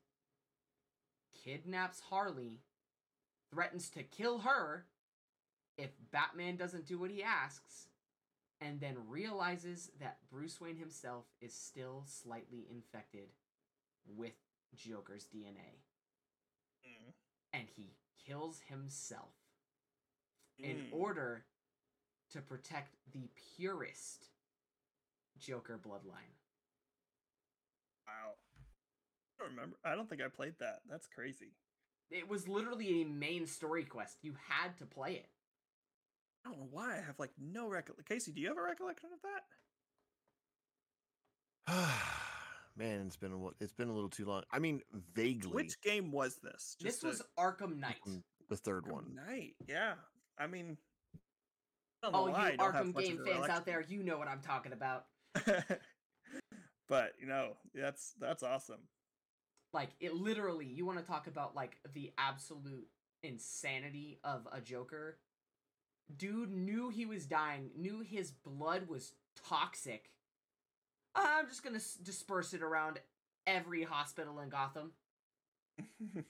kidnaps 1.45 2.01
Harley, 2.09 2.61
threatens 3.51 3.89
to 3.91 4.03
kill 4.03 4.39
her 4.39 4.85
if 5.77 5.91
Batman 6.11 6.55
doesn't 6.55 6.87
do 6.87 6.97
what 6.97 7.11
he 7.11 7.21
asks, 7.21 7.87
and 8.61 8.79
then 8.79 8.95
realizes 9.07 9.91
that 9.99 10.17
Bruce 10.31 10.59
Wayne 10.59 10.77
himself 10.77 11.25
is 11.41 11.53
still 11.53 12.03
slightly 12.07 12.65
infected 12.69 13.29
with 14.07 14.33
Joker's 14.75 15.25
DNA. 15.25 15.83
Mm. 16.85 17.13
And 17.53 17.67
he 17.75 17.95
kills 18.25 18.61
himself 18.69 19.33
mm. 20.61 20.69
in 20.69 20.87
order 20.91 21.45
to 22.31 22.41
protect 22.41 22.95
the 23.13 23.29
purest 23.55 24.29
Joker 25.39 25.79
bloodline. 25.83 26.33
Wow. 28.07 28.33
I 29.39 29.43
don't 29.43 29.51
remember. 29.55 29.77
I 29.83 29.95
don't 29.95 30.09
think 30.09 30.21
I 30.21 30.27
played 30.27 30.53
that. 30.59 30.79
That's 30.89 31.07
crazy. 31.07 31.53
It 32.11 32.29
was 32.29 32.47
literally 32.47 33.01
a 33.01 33.05
main 33.05 33.47
story 33.47 33.83
quest. 33.83 34.17
You 34.21 34.35
had 34.49 34.77
to 34.77 34.85
play 34.85 35.13
it. 35.13 35.29
I 36.45 36.49
don't 36.49 36.59
know 36.59 36.67
why 36.71 36.93
I 36.93 37.01
have 37.05 37.17
like 37.17 37.31
no 37.41 37.67
recollection. 37.67 38.05
Casey, 38.07 38.31
do 38.31 38.39
you 38.39 38.47
have 38.49 38.57
a 38.57 38.61
recollection 38.61 39.09
of 39.13 39.19
that? 41.67 41.93
Man, 42.77 43.05
it's 43.07 43.17
been 43.17 43.31
a 43.31 43.63
it's 43.63 43.73
been 43.73 43.89
a 43.89 43.93
little 43.93 44.09
too 44.09 44.25
long. 44.25 44.43
I 44.51 44.59
mean, 44.59 44.81
vaguely. 45.15 45.51
Which 45.51 45.81
game 45.81 46.11
was 46.11 46.37
this? 46.43 46.75
Just 46.79 47.01
this 47.01 47.03
was 47.03 47.23
Arkham 47.39 47.79
Knight. 47.79 47.95
The 48.49 48.57
third 48.57 48.83
Arkham 48.85 48.91
one. 48.91 49.15
Knight. 49.15 49.55
Yeah. 49.67 49.93
I 50.37 50.47
mean. 50.47 50.77
I 52.03 52.09
oh, 52.13 52.27
you 52.27 52.33
Arkham 52.57 52.95
game 52.95 53.19
fans 53.25 53.49
out 53.49 53.65
there, 53.65 53.81
you 53.81 54.03
know 54.03 54.17
what 54.17 54.27
I'm 54.27 54.41
talking 54.41 54.73
about. 54.73 55.05
but 56.87 57.13
you 57.19 57.25
know, 57.27 57.53
that's 57.73 58.13
that's 58.19 58.43
awesome. 58.43 58.81
Like 59.73 59.89
it 59.99 60.13
literally, 60.13 60.67
you 60.67 60.85
want 60.85 60.99
to 60.99 61.05
talk 61.05 61.27
about 61.27 61.55
like 61.55 61.77
the 61.93 62.13
absolute 62.17 62.87
insanity 63.23 64.19
of 64.23 64.47
a 64.51 64.61
Joker. 64.61 65.17
Dude 66.15 66.51
knew 66.51 66.89
he 66.89 67.07
was 67.07 67.25
dying, 67.25 67.71
knew 67.75 68.01
his 68.01 68.31
blood 68.31 68.87
was 68.87 69.13
toxic. 69.47 70.11
I'm 71.15 71.47
just 71.47 71.63
gonna 71.63 71.77
s- 71.77 71.95
disperse 71.95 72.53
it 72.53 72.61
around 72.61 72.99
every 73.47 73.83
hospital 73.83 74.39
in 74.39 74.49
Gotham. 74.49 74.91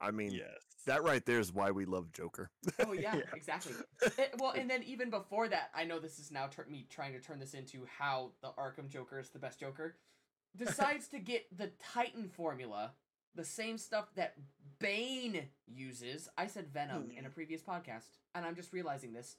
I 0.00 0.10
mean, 0.10 0.32
yes. 0.32 0.65
That 0.86 1.02
right 1.02 1.24
there 1.26 1.38
is 1.38 1.52
why 1.52 1.70
we 1.70 1.84
love 1.84 2.12
Joker. 2.12 2.50
oh 2.84 2.92
yeah, 2.92 3.16
yeah. 3.16 3.22
exactly. 3.34 3.74
It, 4.02 4.34
well, 4.38 4.52
and 4.52 4.70
then 4.70 4.82
even 4.84 5.10
before 5.10 5.48
that, 5.48 5.70
I 5.74 5.84
know 5.84 5.98
this 5.98 6.18
is 6.18 6.30
now 6.30 6.46
ter- 6.46 6.66
me 6.70 6.86
trying 6.88 7.12
to 7.12 7.20
turn 7.20 7.38
this 7.38 7.54
into 7.54 7.86
how 7.98 8.30
the 8.40 8.48
Arkham 8.58 8.88
Joker 8.88 9.18
is 9.18 9.28
the 9.28 9.38
best 9.38 9.60
Joker 9.60 9.96
decides 10.56 11.08
to 11.08 11.18
get 11.18 11.46
the 11.56 11.70
Titan 11.92 12.28
formula, 12.28 12.92
the 13.34 13.44
same 13.44 13.78
stuff 13.78 14.06
that 14.14 14.34
Bane 14.78 15.42
uses. 15.66 16.28
I 16.38 16.46
said 16.46 16.68
Venom 16.72 17.10
in 17.10 17.24
a 17.24 17.28
hmm. 17.28 17.34
previous 17.34 17.62
podcast, 17.62 18.18
and 18.34 18.46
I'm 18.46 18.56
just 18.56 18.72
realizing 18.72 19.12
this. 19.12 19.36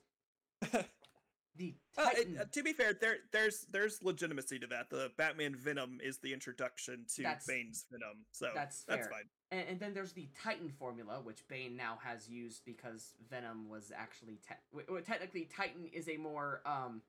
the 0.62 1.76
Titan. 1.96 2.38
Uh, 2.38 2.40
it, 2.40 2.42
uh, 2.42 2.46
to 2.52 2.64
be 2.64 2.74
fair, 2.74 2.94
there 2.94 3.18
there's 3.32 3.66
there's 3.72 4.04
legitimacy 4.04 4.60
to 4.60 4.68
that. 4.68 4.90
The 4.90 5.12
Batman 5.18 5.56
Venom 5.56 6.00
is 6.04 6.18
the 6.18 6.34
introduction 6.34 7.06
to 7.16 7.24
that's, 7.24 7.46
Bane's 7.46 7.86
Venom, 7.92 8.26
so 8.32 8.50
that's 8.54 8.84
that's 8.84 9.08
fine. 9.08 9.30
And, 9.50 9.64
and, 9.70 9.80
then 9.80 9.94
there's 9.94 10.12
the 10.12 10.28
Titan 10.44 10.70
formula, 10.70 11.22
which 11.24 11.48
Bane 11.48 11.78
now 11.78 12.00
has 12.04 12.28
used 12.28 12.66
because 12.66 13.14
Venom 13.30 13.70
was 13.70 13.94
actually 13.96 14.40
te- 14.48 14.84
well, 14.90 15.02
technically 15.02 15.48
Titan 15.56 15.88
is 15.94 16.10
a 16.10 16.18
more 16.18 16.62
um 16.66 17.02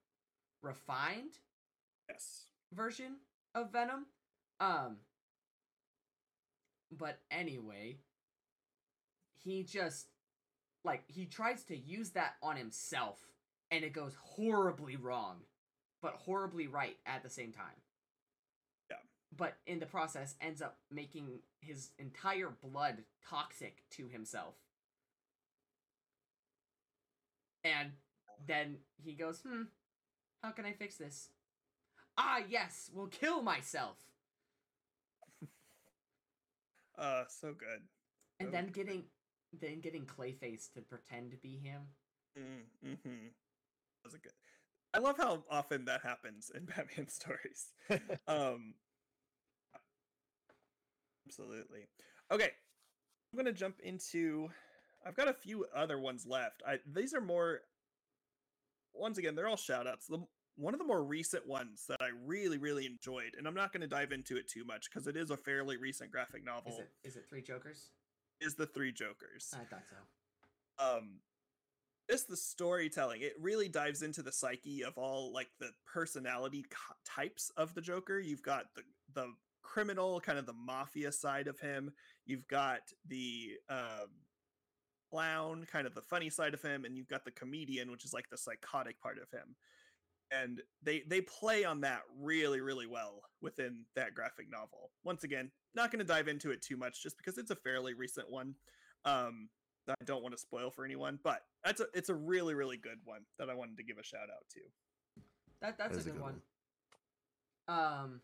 refined 0.63 1.39
yes 2.09 2.45
version 2.73 3.17
of 3.55 3.73
Venom. 3.73 4.07
Um 4.61 4.99
but 6.97 7.19
anyway, 7.31 7.99
he 9.43 9.63
just 9.65 10.07
like 10.85 11.03
he 11.09 11.27
tries 11.27 11.65
to 11.65 11.77
use 11.77 12.11
that 12.11 12.35
on 12.43 12.57
himself 12.57 13.19
and 13.71 13.85
it 13.85 13.93
goes 13.93 14.15
horribly 14.21 14.97
wrong, 14.97 15.39
but 16.01 16.15
horribly 16.15 16.67
right 16.67 16.97
at 17.07 17.23
the 17.23 17.31
same 17.31 17.53
time. 17.53 17.67
Yeah. 19.31 19.37
But 19.37 19.57
in 19.67 19.79
the 19.79 19.87
process 19.87 20.35
ends 20.41 20.63
up 20.63 20.79
making 20.91 21.41
his 21.61 21.91
entire 21.99 22.51
blood 22.51 23.05
toxic 23.29 23.83
to 23.91 24.09
himself. 24.09 24.55
And 27.65 27.93
then 28.47 28.79
he 28.97 29.15
goes, 29.15 29.41
"Hmm, 29.43 29.65
how 30.43 30.51
can 30.53 30.65
I 30.65 30.73
fix 30.73 30.97
this?" 30.97 31.31
Ah, 32.17 32.39
yes, 32.49 32.91
will 32.93 33.09
kill 33.09 33.43
myself. 33.43 33.97
uh, 36.99 37.25
so 37.29 37.53
good. 37.53 37.83
And 38.41 38.49
so 38.49 38.53
then 38.53 38.69
getting, 38.69 39.05
good. 39.53 39.61
then 39.61 39.81
getting 39.81 40.07
Clayface 40.07 40.73
to 40.75 40.81
pretend 40.83 41.33
to 41.33 41.37
be 41.37 41.57
him. 41.57 41.83
Mm, 42.39 42.65
hmm 42.83 42.95
That 43.05 44.05
was 44.05 44.15
a 44.15 44.19
good. 44.19 44.33
I 44.95 44.99
love 44.99 45.17
how 45.19 45.45
often 45.51 45.85
that 45.85 46.03
happens 46.03 46.51
in 46.55 46.65
Batman 46.77 47.09
stories. 47.09 47.73
um, 48.29 48.75
absolutely. 51.29 51.87
Okay, 52.33 52.51
I'm 53.33 53.37
gonna 53.37 53.53
jump 53.53 53.81
into. 53.83 54.49
I've 55.07 55.17
got 55.17 55.29
a 55.29 55.35
few 55.35 55.67
other 55.75 55.99
ones 55.99 56.27
left. 56.27 56.63
I 56.67 56.79
these 56.87 57.15
are 57.15 57.21
more. 57.21 57.61
Once 58.95 59.19
again, 59.19 59.35
they're 59.35 59.49
all 59.49 59.57
shout 59.57 59.87
outs. 59.87 60.07
The 60.07 60.25
one 60.57 60.75
of 60.75 60.79
the 60.79 60.87
more 60.87 61.05
recent 61.05 61.47
ones 61.47 61.85
that 61.89 62.01
I 62.01 62.09
really, 62.27 62.59
really 62.59 62.85
enjoyed, 62.85 63.35
and 63.37 63.47
I'm 63.47 63.55
not 63.55 63.73
going 63.73 63.83
to 63.83 63.87
dive 63.87 64.11
into 64.11 64.37
it 64.37 64.49
too 64.49 64.65
much 64.65 64.91
because 64.91 65.07
it 65.07 65.17
is 65.17 65.31
a 65.31 65.37
fairly 65.37 65.77
recent 65.77 66.11
graphic 66.11 66.45
novel. 66.45 66.73
Is 66.73 66.79
it, 66.79 66.91
is 67.05 67.17
it 67.17 67.25
Three 67.29 67.43
Jokers? 67.43 67.91
Is 68.41 68.57
the 68.57 68.67
Three 68.67 68.91
Jokers? 68.91 69.55
I 69.55 69.65
thought 69.65 69.85
so. 69.89 70.85
Um, 70.85 71.21
just 72.11 72.29
the 72.29 72.37
storytelling 72.37 73.21
it 73.21 73.35
really 73.41 73.69
dives 73.69 74.03
into 74.03 74.23
the 74.23 74.33
psyche 74.33 74.83
of 74.83 74.97
all 74.97 75.33
like 75.33 75.49
the 75.61 75.71
personality 75.87 76.65
types 77.05 77.51
of 77.57 77.75
the 77.75 77.81
joker 77.81 78.19
you've 78.19 78.43
got 78.43 78.65
the 78.75 78.83
the 79.15 79.33
criminal 79.69 80.21
kind 80.21 80.39
of 80.39 80.47
the 80.47 80.53
mafia 80.53 81.13
side 81.13 81.47
of 81.47 81.61
him 81.61 81.91
you've 82.25 82.47
got 82.49 82.81
the 83.07 83.51
um 83.69 84.09
clown 85.11 85.67
kind 85.71 85.87
of 85.87 85.95
the 85.95 86.01
funny 86.01 86.31
side 86.31 86.55
of 86.55 86.63
him 86.63 86.85
and 86.85 86.97
you've 86.97 87.09
got 87.09 87.25
the 87.25 87.31
comedian 87.31 87.91
which 87.91 88.05
is 88.05 88.15
like 88.15 88.29
the 88.31 88.39
psychotic 88.39 88.99
part 89.01 89.19
of 89.19 89.31
him 89.31 89.55
and 90.31 90.63
they 90.83 91.03
they 91.07 91.21
play 91.21 91.65
on 91.65 91.81
that 91.83 92.01
really 92.19 92.61
really 92.61 92.87
well 92.87 93.21
within 93.43 93.85
that 93.95 94.15
graphic 94.15 94.51
novel 94.51 94.91
once 95.05 95.25
again 95.25 95.51
not 95.75 95.91
going 95.91 95.99
to 95.99 96.05
dive 96.05 96.29
into 96.29 96.51
it 96.51 96.63
too 96.63 96.77
much 96.77 97.03
just 97.03 97.17
because 97.19 97.37
it's 97.37 97.51
a 97.51 97.57
fairly 97.57 97.93
recent 97.93 98.31
one 98.31 98.55
um 99.05 99.49
I 99.89 100.05
don't 100.05 100.23
want 100.23 100.35
to 100.35 100.39
spoil 100.39 100.71
for 100.71 100.85
anyone, 100.85 101.19
but 101.25 101.41
that's 101.65 101.81
a 101.81 101.87
it's 101.95 102.11
a 102.11 102.15
really 102.15 102.55
really 102.55 102.77
good 102.77 102.99
one 103.05 103.23
that 103.39 103.49
I 103.49 103.55
wanted 103.55 103.79
to 103.79 103.83
give 103.83 103.97
a 103.97 104.03
shout 104.03 104.29
out 104.31 104.45
to. 104.51 104.61
That 105.63 105.79
that's 105.79 105.97
that 105.97 106.03
a, 106.03 106.05
good 106.05 106.11
a 106.11 106.13
good, 106.13 106.23
one. 106.23 106.43
one. 107.67 107.79
Um. 107.79 108.21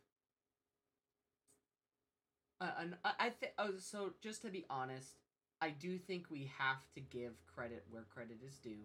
And 2.78 2.96
I 3.04 3.30
think 3.30 3.52
oh 3.58 3.72
so 3.78 4.14
just 4.22 4.42
to 4.42 4.48
be 4.50 4.64
honest, 4.70 5.16
I 5.60 5.70
do 5.70 5.98
think 5.98 6.30
we 6.30 6.50
have 6.58 6.82
to 6.94 7.00
give 7.00 7.32
credit 7.54 7.84
where 7.90 8.04
credit 8.14 8.38
is 8.46 8.56
due. 8.58 8.84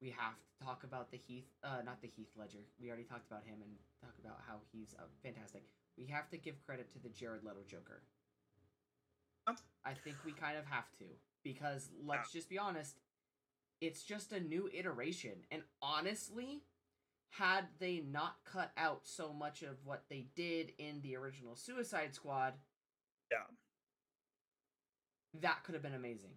We 0.00 0.10
have 0.10 0.34
to 0.34 0.64
talk 0.64 0.82
about 0.84 1.10
the 1.10 1.16
Heath, 1.16 1.46
uh, 1.62 1.82
not 1.84 2.02
the 2.02 2.08
Heath 2.08 2.30
Ledger. 2.36 2.66
We 2.80 2.88
already 2.88 3.04
talked 3.04 3.26
about 3.30 3.44
him 3.44 3.62
and 3.62 3.70
talk 4.00 4.14
about 4.22 4.40
how 4.46 4.56
he's 4.72 4.94
uh, 4.98 5.04
fantastic. 5.22 5.62
We 5.96 6.06
have 6.06 6.28
to 6.30 6.36
give 6.38 6.64
credit 6.66 6.90
to 6.92 6.98
the 6.98 7.08
Jared 7.08 7.44
Leto 7.44 7.62
Joker. 7.68 8.02
I 9.84 9.94
think 9.94 10.16
we 10.24 10.32
kind 10.32 10.56
of 10.56 10.64
have 10.66 10.90
to 10.98 11.04
because 11.42 11.90
let's 12.04 12.32
just 12.32 12.48
be 12.48 12.58
honest, 12.58 12.96
it's 13.80 14.02
just 14.02 14.32
a 14.32 14.40
new 14.40 14.70
iteration. 14.72 15.44
And 15.50 15.62
honestly, 15.82 16.62
had 17.38 17.64
they 17.80 18.02
not 18.10 18.36
cut 18.44 18.72
out 18.76 19.00
so 19.04 19.32
much 19.32 19.62
of 19.62 19.78
what 19.84 20.04
they 20.10 20.26
did 20.36 20.72
in 20.78 21.00
the 21.00 21.16
original 21.16 21.56
Suicide 21.56 22.14
Squad, 22.14 22.52
yeah, 23.30 23.38
that 25.40 25.64
could 25.64 25.74
have 25.74 25.82
been 25.82 25.94
amazing. 25.94 26.32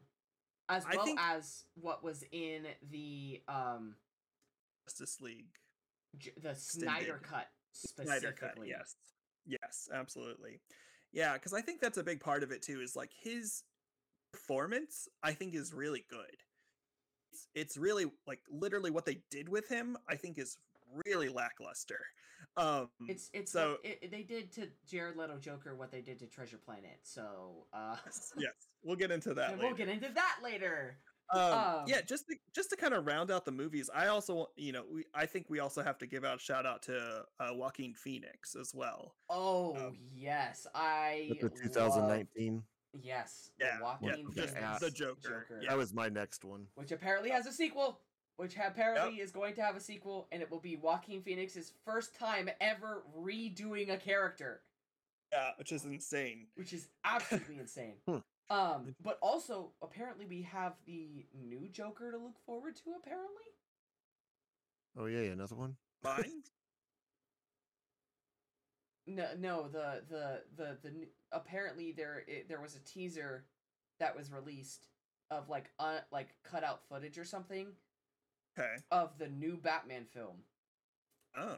As 0.69 0.85
well 0.91 1.03
think... 1.03 1.19
as 1.19 1.65
what 1.75 2.01
was 2.01 2.23
in 2.31 2.63
the 2.89 3.41
um 3.49 3.95
Justice 4.87 5.19
League, 5.19 5.59
the 6.41 6.55
Snyder 6.55 7.19
cut 7.21 7.47
specifically. 7.73 8.19
Snyder 8.19 8.35
cut, 8.39 8.57
yes, 8.65 8.95
yes, 9.45 9.89
absolutely, 9.93 10.61
yeah. 11.11 11.33
Because 11.33 11.53
I 11.53 11.59
think 11.59 11.81
that's 11.81 11.97
a 11.97 12.03
big 12.03 12.21
part 12.21 12.41
of 12.41 12.51
it 12.51 12.61
too. 12.61 12.79
Is 12.79 12.95
like 12.95 13.11
his 13.21 13.63
performance, 14.31 15.09
I 15.21 15.33
think, 15.33 15.55
is 15.55 15.73
really 15.73 16.05
good. 16.09 16.37
It's, 17.33 17.47
it's 17.53 17.77
really 17.77 18.05
like 18.25 18.39
literally 18.49 18.91
what 18.91 19.05
they 19.05 19.19
did 19.29 19.49
with 19.49 19.67
him. 19.67 19.97
I 20.07 20.15
think 20.15 20.37
is 20.37 20.57
really 21.05 21.29
lackluster. 21.29 21.99
Um, 22.57 22.89
it's 23.07 23.29
it's 23.33 23.51
so 23.51 23.77
it, 23.83 23.99
it, 24.01 24.11
they 24.11 24.23
did 24.23 24.51
to 24.53 24.67
Jared 24.89 25.17
Leto 25.17 25.37
Joker 25.37 25.75
what 25.75 25.91
they 25.91 26.01
did 26.01 26.19
to 26.19 26.25
Treasure 26.25 26.57
Planet. 26.57 26.99
So 27.03 27.65
uh, 27.73 27.97
yes, 28.05 28.33
yes, 28.37 28.53
we'll 28.83 28.95
get 28.95 29.11
into 29.11 29.33
that. 29.33 29.57
we'll 29.57 29.73
get 29.73 29.89
into 29.89 30.09
that 30.13 30.37
later. 30.43 30.97
Um, 31.33 31.41
um, 31.41 31.83
yeah, 31.87 32.01
just 32.01 32.27
to, 32.27 32.35
just 32.53 32.69
to 32.69 32.75
kind 32.75 32.93
of 32.93 33.07
round 33.07 33.31
out 33.31 33.45
the 33.45 33.51
movies, 33.51 33.89
I 33.93 34.07
also 34.07 34.47
you 34.55 34.71
know 34.71 34.83
we 34.91 35.03
I 35.13 35.25
think 35.25 35.47
we 35.49 35.59
also 35.59 35.83
have 35.83 35.97
to 35.97 36.07
give 36.07 36.23
out 36.23 36.37
a 36.37 36.39
shout 36.39 36.65
out 36.65 36.83
to 36.83 37.23
uh, 37.39 37.49
Joaquin 37.51 37.93
Phoenix 37.93 38.55
as 38.55 38.73
well. 38.73 39.15
Oh 39.29 39.75
um, 39.75 39.97
yes, 40.13 40.67
I 40.73 41.31
the 41.41 41.49
2019. 41.49 42.63
Yes. 43.01 43.51
Yeah. 43.59 43.81
Joaquin 43.81 44.25
yeah. 44.35 44.45
Phoenix. 44.45 44.79
The 44.79 44.91
Joker. 44.91 45.15
Joker. 45.21 45.59
Yeah. 45.61 45.71
That 45.71 45.77
was 45.77 45.93
my 45.93 46.09
next 46.09 46.45
one. 46.45 46.67
Which 46.75 46.91
apparently 46.91 47.29
has 47.29 47.45
a 47.45 47.51
sequel. 47.51 47.99
Which 48.37 48.55
apparently 48.57 49.17
yep. 49.17 49.25
is 49.25 49.31
going 49.31 49.55
to 49.55 49.61
have 49.61 49.77
a 49.77 49.79
sequel, 49.79 50.27
and 50.31 50.41
it 50.41 50.51
will 50.51 50.59
be 50.59 50.75
Joaquin 50.75 51.21
Phoenix's 51.21 51.71
first 51.85 52.17
time 52.17 52.49
ever 52.59 53.03
redoing 53.17 53.93
a 53.93 53.97
character. 53.97 54.61
Yeah, 55.31 55.51
which 55.57 55.71
is 55.71 55.85
insane. 55.85 56.47
Which 56.55 56.73
is 56.73 56.89
absolutely 57.05 57.57
insane. 57.59 57.95
Hmm. 58.07 58.17
Um, 58.49 58.95
but 59.01 59.17
also 59.21 59.71
apparently 59.81 60.25
we 60.25 60.41
have 60.43 60.73
the 60.85 61.25
new 61.33 61.67
Joker 61.71 62.11
to 62.11 62.17
look 62.17 62.37
forward 62.45 62.75
to. 62.77 62.91
Apparently. 62.99 63.45
Oh 64.97 65.05
yeah, 65.05 65.31
another 65.31 65.55
one. 65.55 65.75
Fine. 66.03 66.43
No, 69.07 69.27
no, 69.37 69.67
the 69.67 70.01
the 70.09 70.41
the 70.57 70.77
the 70.81 71.07
apparently 71.31 71.91
there 71.91 72.23
it, 72.27 72.49
there 72.49 72.59
was 72.59 72.75
a 72.75 72.79
teaser 72.79 73.45
that 73.99 74.17
was 74.17 74.31
released 74.31 74.87
of 75.29 75.47
like 75.47 75.69
uh, 75.79 75.99
like 76.11 76.29
cut 76.43 76.63
out 76.63 76.81
footage 76.89 77.17
or 77.17 77.23
something. 77.23 77.67
Okay. 78.57 78.75
Of 78.91 79.17
the 79.17 79.27
new 79.27 79.57
Batman 79.57 80.05
film. 80.13 80.37
Oh. 81.37 81.57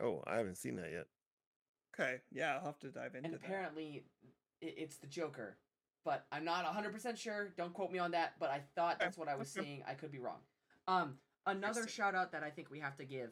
Oh, 0.00 0.22
I 0.26 0.36
haven't 0.36 0.58
seen 0.58 0.76
that 0.76 0.90
yet. 0.92 1.06
Okay, 1.94 2.16
yeah, 2.32 2.56
I'll 2.56 2.66
have 2.66 2.78
to 2.80 2.88
dive 2.88 3.14
into. 3.14 3.18
It. 3.18 3.24
And 3.26 3.34
apparently, 3.34 4.04
it, 4.60 4.74
it's 4.76 4.96
the 4.96 5.06
Joker, 5.06 5.56
but 6.04 6.26
I'm 6.32 6.44
not 6.44 6.64
100 6.64 6.92
percent 6.92 7.18
sure. 7.18 7.54
Don't 7.56 7.72
quote 7.72 7.92
me 7.92 7.98
on 7.98 8.10
that, 8.12 8.34
but 8.40 8.50
I 8.50 8.62
thought 8.74 8.98
that's 8.98 9.16
what 9.16 9.28
I 9.28 9.36
was 9.36 9.48
seeing. 9.52 9.82
I 9.86 9.94
could 9.94 10.10
be 10.10 10.18
wrong. 10.18 10.40
Um, 10.88 11.14
another 11.46 11.86
shout 11.86 12.14
out 12.14 12.32
that 12.32 12.42
I 12.42 12.50
think 12.50 12.70
we 12.70 12.80
have 12.80 12.96
to 12.96 13.04
give 13.04 13.30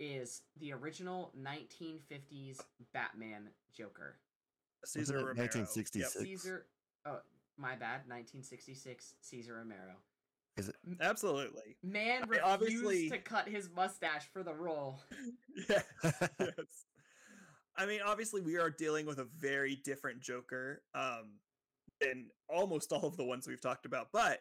is 0.00 0.42
the 0.58 0.72
original 0.72 1.32
1950s 1.40 2.58
Batman 2.92 3.50
Joker. 3.72 4.16
Cesar 4.84 5.14
Romero. 5.14 5.34
1966. 5.36 6.16
Yep. 6.16 6.24
Cesar. 6.24 6.66
Oh, 7.06 7.20
my 7.56 7.72
bad. 7.72 8.08
1966. 8.08 9.14
Cesar 9.20 9.54
Romero. 9.54 9.96
Is 10.56 10.68
it? 10.68 10.74
Absolutely. 11.00 11.76
Man 11.82 12.22
refused 12.28 12.42
obviously... 12.44 13.10
to 13.10 13.18
cut 13.18 13.48
his 13.48 13.70
mustache 13.74 14.28
for 14.32 14.42
the 14.42 14.54
role. 14.54 15.00
yeah. 15.68 15.82
yes. 16.40 16.84
I 17.76 17.86
mean, 17.86 18.00
obviously, 18.04 18.42
we 18.42 18.58
are 18.58 18.70
dealing 18.70 19.06
with 19.06 19.18
a 19.18 19.26
very 19.38 19.76
different 19.76 20.20
Joker 20.20 20.82
um, 20.94 21.38
than 22.00 22.26
almost 22.48 22.92
all 22.92 23.06
of 23.06 23.16
the 23.16 23.24
ones 23.24 23.46
we've 23.46 23.60
talked 23.60 23.86
about, 23.86 24.08
but 24.12 24.40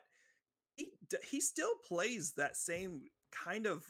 he 0.76 0.92
he 1.30 1.40
still 1.40 1.74
plays 1.88 2.34
that 2.38 2.58
same 2.58 3.04
kind 3.32 3.66
of 3.66 3.86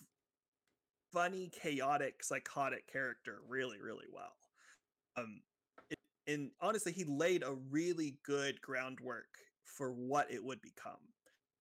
funny, 1.11 1.49
chaotic, 1.49 2.23
psychotic 2.23 2.91
character 2.91 3.39
really, 3.47 3.81
really 3.81 4.05
well. 4.11 4.35
Um, 5.17 5.41
it, 5.89 5.97
and 6.27 6.51
honestly, 6.61 6.91
he 6.91 7.03
laid 7.05 7.43
a 7.43 7.55
really 7.71 8.17
good 8.25 8.61
groundwork 8.61 9.29
for 9.65 9.91
what 9.91 10.31
it 10.31 10.43
would 10.43 10.61
become. 10.61 10.99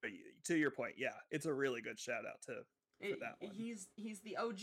But 0.00 0.10
to 0.44 0.56
your 0.56 0.70
point, 0.70 0.94
yeah, 0.96 1.14
it's 1.30 1.46
a 1.46 1.52
really 1.52 1.80
good 1.80 1.98
shout 1.98 2.24
out 2.26 2.40
to 2.46 2.60
for 3.00 3.16
that 3.20 3.36
one. 3.40 3.52
He's 3.54 3.88
he's 3.96 4.20
the 4.20 4.36
OG. 4.36 4.60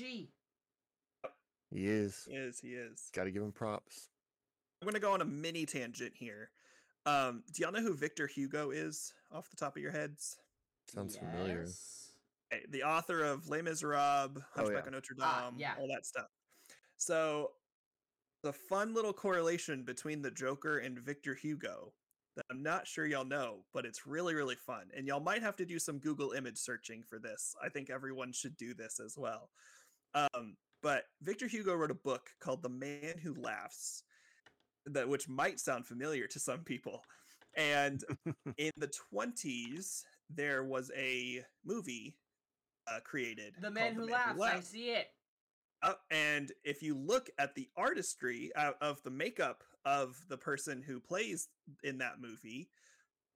He 1.72 1.88
is. 1.88 2.26
He 2.28 2.36
is. 2.36 2.60
He 2.60 2.70
is. 2.70 3.10
Got 3.14 3.26
to 3.26 3.32
give 3.32 3.44
him 3.44 3.52
props. 3.52 4.10
I'm 4.82 4.88
gonna 4.88 5.00
go 5.00 5.14
on 5.14 5.22
a 5.22 5.26
mini 5.26 5.66
tangent 5.66 6.14
here. 6.16 6.50
Um, 7.06 7.44
do 7.54 7.62
y'all 7.62 7.72
know 7.72 7.82
who 7.82 7.96
Victor 7.96 8.28
Hugo 8.28 8.72
is 8.72 9.14
off 9.32 9.50
the 9.50 9.56
top 9.56 9.76
of 9.76 9.82
your 9.82 9.92
heads? 9.92 10.38
Sounds 10.88 11.16
yes. 11.16 11.32
familiar 11.32 11.66
the 12.70 12.84
author 12.84 13.24
of 13.24 13.50
Les 13.50 13.62
Miserables, 13.62 14.42
Hunchback 14.54 14.58
oh, 14.58 14.72
yeah. 14.72 14.80
of 14.80 14.92
Notre 14.92 15.16
ah, 15.22 15.42
Dame, 15.50 15.56
uh, 15.56 15.58
yeah. 15.58 15.74
all 15.80 15.88
that 15.88 16.06
stuff. 16.06 16.28
So, 16.98 17.52
the 18.44 18.54
fun 18.54 18.94
little 18.94 19.14
correlation 19.14 19.84
between 19.84 20.22
the 20.22 20.32
Joker 20.32 20.78
and 20.78 21.00
Victor 21.00 21.34
Hugo 21.34 21.94
that 22.36 22.46
I'm 22.52 22.62
not 22.62 22.88
sure 22.88 23.06
y'all 23.06 23.26
know, 23.26 23.60
but 23.74 23.86
it's 23.86 24.06
really, 24.06 24.34
really 24.34 24.56
fun. 24.56 24.88
And 24.96 25.08
y'all 25.08 25.20
might 25.20 25.42
have 25.42 25.56
to 25.58 25.66
do 25.66 25.80
some 25.80 26.00
Google 26.00 26.32
image 26.32 26.58
searching 26.58 27.04
for 27.04 27.20
this. 27.20 27.56
I 27.64 27.70
think 27.70 27.90
everyone 27.90 28.34
should 28.34 28.58
do 28.58 28.74
this 28.74 29.00
as 29.04 29.16
well. 29.18 29.50
Um, 30.14 30.58
but 30.82 31.04
Victor 31.22 31.48
Hugo 31.48 31.74
wrote 31.76 31.92
a 31.92 31.96
book 31.96 32.30
called 32.40 32.62
The 32.62 32.70
Man 32.70 33.18
Who 33.22 33.34
Laughs, 33.36 34.04
that 34.86 35.08
which 35.08 35.28
might 35.28 35.60
sound 35.60 35.86
familiar 35.86 36.28
to 36.28 36.40
some 36.40 36.60
people. 36.60 37.02
And 37.56 38.04
in 38.58 38.72
the 38.78 38.92
20s, 39.14 40.04
there 40.30 40.64
was 40.64 40.92
a 40.96 41.44
movie 41.64 42.18
uh, 42.88 43.00
created. 43.04 43.54
The 43.62 43.72
Man, 43.72 43.94
Who, 43.94 44.02
the 44.02 44.08
Man 44.08 44.14
laughs, 44.14 44.34
who, 44.34 44.42
laughs, 44.42 44.58
I 44.58 44.62
see 44.62 44.90
it. 44.90 45.08
Uh, 45.84 45.94
and 46.12 46.52
if 46.64 46.82
you 46.82 46.96
look 46.96 47.30
at 47.38 47.54
the 47.56 47.68
artistry 47.78 48.52
uh, 48.56 48.72
of 48.82 49.02
the 49.04 49.10
makeup 49.12 49.64
of 49.86 50.18
the 50.30 50.38
person 50.38 50.82
who 50.82 51.00
plays 51.00 51.50
in 51.84 51.98
that 52.00 52.20
movie, 52.20 52.70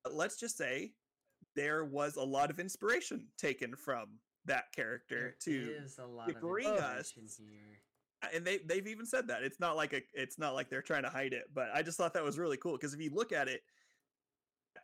uh, 0.05 0.09
let's 0.11 0.39
just 0.39 0.57
say 0.57 0.91
there 1.55 1.85
was 1.85 2.15
a 2.15 2.23
lot 2.23 2.49
of 2.49 2.59
inspiration 2.59 3.27
taken 3.37 3.75
from 3.75 4.07
that 4.45 4.71
character 4.75 5.35
there 5.45 5.53
to, 5.53 5.65
bring 6.39 6.67
us 6.67 7.13
here. 7.37 7.79
Uh, 8.23 8.27
and 8.33 8.45
they 8.45 8.59
they've 8.65 8.87
even 8.87 9.05
said 9.05 9.27
that 9.27 9.43
it's 9.43 9.59
not 9.59 9.75
like 9.75 9.93
a 9.93 10.01
it's 10.13 10.39
not 10.39 10.53
like 10.53 10.69
they're 10.69 10.81
trying 10.81 11.03
to 11.03 11.09
hide 11.09 11.33
it 11.33 11.43
but 11.53 11.69
i 11.73 11.81
just 11.81 11.97
thought 11.97 12.13
that 12.13 12.23
was 12.23 12.37
really 12.37 12.57
cool 12.57 12.73
because 12.73 12.93
if 12.93 12.99
you 12.99 13.11
look 13.13 13.31
at 13.31 13.47
it 13.47 13.61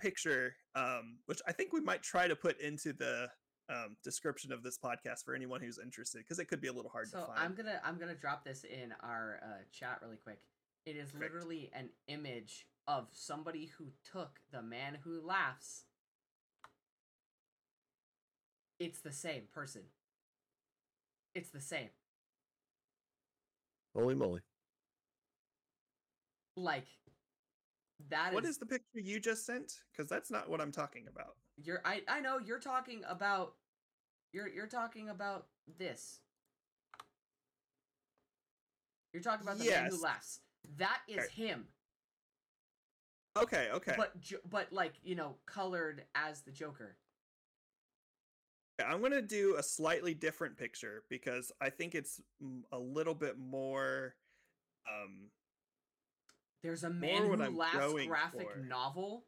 picture 0.01 0.53
um 0.75 1.17
which 1.25 1.41
i 1.47 1.51
think 1.51 1.71
we 1.71 1.79
might 1.79 2.03
try 2.03 2.27
to 2.27 2.35
put 2.35 2.59
into 2.59 2.91
the 2.93 3.27
um, 3.69 3.95
description 4.03 4.51
of 4.51 4.63
this 4.63 4.77
podcast 4.77 5.23
for 5.25 5.35
anyone 5.35 5.61
who's 5.61 5.79
interested 5.79 6.19
because 6.19 6.39
it 6.39 6.45
could 6.45 6.61
be 6.61 6.67
a 6.67 6.73
little 6.73 6.91
hard 6.91 7.07
so 7.07 7.19
to 7.19 7.25
find. 7.25 7.39
I'm 7.39 7.55
gonna 7.55 7.79
I'm 7.83 7.97
gonna 7.97 8.15
drop 8.15 8.43
this 8.43 8.63
in 8.63 8.93
our 9.01 9.39
uh, 9.43 9.63
chat 9.71 9.99
really 10.01 10.17
quick. 10.17 10.39
It 10.85 10.95
is 10.95 11.11
Great. 11.11 11.23
literally 11.23 11.71
an 11.73 11.89
image 12.07 12.67
of 12.87 13.07
somebody 13.11 13.71
who 13.77 13.85
took 14.11 14.39
the 14.51 14.61
man 14.61 14.99
who 15.03 15.19
laughs 15.25 15.85
it's 18.79 18.99
the 18.99 19.11
same 19.11 19.43
person. 19.53 19.81
It's 21.33 21.49
the 21.49 21.61
same. 21.61 21.89
Holy 23.95 24.15
moly. 24.15 24.41
Like 26.57 26.87
that 28.09 28.33
What 28.33 28.43
is, 28.43 28.51
is 28.51 28.57
the 28.57 28.65
picture 28.65 28.99
you 28.99 29.19
just 29.19 29.45
sent? 29.45 29.73
Because 29.91 30.09
that's 30.09 30.31
not 30.31 30.49
what 30.49 30.61
I'm 30.61 30.71
talking 30.71 31.05
about. 31.07 31.35
You're 31.61 31.81
I 31.85 32.01
I 32.07 32.19
know 32.19 32.39
you're 32.39 32.59
talking 32.59 33.01
about 33.07 33.53
you're 34.33 34.47
you're 34.47 34.67
talking 34.67 35.09
about 35.09 35.47
this. 35.77 36.19
You're 39.13 39.23
talking 39.23 39.47
about 39.47 39.57
the 39.57 39.65
yes. 39.65 39.81
man 39.81 39.91
who 39.91 40.01
laughs. 40.01 40.41
That 40.77 40.99
is 41.07 41.23
okay. 41.25 41.47
him. 41.47 41.67
Okay, 43.37 43.69
okay. 43.73 43.93
But 43.97 44.13
but 44.49 44.71
like, 44.71 44.93
you 45.03 45.15
know, 45.15 45.35
colored 45.45 46.03
as 46.15 46.41
the 46.41 46.51
Joker. 46.51 46.97
I'm 48.85 48.99
going 48.99 49.13
to 49.13 49.21
do 49.21 49.55
a 49.57 49.63
slightly 49.63 50.13
different 50.13 50.57
picture 50.57 51.03
because 51.09 51.51
I 51.61 51.69
think 51.69 51.95
it's 51.95 52.19
a 52.73 52.77
little 52.77 53.13
bit 53.13 53.37
more 53.37 54.15
um 54.89 55.29
There's 56.61 56.83
a 56.83 56.89
man 56.89 57.23
who 57.23 57.35
laughs 57.35 57.93
graphic 58.05 58.49
for. 58.53 58.59
novel. 58.59 59.25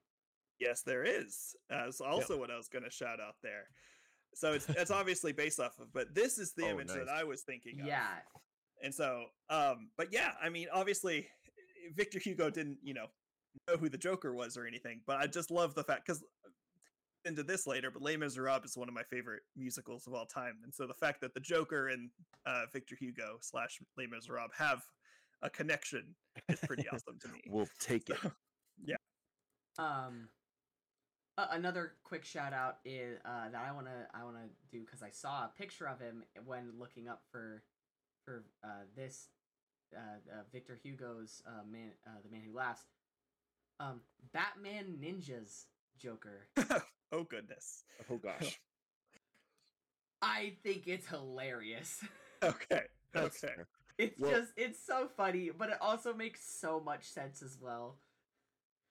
Yes, 0.59 0.81
there 0.81 1.03
is. 1.03 1.55
That's 1.69 2.01
also 2.01 2.33
yep. 2.33 2.39
what 2.39 2.51
I 2.51 2.57
was 2.57 2.67
going 2.67 2.83
to 2.83 2.89
shout 2.89 3.19
out 3.19 3.35
there. 3.43 3.65
So 4.33 4.53
it's 4.53 4.67
it's 4.69 4.91
obviously 5.01 5.31
based 5.31 5.59
off 5.59 5.79
of, 5.79 5.91
but 5.93 6.13
this 6.13 6.37
is 6.37 6.53
the 6.53 6.65
oh, 6.65 6.71
image 6.71 6.87
nice. 6.87 6.97
that 6.97 7.09
I 7.09 7.23
was 7.23 7.41
thinking 7.41 7.81
of. 7.81 7.87
Yeah. 7.87 8.07
And 8.83 8.93
so, 8.93 9.25
um, 9.49 9.89
but 9.97 10.13
yeah, 10.13 10.31
I 10.41 10.49
mean, 10.49 10.67
obviously, 10.71 11.27
Victor 11.95 12.19
Hugo 12.19 12.49
didn't, 12.49 12.77
you 12.83 12.93
know, 12.93 13.07
know 13.67 13.77
who 13.77 13.89
the 13.89 13.97
Joker 13.97 14.33
was 14.33 14.57
or 14.57 14.67
anything, 14.67 15.01
but 15.07 15.17
I 15.17 15.27
just 15.27 15.49
love 15.49 15.73
the 15.73 15.83
fact 15.83 16.05
because 16.05 16.21
uh, 16.45 16.49
into 17.25 17.43
this 17.43 17.67
later, 17.67 17.91
but 17.91 18.01
Les 18.01 18.17
Miserables 18.17 18.65
is 18.65 18.77
one 18.77 18.87
of 18.87 18.93
my 18.93 19.03
favorite 19.03 19.41
musicals 19.55 20.07
of 20.07 20.13
all 20.13 20.25
time, 20.25 20.57
and 20.63 20.73
so 20.73 20.87
the 20.87 20.93
fact 20.93 21.21
that 21.21 21.33
the 21.33 21.39
Joker 21.39 21.89
and 21.89 22.09
uh, 22.45 22.63
Victor 22.71 22.95
Hugo 22.99 23.37
slash 23.41 23.79
Les 23.97 24.07
Miserables 24.07 24.51
have 24.57 24.83
a 25.41 25.49
connection 25.49 26.15
is 26.49 26.59
pretty 26.59 26.87
awesome 26.93 27.17
to 27.21 27.27
me. 27.29 27.41
We'll 27.47 27.69
take 27.79 28.09
it. 28.09 28.17
yeah. 28.85 28.95
Um. 29.77 30.29
Uh, 31.37 31.45
another 31.51 31.93
quick 32.03 32.25
shout 32.25 32.51
out 32.51 32.77
is 32.83 33.19
uh, 33.23 33.49
that 33.51 33.63
I 33.67 33.71
wanna 33.71 34.07
I 34.13 34.23
wanna 34.23 34.47
do 34.71 34.81
because 34.81 35.03
I 35.03 35.11
saw 35.11 35.45
a 35.45 35.51
picture 35.55 35.87
of 35.87 35.99
him 35.99 36.23
when 36.45 36.71
looking 36.79 37.07
up 37.07 37.21
for 37.31 37.63
for 38.25 38.43
uh, 38.63 38.85
this 38.95 39.27
uh, 39.95 39.99
uh, 40.31 40.43
Victor 40.51 40.77
Hugo's 40.81 41.41
uh, 41.47 41.63
man, 41.69 41.91
uh, 42.05 42.19
the 42.23 42.31
man 42.31 42.41
who 42.45 42.55
laughs. 42.55 42.81
Um, 43.79 44.01
Batman 44.33 44.97
Ninjas 44.99 45.65
Joker. 45.99 46.47
oh 47.11 47.23
goodness. 47.23 47.83
Oh 48.11 48.17
gosh. 48.17 48.59
I 50.21 50.53
think 50.63 50.87
it's 50.87 51.07
hilarious. 51.07 52.03
okay. 52.43 52.81
That's 53.13 53.43
okay. 53.43 53.53
Fair. 53.53 53.67
It's 53.99 54.19
well, 54.19 54.31
just 54.31 54.51
it's 54.57 54.83
so 54.83 55.07
funny, 55.15 55.51
but 55.55 55.69
it 55.69 55.77
also 55.81 56.13
makes 56.13 56.41
so 56.43 56.79
much 56.79 57.03
sense 57.05 57.41
as 57.41 57.57
well. 57.59 57.97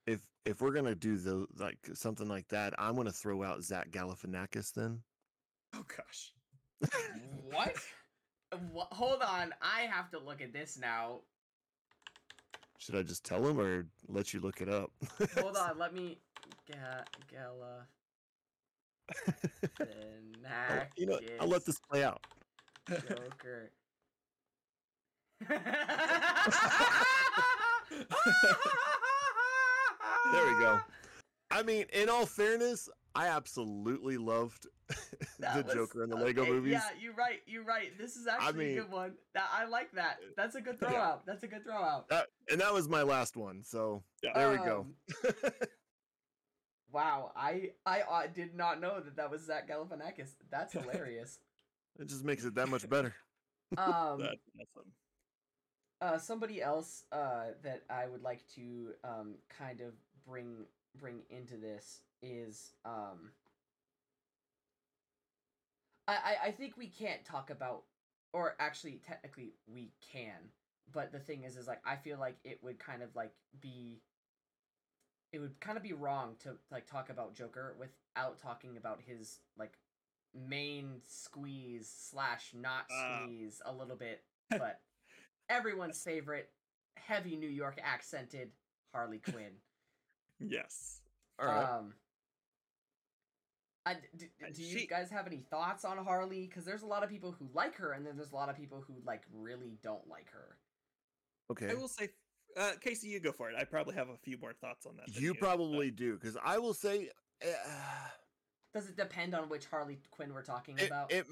If 0.06 0.20
if 0.44 0.60
we're 0.60 0.72
gonna 0.72 0.94
do 0.94 1.16
the 1.16 1.46
like 1.58 1.78
something 1.94 2.28
like 2.28 2.48
that, 2.48 2.74
I'm 2.78 2.96
gonna 2.96 3.12
throw 3.12 3.42
out 3.42 3.62
Zach 3.62 3.90
Galifianakis 3.90 4.72
then. 4.72 5.00
Oh 5.74 5.84
gosh. 5.96 6.32
what? 7.50 7.76
hold 8.92 9.22
on, 9.22 9.52
I 9.60 9.82
have 9.82 10.10
to 10.10 10.18
look 10.18 10.40
at 10.40 10.52
this 10.52 10.78
now. 10.78 11.20
Should 12.78 12.94
I 12.94 13.02
just 13.02 13.24
tell 13.24 13.46
him 13.46 13.58
or 13.58 13.86
let 14.08 14.32
you 14.32 14.40
look 14.40 14.60
it 14.60 14.68
up? 14.68 14.90
hold 15.34 15.56
on, 15.56 15.78
let 15.78 15.94
me. 15.94 16.18
Ga- 16.70 17.04
Gala. 17.30 17.86
oh, 20.50 20.82
you 20.96 21.06
know, 21.06 21.18
I'll 21.40 21.48
let 21.48 21.64
this 21.64 21.78
play 21.90 22.04
out. 22.04 22.24
Joker. 22.88 23.72
there 30.32 30.46
we 30.46 30.60
go. 30.60 30.80
I 31.50 31.62
mean, 31.62 31.86
in 31.92 32.08
all 32.08 32.26
fairness, 32.26 32.88
I 33.14 33.28
absolutely 33.28 34.18
loved 34.18 34.66
the 35.38 35.64
was, 35.64 35.74
Joker 35.74 36.04
in 36.04 36.10
the 36.10 36.16
Lego 36.16 36.42
okay, 36.42 36.50
movies. 36.50 36.72
Yeah, 36.72 36.88
you're 37.00 37.14
right. 37.14 37.40
You're 37.46 37.64
right. 37.64 37.96
This 37.98 38.16
is 38.16 38.26
actually 38.26 38.48
I 38.48 38.52
mean, 38.52 38.78
a 38.78 38.82
good 38.82 38.90
one. 38.90 39.12
That 39.34 39.48
I 39.52 39.64
like 39.66 39.92
that. 39.92 40.18
That's 40.36 40.54
a 40.54 40.60
good 40.60 40.78
throw 40.78 40.92
yeah. 40.92 41.06
out. 41.06 41.26
That's 41.26 41.42
a 41.42 41.46
good 41.46 41.64
throw 41.64 41.82
out. 41.82 42.08
That, 42.10 42.26
and 42.50 42.60
that 42.60 42.74
was 42.74 42.88
my 42.88 43.02
last 43.02 43.36
one. 43.36 43.62
So 43.64 44.02
yeah. 44.22 44.32
there 44.34 44.48
um, 44.48 44.52
we 44.52 44.66
go. 44.66 44.86
Um, 45.28 45.52
wow, 46.92 47.32
I 47.36 47.70
I 47.84 48.02
uh, 48.02 48.26
did 48.26 48.54
not 48.54 48.80
know 48.80 49.00
that 49.00 49.16
that 49.16 49.30
was 49.30 49.42
Zach 49.42 49.68
Galifianakis. 49.68 50.34
That's 50.50 50.72
hilarious. 50.74 51.38
it 51.98 52.08
just 52.08 52.24
makes 52.24 52.44
it 52.44 52.54
that 52.56 52.68
much 52.68 52.88
better. 52.88 53.14
Um, 53.78 54.18
That's 54.20 54.36
awesome. 54.76 54.92
Uh, 56.00 56.18
somebody 56.18 56.62
else 56.62 57.04
uh, 57.10 57.46
that 57.62 57.82
I 57.88 58.06
would 58.06 58.22
like 58.22 58.42
to 58.54 58.90
um, 59.02 59.36
kind 59.48 59.80
of 59.80 59.94
bring 60.26 60.66
bring 60.98 61.22
into 61.30 61.56
this 61.56 62.00
is 62.22 62.72
um, 62.84 63.30
I, 66.08 66.36
I 66.46 66.50
think 66.52 66.76
we 66.76 66.86
can't 66.86 67.24
talk 67.24 67.50
about 67.50 67.82
or 68.32 68.54
actually 68.58 69.00
technically 69.06 69.54
we 69.66 69.90
can 70.12 70.50
but 70.92 71.12
the 71.12 71.18
thing 71.18 71.44
is 71.44 71.56
is 71.56 71.66
like 71.66 71.80
i 71.84 71.96
feel 71.96 72.18
like 72.18 72.36
it 72.44 72.60
would 72.62 72.78
kind 72.78 73.02
of 73.02 73.14
like 73.16 73.32
be 73.60 74.00
it 75.32 75.38
would 75.38 75.58
kind 75.60 75.76
of 75.76 75.82
be 75.82 75.92
wrong 75.92 76.34
to 76.40 76.50
like 76.70 76.86
talk 76.86 77.10
about 77.10 77.34
joker 77.34 77.76
without 77.78 78.38
talking 78.38 78.76
about 78.76 79.00
his 79.04 79.40
like 79.58 79.74
main 80.48 81.00
squeeze 81.06 81.92
slash 82.10 82.52
not 82.54 82.84
uh. 82.90 83.20
squeeze 83.22 83.60
uh. 83.66 83.70
a 83.70 83.72
little 83.72 83.96
bit 83.96 84.22
but 84.50 84.80
everyone's 85.48 86.02
favorite 86.02 86.50
heavy 86.96 87.36
new 87.36 87.48
york 87.48 87.78
accented 87.82 88.50
harley 88.92 89.18
quinn 89.18 89.52
yes 90.40 91.00
all 91.38 91.46
right 91.46 91.64
um 91.64 91.92
do, 93.94 94.26
do 94.52 94.62
you 94.62 94.78
she, 94.80 94.86
guys 94.86 95.10
have 95.10 95.26
any 95.26 95.44
thoughts 95.50 95.84
on 95.84 95.96
Harley? 95.98 96.46
Because 96.46 96.64
there's 96.64 96.82
a 96.82 96.86
lot 96.86 97.02
of 97.02 97.08
people 97.08 97.34
who 97.38 97.48
like 97.54 97.76
her, 97.76 97.92
and 97.92 98.04
then 98.04 98.16
there's 98.16 98.32
a 98.32 98.34
lot 98.34 98.48
of 98.48 98.56
people 98.56 98.82
who 98.86 98.94
like 99.04 99.22
really 99.32 99.78
don't 99.82 100.06
like 100.08 100.30
her. 100.32 100.56
Okay, 101.50 101.70
I 101.70 101.74
will 101.74 101.88
say, 101.88 102.08
uh, 102.56 102.72
Casey, 102.80 103.08
you 103.08 103.20
go 103.20 103.32
for 103.32 103.50
it. 103.50 103.56
I 103.56 103.64
probably 103.64 103.94
have 103.94 104.08
a 104.08 104.16
few 104.16 104.38
more 104.38 104.52
thoughts 104.52 104.86
on 104.86 104.96
that. 104.96 105.14
You, 105.14 105.28
you, 105.28 105.34
probably 105.34 105.90
but... 105.90 105.96
do, 105.96 106.14
because 106.14 106.36
I 106.44 106.58
will 106.58 106.74
say. 106.74 107.10
Uh, 107.42 107.48
Does 108.74 108.90
it 108.90 108.96
depend 108.96 109.34
on 109.34 109.48
which 109.48 109.64
Harley 109.66 109.98
Quinn 110.10 110.34
we're 110.34 110.42
talking 110.42 110.76
it, 110.76 110.88
about? 110.88 111.10
It 111.10 111.24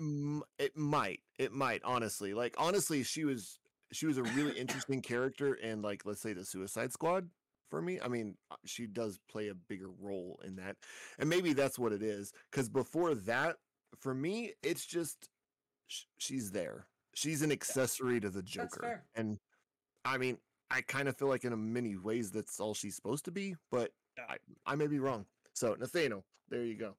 it 0.58 0.74
might 0.78 1.20
it 1.38 1.52
might 1.52 1.82
honestly 1.84 2.32
like 2.32 2.54
honestly 2.56 3.02
she 3.02 3.26
was 3.26 3.58
she 3.92 4.06
was 4.06 4.16
a 4.16 4.22
really 4.22 4.58
interesting 4.58 5.02
character 5.02 5.52
in 5.52 5.82
like 5.82 6.06
let's 6.06 6.22
say 6.22 6.32
the 6.32 6.46
Suicide 6.46 6.94
Squad 6.94 7.28
for 7.74 7.82
me. 7.82 7.98
I 8.00 8.06
mean, 8.06 8.36
uh, 8.52 8.56
she 8.64 8.86
does 8.86 9.18
play 9.28 9.48
a 9.48 9.54
bigger 9.54 9.90
role 10.00 10.38
in 10.44 10.54
that. 10.56 10.76
And 11.18 11.28
maybe 11.28 11.54
that's 11.54 11.76
what 11.76 11.92
it 11.92 12.02
is. 12.02 12.32
Because 12.48 12.68
before 12.68 13.16
that, 13.16 13.56
for 13.98 14.14
me, 14.14 14.52
it's 14.62 14.86
just 14.86 15.28
sh- 15.88 16.04
she's 16.18 16.52
there. 16.52 16.86
She's 17.16 17.42
an 17.42 17.50
accessory 17.50 18.20
to 18.20 18.30
the 18.30 18.42
Joker. 18.42 19.02
And 19.16 19.40
I 20.04 20.18
mean, 20.18 20.38
I 20.70 20.82
kind 20.82 21.08
of 21.08 21.16
feel 21.16 21.26
like 21.26 21.44
in 21.44 21.52
a 21.52 21.56
many 21.56 21.96
ways 21.96 22.30
that's 22.30 22.60
all 22.60 22.74
she's 22.74 22.94
supposed 22.94 23.24
to 23.24 23.32
be, 23.32 23.56
but 23.72 23.90
I, 24.18 24.36
I 24.64 24.76
may 24.76 24.86
be 24.86 25.00
wrong. 25.00 25.26
So, 25.52 25.74
Nathaniel, 25.76 26.24
there 26.48 26.62
you 26.62 26.76
go. 26.76 26.94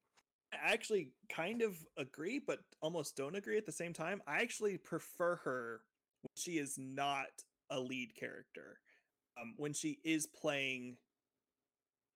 I 0.52 0.74
actually 0.74 1.12
kind 1.30 1.62
of 1.62 1.78
agree, 1.96 2.40
but 2.46 2.60
almost 2.82 3.16
don't 3.16 3.36
agree 3.38 3.58
at 3.58 3.66
the 3.66 3.72
same 3.72 3.94
time. 3.94 4.22
I 4.28 4.42
actually 4.42 4.78
prefer 4.78 5.38
her 5.38 5.82
when 6.22 6.32
she 6.36 6.58
is 6.58 6.78
not 6.78 7.28
a 7.70 7.80
lead 7.80 8.14
character 8.14 8.80
um, 9.42 9.54
when 9.58 9.74
she 9.74 10.00
is 10.04 10.28
playing, 10.28 10.98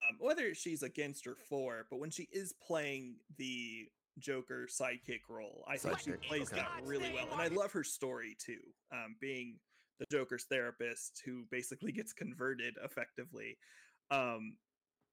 um, 0.08 0.16
whether 0.18 0.54
she's 0.54 0.82
against 0.82 1.26
or 1.26 1.36
for, 1.48 1.86
but 1.90 1.98
when 1.98 2.10
she 2.10 2.28
is 2.32 2.54
playing 2.66 3.16
the 3.38 3.86
Joker 4.18 4.66
sidekick 4.70 5.22
role, 5.28 5.64
I 5.68 5.76
think 5.76 5.98
she 6.00 6.12
plays 6.12 6.52
okay. 6.52 6.56
that 6.56 6.70
really 6.84 7.12
well, 7.14 7.28
and 7.32 7.40
I 7.40 7.48
love 7.48 7.72
her 7.72 7.84
story 7.84 8.36
too. 8.38 8.60
Um, 8.92 9.16
being 9.20 9.58
the 9.98 10.06
Joker's 10.10 10.46
therapist 10.50 11.22
who 11.24 11.44
basically 11.50 11.92
gets 11.92 12.12
converted 12.12 12.74
effectively. 12.82 13.58
Um, 14.10 14.56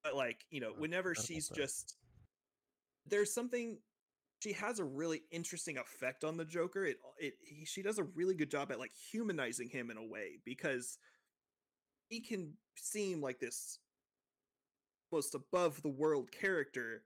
but 0.02 0.16
like 0.16 0.44
you 0.50 0.60
know, 0.60 0.72
whenever 0.76 1.14
she's 1.14 1.48
just 1.48 1.96
there's 3.06 3.32
something 3.32 3.78
she 4.40 4.52
has 4.52 4.78
a 4.78 4.84
really 4.84 5.22
interesting 5.30 5.78
effect 5.78 6.24
on 6.24 6.36
the 6.36 6.44
Joker. 6.44 6.84
It 6.84 6.96
it 7.18 7.34
he, 7.42 7.64
she 7.64 7.82
does 7.82 7.98
a 7.98 8.04
really 8.04 8.34
good 8.34 8.50
job 8.50 8.70
at 8.70 8.78
like 8.78 8.92
humanizing 9.10 9.68
him 9.68 9.90
in 9.90 9.96
a 9.96 10.04
way 10.04 10.38
because 10.44 10.98
he 12.08 12.20
can 12.20 12.54
seem 12.76 13.20
like 13.20 13.38
this 13.38 13.78
most 15.12 15.34
above 15.34 15.82
the 15.82 15.88
world 15.88 16.30
character 16.30 17.02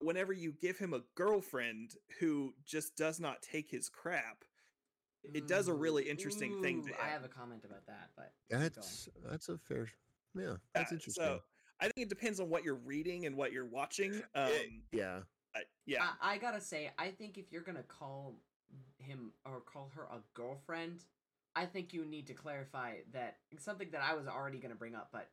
whenever 0.00 0.32
you 0.32 0.52
give 0.60 0.78
him 0.78 0.94
a 0.94 1.00
girlfriend 1.14 1.94
who 2.18 2.54
just 2.64 2.96
does 2.96 3.20
not 3.20 3.42
take 3.42 3.70
his 3.70 3.88
crap 3.88 4.44
it 5.34 5.46
does 5.46 5.68
a 5.68 5.74
really 5.74 6.04
interesting 6.04 6.54
Ooh, 6.54 6.62
thing 6.62 6.82
to 6.82 6.88
him. 6.88 6.96
I 7.02 7.08
have 7.08 7.24
a 7.24 7.28
comment 7.28 7.64
about 7.64 7.86
that, 7.86 8.10
but 8.16 8.32
that's 8.48 9.08
that's 9.28 9.48
a 9.48 9.58
fair 9.58 9.88
yeah, 10.34 10.54
that's 10.74 10.90
yeah, 10.90 10.96
interesting. 10.96 11.24
So 11.24 11.40
I 11.80 11.84
think 11.84 12.06
it 12.06 12.08
depends 12.08 12.40
on 12.40 12.48
what 12.48 12.64
you're 12.64 12.74
reading 12.74 13.26
and 13.26 13.36
what 13.36 13.52
you're 13.52 13.66
watching. 13.66 14.22
Um, 14.34 14.50
yeah. 14.92 15.20
Yeah, 15.84 16.06
I, 16.22 16.34
I 16.34 16.38
gotta 16.38 16.60
say, 16.60 16.92
I 16.96 17.08
think 17.08 17.36
if 17.36 17.50
you're 17.50 17.62
gonna 17.62 17.82
call 17.82 18.36
him 18.98 19.32
or 19.44 19.60
call 19.60 19.90
her 19.96 20.04
a 20.04 20.20
girlfriend, 20.34 21.04
I 21.56 21.66
think 21.66 21.92
you 21.92 22.04
need 22.04 22.26
to 22.28 22.34
clarify 22.34 22.94
that 23.12 23.38
something 23.58 23.88
that 23.92 24.02
I 24.02 24.14
was 24.14 24.26
already 24.26 24.58
gonna 24.58 24.74
bring 24.74 24.94
up, 24.94 25.08
but 25.12 25.28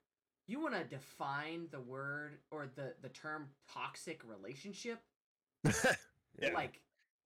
you 0.47 0.61
want 0.61 0.73
to 0.73 0.83
define 0.83 1.67
the 1.71 1.79
word 1.79 2.37
or 2.51 2.69
the 2.75 2.93
the 3.01 3.09
term 3.09 3.47
toxic 3.71 4.21
relationship 4.25 4.99
yeah. 5.65 6.53
like 6.53 6.81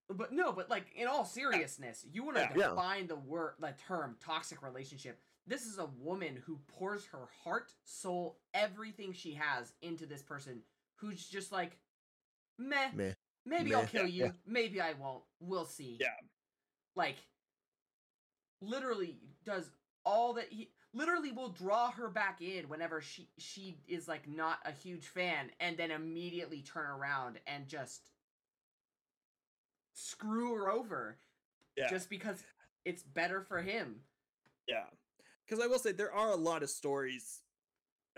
but 0.10 0.34
no 0.34 0.52
but 0.52 0.70
like 0.70 0.88
in 0.96 1.08
all 1.08 1.24
seriousness 1.24 2.06
you 2.12 2.24
want 2.24 2.36
to 2.36 2.50
yeah. 2.56 2.70
define 2.70 3.08
the 3.08 3.16
word 3.16 3.54
the 3.60 3.74
term 3.88 4.16
toxic 4.20 4.62
relationship 4.62 5.20
this 5.48 5.66
is 5.66 5.78
a 5.78 5.88
woman 6.00 6.42
who 6.46 6.60
pours 6.68 7.06
her 7.06 7.30
heart 7.44 7.74
soul 7.84 8.38
everything 8.54 9.14
she 9.14 9.34
has 9.34 9.74
into 9.82 10.06
this 10.06 10.22
person 10.22 10.62
who's 10.96 11.28
just 11.28 11.52
like 11.52 11.78
meh, 12.58 12.90
meh. 12.96 13.14
maybe 13.46 13.72
meh. 13.72 13.78
i'll 13.78 13.86
kill 13.86 14.08
you 14.08 14.26
yeah. 14.26 14.32
maybe 14.46 14.82
i 14.82 14.94
won't 14.94 15.24
we'll 15.40 15.66
see 15.66 15.98
yeah 16.02 16.08
like 16.96 17.18
literally 18.62 19.18
does 19.46 19.70
all 20.06 20.34
that 20.34 20.48
he 20.50 20.70
literally 20.94 21.32
will 21.32 21.50
draw 21.50 21.92
her 21.92 22.10
back 22.10 22.42
in 22.42 22.68
whenever 22.68 23.02
she 23.02 23.30
she 23.38 23.78
is 23.88 24.08
like 24.08 24.28
not 24.28 24.60
a 24.66 24.72
huge 24.72 25.06
fan 25.08 25.50
and 25.60 25.78
then 25.78 25.92
immediately 25.92 26.62
turn 26.62 26.86
around 26.86 27.40
and 27.48 27.68
just 27.68 28.12
screw 29.94 30.56
her 30.56 30.70
over 30.70 31.18
yeah. 31.78 31.90
just 31.90 32.10
because 32.10 32.44
it's 32.86 33.04
better 33.04 33.42
for 33.42 33.62
him. 33.62 34.02
Yeah. 34.68 34.86
Because 35.46 35.64
i 35.64 35.68
will 35.68 35.80
say 35.80 35.92
there 35.92 36.14
are 36.14 36.32
a 36.32 36.36
lot 36.36 36.64
of 36.64 36.70
stories 36.70 37.42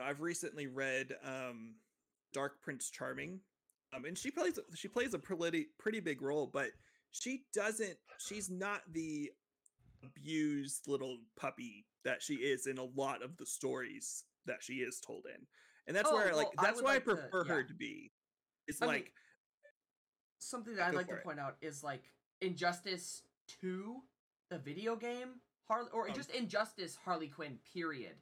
i've 0.03 0.21
recently 0.21 0.67
read 0.67 1.13
um 1.25 1.75
dark 2.33 2.61
prince 2.61 2.89
charming. 2.89 3.39
Um 3.95 4.05
and 4.05 4.17
she 4.17 4.31
plays 4.31 4.59
she 4.75 4.87
plays 4.87 5.13
a 5.13 5.19
pretty 5.19 5.67
pretty 5.77 5.99
big 5.99 6.21
role 6.21 6.49
but 6.51 6.71
she 7.11 7.43
doesn't 7.53 7.97
she's 8.17 8.49
not 8.49 8.81
the 8.91 9.31
abused 10.03 10.87
little 10.87 11.17
puppy 11.39 11.85
that 12.05 12.21
she 12.21 12.35
is 12.35 12.67
in 12.67 12.77
a 12.77 12.83
lot 12.83 13.23
of 13.23 13.37
the 13.37 13.45
stories 13.45 14.23
that 14.45 14.61
she 14.61 14.75
is 14.75 14.99
told 14.99 15.25
in. 15.25 15.45
And 15.87 15.95
that's 15.95 16.09
oh, 16.11 16.15
where 16.15 16.33
like 16.35 16.55
well, 16.57 16.65
that's 16.65 16.79
I 16.79 16.83
why 16.83 16.93
like 16.93 17.01
I 17.01 17.05
prefer 17.05 17.43
to, 17.43 17.49
yeah. 17.49 17.55
her 17.55 17.63
to 17.63 17.73
be. 17.73 18.11
It's 18.67 18.81
I 18.81 18.85
like 18.85 18.95
mean, 18.95 19.03
something 20.39 20.75
that 20.75 20.89
I'd 20.89 20.95
like 20.95 21.07
to 21.07 21.15
it. 21.15 21.23
point 21.23 21.39
out 21.39 21.55
is 21.61 21.83
like 21.83 22.03
Injustice 22.41 23.23
2, 23.61 23.97
the 24.49 24.57
video 24.57 24.95
game, 24.95 25.39
Harley 25.67 25.89
or 25.93 26.07
um, 26.07 26.13
just 26.13 26.31
Injustice 26.31 26.97
Harley 27.03 27.27
Quinn 27.27 27.57
period. 27.73 28.15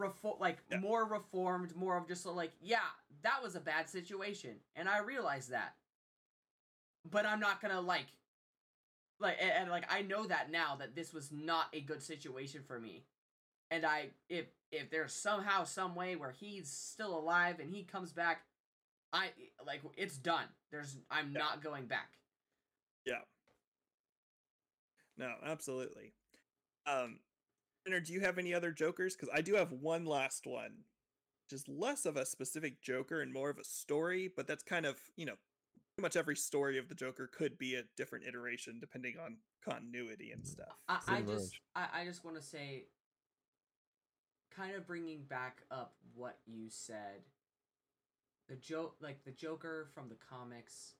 Refor- 0.00 0.40
like 0.40 0.58
yeah. 0.70 0.78
more 0.78 1.06
reformed, 1.06 1.76
more 1.76 1.96
of 1.96 2.08
just 2.08 2.26
like, 2.26 2.52
yeah, 2.60 2.78
that 3.22 3.42
was 3.42 3.54
a 3.54 3.60
bad 3.60 3.88
situation, 3.88 4.56
and 4.74 4.88
I 4.88 4.98
realize 4.98 5.48
that. 5.48 5.74
But 7.10 7.26
I'm 7.26 7.40
not 7.40 7.60
gonna 7.60 7.80
like 7.80 8.06
like 9.22 9.38
and, 9.40 9.50
and 9.50 9.70
like 9.70 9.84
I 9.90 10.02
know 10.02 10.26
that 10.26 10.50
now 10.50 10.76
that 10.78 10.94
this 10.94 11.14
was 11.14 11.30
not 11.32 11.66
a 11.72 11.80
good 11.80 12.02
situation 12.02 12.62
for 12.66 12.78
me. 12.78 13.04
And 13.70 13.86
I 13.86 14.08
if 14.28 14.46
if 14.70 14.90
there's 14.90 15.14
somehow 15.14 15.64
some 15.64 15.94
way 15.94 16.16
where 16.16 16.32
he's 16.32 16.68
still 16.68 17.16
alive 17.18 17.60
and 17.60 17.70
he 17.70 17.84
comes 17.84 18.12
back, 18.12 18.42
I 19.12 19.30
like 19.66 19.80
it's 19.96 20.18
done. 20.18 20.44
There's 20.70 20.96
I'm 21.10 21.30
yeah. 21.32 21.38
not 21.38 21.62
going 21.62 21.86
back. 21.86 22.10
Yeah. 23.06 23.22
No, 25.16 25.32
absolutely. 25.46 26.12
Um 26.86 27.20
do 27.86 28.12
you 28.12 28.20
have 28.20 28.38
any 28.38 28.54
other 28.54 28.70
jokers? 28.70 29.16
Because 29.16 29.30
I 29.34 29.40
do 29.40 29.54
have 29.54 29.72
one 29.72 30.04
last 30.04 30.46
one. 30.46 30.84
Just 31.50 31.68
less 31.68 32.06
of 32.06 32.16
a 32.16 32.24
specific 32.24 32.80
joker 32.80 33.20
and 33.20 33.32
more 33.32 33.50
of 33.50 33.58
a 33.58 33.64
story, 33.64 34.30
but 34.34 34.46
that's 34.46 34.62
kind 34.62 34.86
of, 34.86 34.96
you 35.16 35.26
know, 35.26 35.34
much 36.02 36.16
every 36.16 36.36
story 36.36 36.78
of 36.78 36.88
the 36.88 36.94
Joker 36.94 37.30
could 37.32 37.56
be 37.56 37.74
a 37.76 37.84
different 37.96 38.26
iteration 38.26 38.78
depending 38.80 39.14
on 39.24 39.36
continuity 39.64 40.32
and 40.32 40.46
stuff. 40.46 40.76
I, 40.88 40.98
I 41.08 41.20
just 41.22 41.54
I, 41.74 41.86
I 42.00 42.04
just 42.04 42.24
want 42.24 42.36
to 42.36 42.42
say, 42.42 42.84
kind 44.54 44.74
of 44.74 44.86
bringing 44.86 45.22
back 45.22 45.62
up 45.70 45.94
what 46.14 46.38
you 46.46 46.66
said. 46.68 47.22
The 48.48 48.56
joke, 48.56 48.96
like 49.00 49.24
the 49.24 49.30
Joker 49.30 49.88
from 49.94 50.08
the 50.08 50.16
comics, 50.16 50.94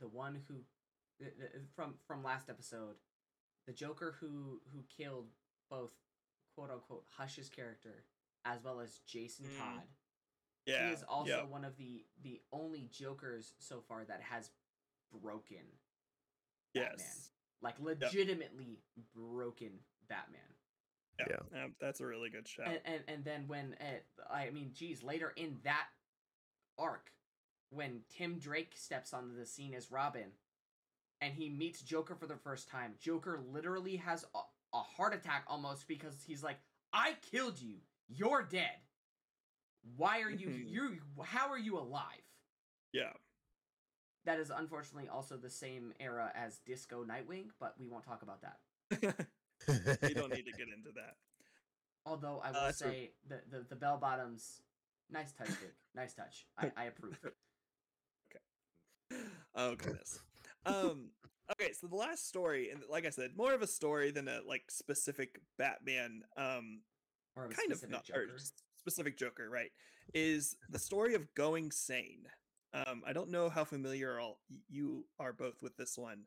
the 0.00 0.08
one 0.08 0.40
who, 0.48 0.54
the, 1.18 1.26
the, 1.38 1.60
from 1.74 1.94
from 2.06 2.22
last 2.22 2.50
episode, 2.50 2.96
the 3.66 3.72
Joker 3.72 4.16
who 4.20 4.60
who 4.72 4.82
killed 4.94 5.28
both 5.70 5.92
quote 6.54 6.70
unquote 6.70 7.04
Hush's 7.16 7.48
character 7.48 8.04
as 8.44 8.58
well 8.64 8.80
as 8.80 9.00
Jason 9.06 9.46
mm. 9.46 9.58
Todd 9.58 9.84
yeah, 10.66 10.86
he 10.86 10.92
is 10.92 11.04
also 11.08 11.30
yeah. 11.30 11.42
one 11.44 11.64
of 11.64 11.76
the 11.76 12.04
the 12.22 12.40
only 12.52 12.88
Jokers 12.92 13.54
so 13.58 13.82
far 13.88 14.04
that 14.04 14.20
has 14.20 14.50
broken 15.22 15.64
yes. 16.74 16.88
Batman. 16.88 17.06
Like 17.62 17.74
legitimately 17.80 18.80
yep. 18.96 19.06
broken 19.14 19.70
Batman. 20.08 20.40
Yeah. 21.18 21.36
yeah. 21.54 21.66
that's 21.80 22.00
a 22.00 22.06
really 22.06 22.30
good 22.30 22.48
shot. 22.48 22.66
And 22.66 22.80
and, 22.84 23.02
and 23.08 23.24
then 23.24 23.44
when 23.46 23.76
uh, 23.80 24.32
I 24.32 24.50
mean, 24.50 24.70
geez, 24.74 25.02
later 25.02 25.32
in 25.36 25.58
that 25.64 25.86
arc, 26.78 27.10
when 27.70 28.00
Tim 28.08 28.38
Drake 28.38 28.72
steps 28.74 29.12
onto 29.12 29.36
the 29.36 29.46
scene 29.46 29.74
as 29.74 29.90
Robin, 29.90 30.32
and 31.20 31.34
he 31.34 31.48
meets 31.50 31.82
Joker 31.82 32.14
for 32.14 32.26
the 32.26 32.36
first 32.36 32.68
time, 32.68 32.94
Joker 32.98 33.40
literally 33.52 33.96
has 33.96 34.24
a, 34.34 34.38
a 34.76 34.80
heart 34.80 35.14
attack 35.14 35.44
almost 35.46 35.86
because 35.86 36.14
he's 36.26 36.42
like, 36.42 36.58
"I 36.92 37.16
killed 37.30 37.60
you. 37.60 37.76
You're 38.08 38.42
dead." 38.42 38.78
Why 39.96 40.20
are 40.20 40.30
you 40.30 40.48
mm-hmm. 40.48 40.68
you 40.68 40.98
how 41.24 41.50
are 41.50 41.58
you 41.58 41.78
alive? 41.78 42.04
Yeah. 42.92 43.12
That 44.26 44.38
is 44.38 44.50
unfortunately 44.54 45.08
also 45.08 45.36
the 45.36 45.48
same 45.48 45.92
era 45.98 46.30
as 46.34 46.58
Disco 46.66 47.04
Nightwing, 47.04 47.46
but 47.58 47.74
we 47.78 47.88
won't 47.88 48.04
talk 48.04 48.22
about 48.22 48.42
that. 48.42 48.58
we 50.02 50.14
don't 50.14 50.32
need 50.32 50.44
to 50.44 50.52
get 50.52 50.68
into 50.68 50.90
that. 50.94 51.16
Although 52.04 52.40
I 52.44 52.50
will 52.50 52.58
uh, 52.58 52.72
say 52.72 53.12
the, 53.28 53.40
the 53.50 53.64
the 53.68 53.76
bell 53.76 53.98
bottoms, 53.98 54.62
nice 55.10 55.32
touch, 55.32 55.48
Dick. 55.48 55.74
nice 55.94 56.14
touch. 56.14 56.46
I, 56.58 56.70
I 56.76 56.84
approve. 56.84 57.18
okay. 59.12 59.22
Oh 59.54 59.74
goodness. 59.74 60.20
Um. 60.66 61.10
Okay, 61.52 61.72
so 61.72 61.88
the 61.88 61.96
last 61.96 62.28
story, 62.28 62.70
and 62.70 62.82
like 62.88 63.06
I 63.06 63.10
said, 63.10 63.32
more 63.36 63.52
of 63.52 63.60
a 63.60 63.66
story 63.66 64.12
than 64.12 64.28
a 64.28 64.40
like 64.46 64.70
specific 64.70 65.40
Batman. 65.58 66.22
Um. 66.36 66.80
Or 67.36 67.48
kind 67.48 67.72
of 67.72 67.88
not, 67.88 68.04
Joker. 68.04 68.26
Specific 68.80 69.18
Joker, 69.18 69.48
right, 69.50 69.70
is 70.14 70.56
the 70.70 70.78
story 70.78 71.14
of 71.14 71.32
Going 71.34 71.70
Sane. 71.70 72.24
Um, 72.72 73.02
I 73.06 73.12
don't 73.12 73.30
know 73.30 73.50
how 73.50 73.64
familiar 73.64 74.18
all 74.18 74.38
you 74.68 75.04
are 75.18 75.32
both 75.32 75.62
with 75.62 75.76
this 75.76 75.98
one, 75.98 76.22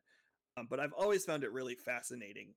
um, 0.57 0.67
but 0.69 0.79
I've 0.79 0.93
always 0.93 1.25
found 1.25 1.43
it 1.43 1.51
really 1.51 1.75
fascinating. 1.75 2.53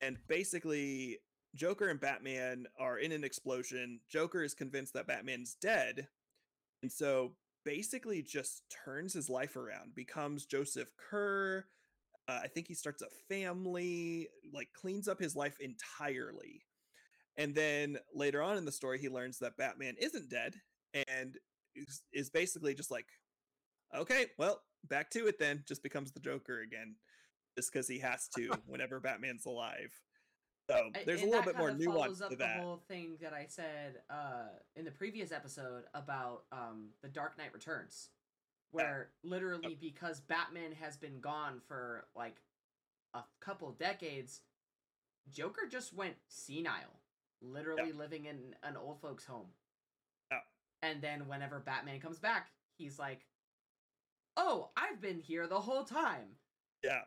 And 0.00 0.16
basically, 0.26 1.18
Joker 1.54 1.88
and 1.88 2.00
Batman 2.00 2.66
are 2.78 2.98
in 2.98 3.12
an 3.12 3.24
explosion. 3.24 4.00
Joker 4.08 4.42
is 4.42 4.54
convinced 4.54 4.94
that 4.94 5.06
Batman's 5.06 5.56
dead, 5.60 6.08
and 6.82 6.90
so 6.90 7.32
basically 7.64 8.22
just 8.22 8.62
turns 8.84 9.12
his 9.12 9.28
life 9.28 9.56
around, 9.56 9.94
becomes 9.94 10.46
Joseph 10.46 10.92
Kerr. 10.96 11.66
Uh, 12.28 12.40
I 12.42 12.48
think 12.48 12.68
he 12.68 12.74
starts 12.74 13.02
a 13.02 13.34
family, 13.34 14.28
like 14.52 14.68
cleans 14.72 15.08
up 15.08 15.20
his 15.20 15.36
life 15.36 15.56
entirely. 15.60 16.62
And 17.38 17.54
then 17.54 17.98
later 18.14 18.42
on 18.42 18.56
in 18.56 18.64
the 18.64 18.72
story, 18.72 18.98
he 18.98 19.08
learns 19.08 19.38
that 19.38 19.56
Batman 19.56 19.94
isn't 20.00 20.30
dead 20.30 20.54
and 21.08 21.36
is, 21.74 22.02
is 22.12 22.30
basically 22.30 22.74
just 22.74 22.90
like, 22.90 23.06
okay, 23.94 24.26
well, 24.38 24.62
back 24.88 25.10
to 25.10 25.26
it 25.26 25.38
then. 25.38 25.62
Just 25.68 25.82
becomes 25.82 26.12
the 26.12 26.20
Joker 26.20 26.60
again, 26.60 26.96
just 27.56 27.72
because 27.72 27.88
he 27.88 27.98
has 27.98 28.28
to 28.36 28.52
whenever 28.66 29.00
Batman's 29.00 29.46
alive. 29.46 29.92
So 30.68 30.90
there's 31.04 31.20
and 31.20 31.28
a 31.28 31.30
little 31.30 31.44
bit 31.44 31.58
more 31.58 31.70
nuance 31.70 32.20
up 32.20 32.30
to 32.30 32.36
that. 32.36 32.56
The 32.56 32.62
whole 32.62 32.82
thing 32.88 33.18
that 33.20 33.32
I 33.32 33.46
said 33.48 34.00
uh, 34.10 34.48
in 34.74 34.84
the 34.84 34.90
previous 34.90 35.30
episode 35.30 35.84
about 35.94 36.42
um, 36.50 36.88
the 37.02 37.08
Dark 37.08 37.38
Knight 37.38 37.52
Returns, 37.52 38.08
where 38.72 39.10
yeah. 39.22 39.30
literally 39.30 39.78
because 39.80 40.20
Batman 40.20 40.72
has 40.72 40.96
been 40.96 41.20
gone 41.20 41.60
for 41.68 42.06
like 42.16 42.36
a 43.14 43.22
couple 43.40 43.70
decades, 43.78 44.40
Joker 45.30 45.68
just 45.70 45.94
went 45.94 46.16
senile 46.26 46.98
literally 47.42 47.90
yeah. 47.92 47.98
living 47.98 48.26
in 48.26 48.54
an 48.62 48.76
old 48.76 49.00
folks 49.00 49.24
home. 49.24 49.46
Yeah. 50.30 50.38
And 50.82 51.02
then 51.02 51.28
whenever 51.28 51.60
Batman 51.60 52.00
comes 52.00 52.18
back, 52.18 52.48
he's 52.76 52.98
like, 52.98 53.26
"Oh, 54.36 54.70
I've 54.76 55.00
been 55.00 55.18
here 55.18 55.46
the 55.46 55.60
whole 55.60 55.84
time." 55.84 56.36
Yeah. 56.82 57.02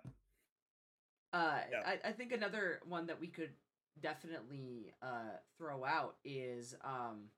Uh, 1.32 1.60
yeah. 1.72 1.82
I, 1.86 2.10
I 2.10 2.12
think 2.12 2.32
another 2.32 2.80
one 2.88 3.08
that 3.08 3.20
we 3.20 3.28
could 3.28 3.52
definitely 4.02 4.94
uh 5.02 5.38
throw 5.58 5.84
out 5.86 6.16
is 6.24 6.76
um. 6.84 7.30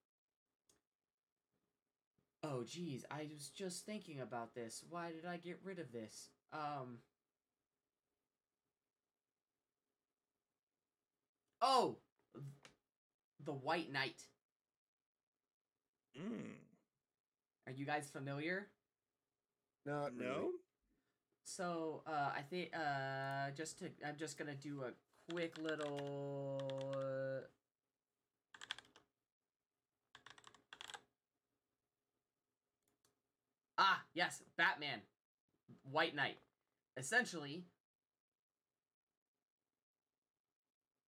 Oh 2.44 2.64
geez, 2.64 3.06
I 3.12 3.28
was 3.32 3.50
just 3.50 3.86
thinking 3.86 4.20
about 4.20 4.56
this. 4.56 4.84
Why 4.90 5.12
did 5.12 5.26
I 5.26 5.38
get 5.38 5.60
rid 5.64 5.80
of 5.80 5.92
this? 5.92 6.30
Um. 6.54 7.00
Oh, 11.62 11.98
the 13.46 13.54
White 13.54 13.92
Knight. 13.92 14.22
Mm. 16.20 16.54
Are 17.68 17.72
you 17.72 17.86
guys 17.86 18.10
familiar? 18.12 18.68
Not 19.86 20.16
no. 20.16 20.26
Really. 20.26 20.50
So 21.44 22.02
uh, 22.08 22.30
I 22.36 22.42
think 22.42 22.72
uh, 22.76 23.52
just 23.56 23.80
to 23.80 23.86
I'm 24.06 24.16
just 24.18 24.38
gonna 24.38 24.56
do 24.56 24.84
a 24.84 24.92
quick 25.32 25.58
little. 25.58 26.60
Uh... 26.96 27.46
Ah, 33.78 34.04
yes, 34.14 34.44
Batman, 34.58 35.02
White 35.90 36.16
Knight. 36.16 36.38
Essentially, 36.98 37.66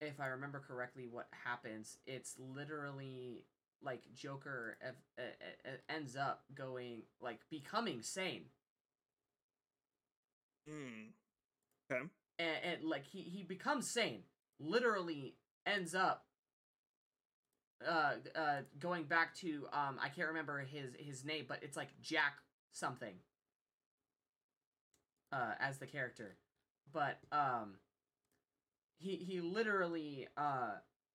if 0.07 0.19
I 0.19 0.27
remember 0.27 0.61
correctly, 0.65 1.07
what 1.09 1.27
happens, 1.43 1.97
it's 2.05 2.35
literally 2.37 3.45
like 3.81 4.01
Joker 4.15 4.77
ev- 4.81 5.79
ends 5.89 6.15
up 6.15 6.43
going 6.55 7.03
like 7.21 7.39
becoming 7.49 8.01
sane. 8.01 8.45
Hmm. 10.67 11.09
Okay. 11.91 12.01
And, 12.39 12.57
and 12.63 12.83
like 12.89 13.05
he 13.05 13.21
he 13.21 13.43
becomes 13.43 13.91
sane. 13.91 14.23
Literally 14.59 15.35
ends 15.65 15.93
up 15.93 16.25
uh 17.85 18.13
uh 18.35 18.61
going 18.79 19.03
back 19.03 19.35
to 19.35 19.67
um 19.73 19.99
I 20.01 20.09
can't 20.09 20.29
remember 20.29 20.59
his 20.59 20.93
his 20.97 21.25
name, 21.25 21.45
but 21.47 21.59
it's 21.61 21.75
like 21.77 21.89
Jack 22.01 22.33
something. 22.71 23.15
Uh 25.31 25.53
as 25.59 25.77
the 25.79 25.87
character. 25.87 26.37
But 26.91 27.19
um 27.31 27.75
he 29.03 29.17
he 29.17 29.41
literally 29.41 30.27
uh 30.37 30.71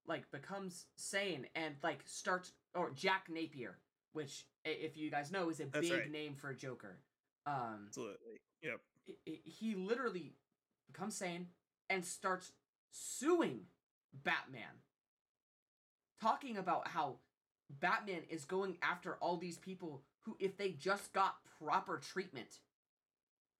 like 0.06 0.30
becomes 0.30 0.86
sane 0.96 1.46
and 1.54 1.74
like 1.82 2.00
starts 2.04 2.52
or 2.74 2.90
Jack 2.94 3.28
Napier, 3.30 3.78
which 4.12 4.46
if 4.64 4.96
you 4.96 5.10
guys 5.10 5.32
know 5.32 5.48
is 5.50 5.60
a 5.60 5.64
That's 5.66 5.88
big 5.88 5.98
right. 5.98 6.10
name 6.10 6.34
for 6.34 6.50
a 6.50 6.54
Joker. 6.56 6.98
Um 7.46 7.86
Absolutely. 7.88 8.40
Yep. 8.62 8.80
he 9.44 9.74
literally 9.74 10.34
becomes 10.86 11.16
sane 11.16 11.48
and 11.88 12.04
starts 12.04 12.52
suing 12.90 13.60
Batman. 14.12 14.82
Talking 16.20 16.56
about 16.56 16.88
how 16.88 17.16
Batman 17.80 18.22
is 18.28 18.44
going 18.44 18.76
after 18.82 19.14
all 19.16 19.36
these 19.36 19.56
people 19.56 20.02
who, 20.22 20.36
if 20.40 20.56
they 20.56 20.70
just 20.70 21.12
got 21.12 21.36
proper 21.62 21.98
treatment, 21.98 22.58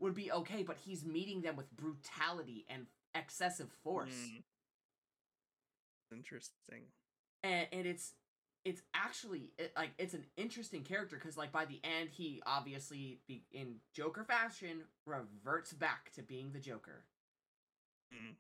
would 0.01 0.15
be 0.15 0.33
okay, 0.33 0.63
but 0.63 0.77
he's 0.85 1.05
meeting 1.05 1.41
them 1.43 1.57
with 1.57 1.71
brutality 1.77 2.65
and 2.69 2.87
excessive 3.19 3.71
force. 3.83 4.15
Mm. 4.15 4.43
Interesting. 6.17 6.83
And, 7.43 7.67
and 7.73 7.87
it's 7.87 8.13
it's 8.65 8.83
actually 8.95 9.53
it, 9.59 9.73
like 9.77 9.91
it's 9.99 10.15
an 10.15 10.25
interesting 10.37 10.83
character 10.83 11.17
because 11.17 11.37
like 11.37 11.53
by 11.53 11.65
the 11.65 11.81
end 11.85 12.11
he 12.11 12.43
obviously 12.47 13.21
be, 13.27 13.45
in 13.53 13.77
Joker 13.95 14.25
fashion 14.25 14.83
reverts 15.07 15.73
back 15.73 16.13
to 16.15 16.23
being 16.23 16.53
the 16.53 16.59
Joker. 16.61 17.05
Mm. 18.13 18.35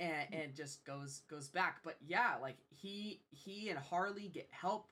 and 0.00 0.26
and 0.32 0.54
just 0.54 0.84
goes 0.84 1.22
goes 1.30 1.46
back 1.46 1.78
but 1.84 1.96
yeah 2.04 2.32
like 2.42 2.56
he 2.70 3.20
he 3.30 3.70
and 3.70 3.78
harley 3.78 4.26
get 4.26 4.48
help 4.50 4.88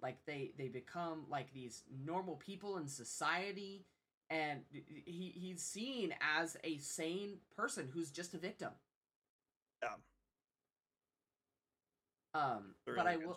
like 0.00 0.18
they 0.26 0.52
they 0.56 0.68
become 0.68 1.24
like 1.28 1.52
these 1.52 1.82
normal 2.04 2.36
people 2.36 2.76
in 2.78 2.86
society 2.86 3.84
and 4.30 4.60
he 4.72 5.32
he's 5.34 5.62
seen 5.62 6.14
as 6.38 6.56
a 6.64 6.78
sane 6.78 7.38
person 7.56 7.88
who's 7.92 8.10
just 8.10 8.34
a 8.34 8.38
victim 8.38 8.70
Yeah. 9.82 9.96
um 12.34 12.74
Really 12.86 12.98
but 12.98 13.06
i 13.06 13.16
will. 13.16 13.36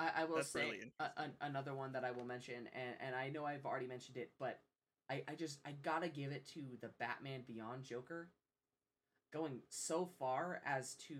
I, 0.00 0.22
I 0.22 0.24
will 0.24 0.36
That's 0.36 0.48
say 0.48 0.64
really 0.64 0.92
a, 0.98 1.10
an 1.18 1.32
another 1.42 1.74
one 1.74 1.92
that 1.92 2.04
I 2.04 2.10
will 2.10 2.24
mention, 2.24 2.68
and, 2.74 2.94
and 3.00 3.14
I 3.14 3.28
know 3.28 3.44
I've 3.44 3.64
already 3.64 3.86
mentioned 3.86 4.16
it, 4.16 4.32
but 4.40 4.60
I, 5.08 5.22
I 5.28 5.34
just 5.34 5.60
I 5.64 5.72
gotta 5.82 6.08
give 6.08 6.32
it 6.32 6.46
to 6.54 6.60
the 6.80 6.88
Batman 6.98 7.42
Beyond 7.46 7.84
Joker, 7.84 8.30
going 9.32 9.60
so 9.68 10.10
far 10.18 10.60
as 10.66 10.94
to 11.08 11.14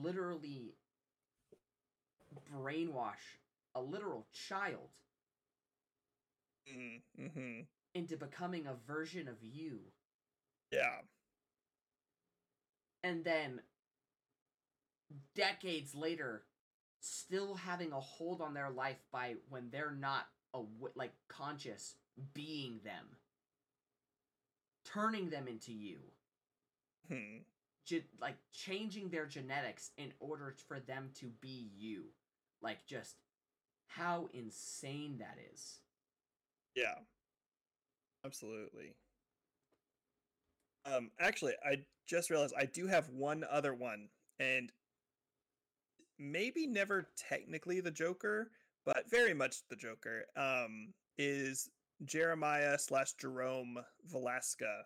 literally 0.00 0.74
brainwash 2.52 3.38
a 3.74 3.80
literal 3.80 4.26
child 4.32 4.90
Mm, 6.76 7.00
mm-hmm. 7.20 7.60
into 7.94 8.16
becoming 8.16 8.66
a 8.66 8.74
version 8.86 9.28
of 9.28 9.36
you, 9.42 9.80
Yeah. 10.70 11.00
and 13.02 13.24
then 13.24 13.60
decades 15.34 15.94
later 15.94 16.42
still 17.00 17.54
having 17.54 17.92
a 17.92 18.00
hold 18.00 18.40
on 18.42 18.54
their 18.54 18.70
life 18.70 18.98
by 19.12 19.34
when 19.48 19.70
they're 19.70 19.92
not 19.98 20.26
a 20.54 20.60
like 20.94 21.12
conscious 21.28 21.94
being 22.34 22.80
them 22.84 23.06
turning 24.84 25.30
them 25.30 25.46
into 25.48 25.72
you 25.72 25.98
Hmm. 27.08 27.38
ge- 27.86 28.04
like 28.20 28.36
changing 28.52 29.08
their 29.08 29.24
genetics 29.26 29.92
in 29.96 30.12
order 30.20 30.54
for 30.66 30.80
them 30.80 31.10
to 31.20 31.26
be 31.40 31.70
you 31.76 32.04
like 32.60 32.84
just 32.86 33.16
how 33.86 34.28
insane 34.34 35.18
that 35.18 35.38
is 35.54 35.78
Yeah. 36.78 36.94
Absolutely. 38.24 38.94
Um, 40.84 41.10
actually, 41.20 41.54
I 41.64 41.78
just 42.06 42.30
realized 42.30 42.54
I 42.56 42.66
do 42.66 42.86
have 42.86 43.08
one 43.10 43.44
other 43.50 43.74
one, 43.74 44.08
and 44.38 44.72
maybe 46.18 46.66
never 46.66 47.08
technically 47.16 47.80
the 47.80 47.90
Joker, 47.90 48.50
but 48.84 49.10
very 49.10 49.34
much 49.34 49.56
the 49.68 49.76
Joker. 49.76 50.24
Um, 50.36 50.92
is 51.18 51.68
Jeremiah 52.04 52.78
slash 52.78 53.12
Jerome 53.14 53.78
Valeska 54.12 54.82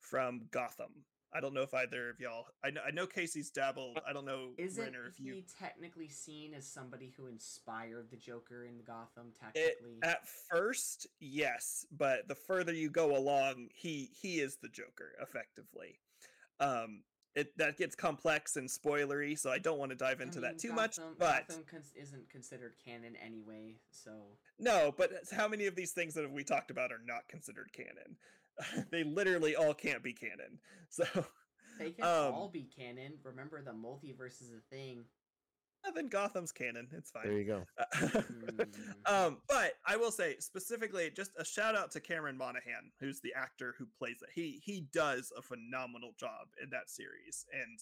from 0.00 0.42
Gotham. 0.50 1.04
I 1.32 1.40
don't 1.40 1.54
know 1.54 1.62
if 1.62 1.72
either 1.74 2.10
of 2.10 2.18
y'all. 2.18 2.46
I 2.64 2.70
know, 2.70 2.80
I 2.86 2.90
know 2.90 3.06
Casey's 3.06 3.50
dabbled. 3.50 4.00
I 4.08 4.12
don't 4.12 4.24
know 4.24 4.50
isn't 4.58 4.82
Renner 4.82 5.06
if 5.08 5.16
he 5.16 5.24
you. 5.24 5.42
technically 5.60 6.08
seen 6.08 6.54
as 6.54 6.66
somebody 6.66 7.12
who 7.16 7.26
inspired 7.26 8.08
the 8.10 8.16
joker 8.16 8.64
in 8.64 8.80
gotham 8.84 9.32
It, 9.54 9.76
technically 9.78 9.98
at 10.02 10.26
first, 10.50 11.06
yes, 11.20 11.86
but 11.96 12.26
the 12.26 12.34
further 12.34 12.72
you 12.72 12.90
go 12.90 13.16
along, 13.16 13.68
he 13.74 14.10
he 14.20 14.40
is 14.40 14.56
the 14.56 14.68
Joker 14.68 15.12
effectively. 15.20 16.00
Um, 16.58 17.02
it 17.36 17.56
that 17.58 17.76
gets 17.78 17.94
complex 17.94 18.56
and 18.56 18.68
spoilery, 18.68 19.38
so 19.38 19.50
I 19.50 19.58
don't 19.58 19.78
want 19.78 19.90
to 19.92 19.96
dive 19.96 20.20
I 20.20 20.24
into 20.24 20.40
mean, 20.40 20.50
that 20.50 20.58
too 20.58 20.68
Gotham, 20.70 20.82
much. 20.82 20.98
But 21.18 21.48
Gotham 21.48 21.64
cons- 21.70 21.92
isn't 21.94 22.28
considered 22.28 22.72
canon 22.84 23.14
anyway, 23.24 23.76
so 23.92 24.10
no, 24.58 24.92
but 24.96 25.12
how 25.30 25.46
many 25.46 25.66
of 25.66 25.76
these 25.76 25.92
things 25.92 26.14
that 26.14 26.22
have 26.22 26.32
we 26.32 26.42
talked 26.42 26.72
about 26.72 26.90
are 26.90 27.00
not 27.06 27.28
considered 27.28 27.70
canon? 27.72 28.16
they 28.90 29.04
literally 29.04 29.56
all 29.56 29.74
can't 29.74 30.02
be 30.02 30.12
canon. 30.12 30.58
So 30.92 31.04
they 31.78 31.92
can 31.92 32.02
Um, 32.04 32.34
all 32.34 32.48
be 32.48 32.64
canon. 32.64 33.12
Remember, 33.22 33.62
the 33.62 33.70
multiverse 33.70 34.42
is 34.42 34.50
a 34.50 34.60
thing. 34.74 35.04
then 35.94 36.08
Gotham's 36.08 36.50
canon. 36.50 36.88
It's 36.92 37.12
fine. 37.12 37.22
There 37.24 37.38
you 37.38 37.44
go. 37.44 37.62
Mm. 37.94 38.66
um, 39.06 39.38
but 39.48 39.74
I 39.86 39.96
will 39.96 40.10
say 40.10 40.34
specifically, 40.40 41.10
just 41.14 41.30
a 41.38 41.44
shout 41.44 41.76
out 41.76 41.92
to 41.92 42.00
Cameron 42.00 42.36
Monaghan, 42.36 42.90
who's 42.98 43.20
the 43.20 43.32
actor 43.36 43.76
who 43.78 43.86
plays 43.98 44.16
it. 44.20 44.30
He 44.34 44.60
he 44.64 44.88
does 44.92 45.32
a 45.38 45.42
phenomenal 45.42 46.10
job 46.18 46.48
in 46.60 46.70
that 46.70 46.90
series, 46.90 47.46
and 47.52 47.78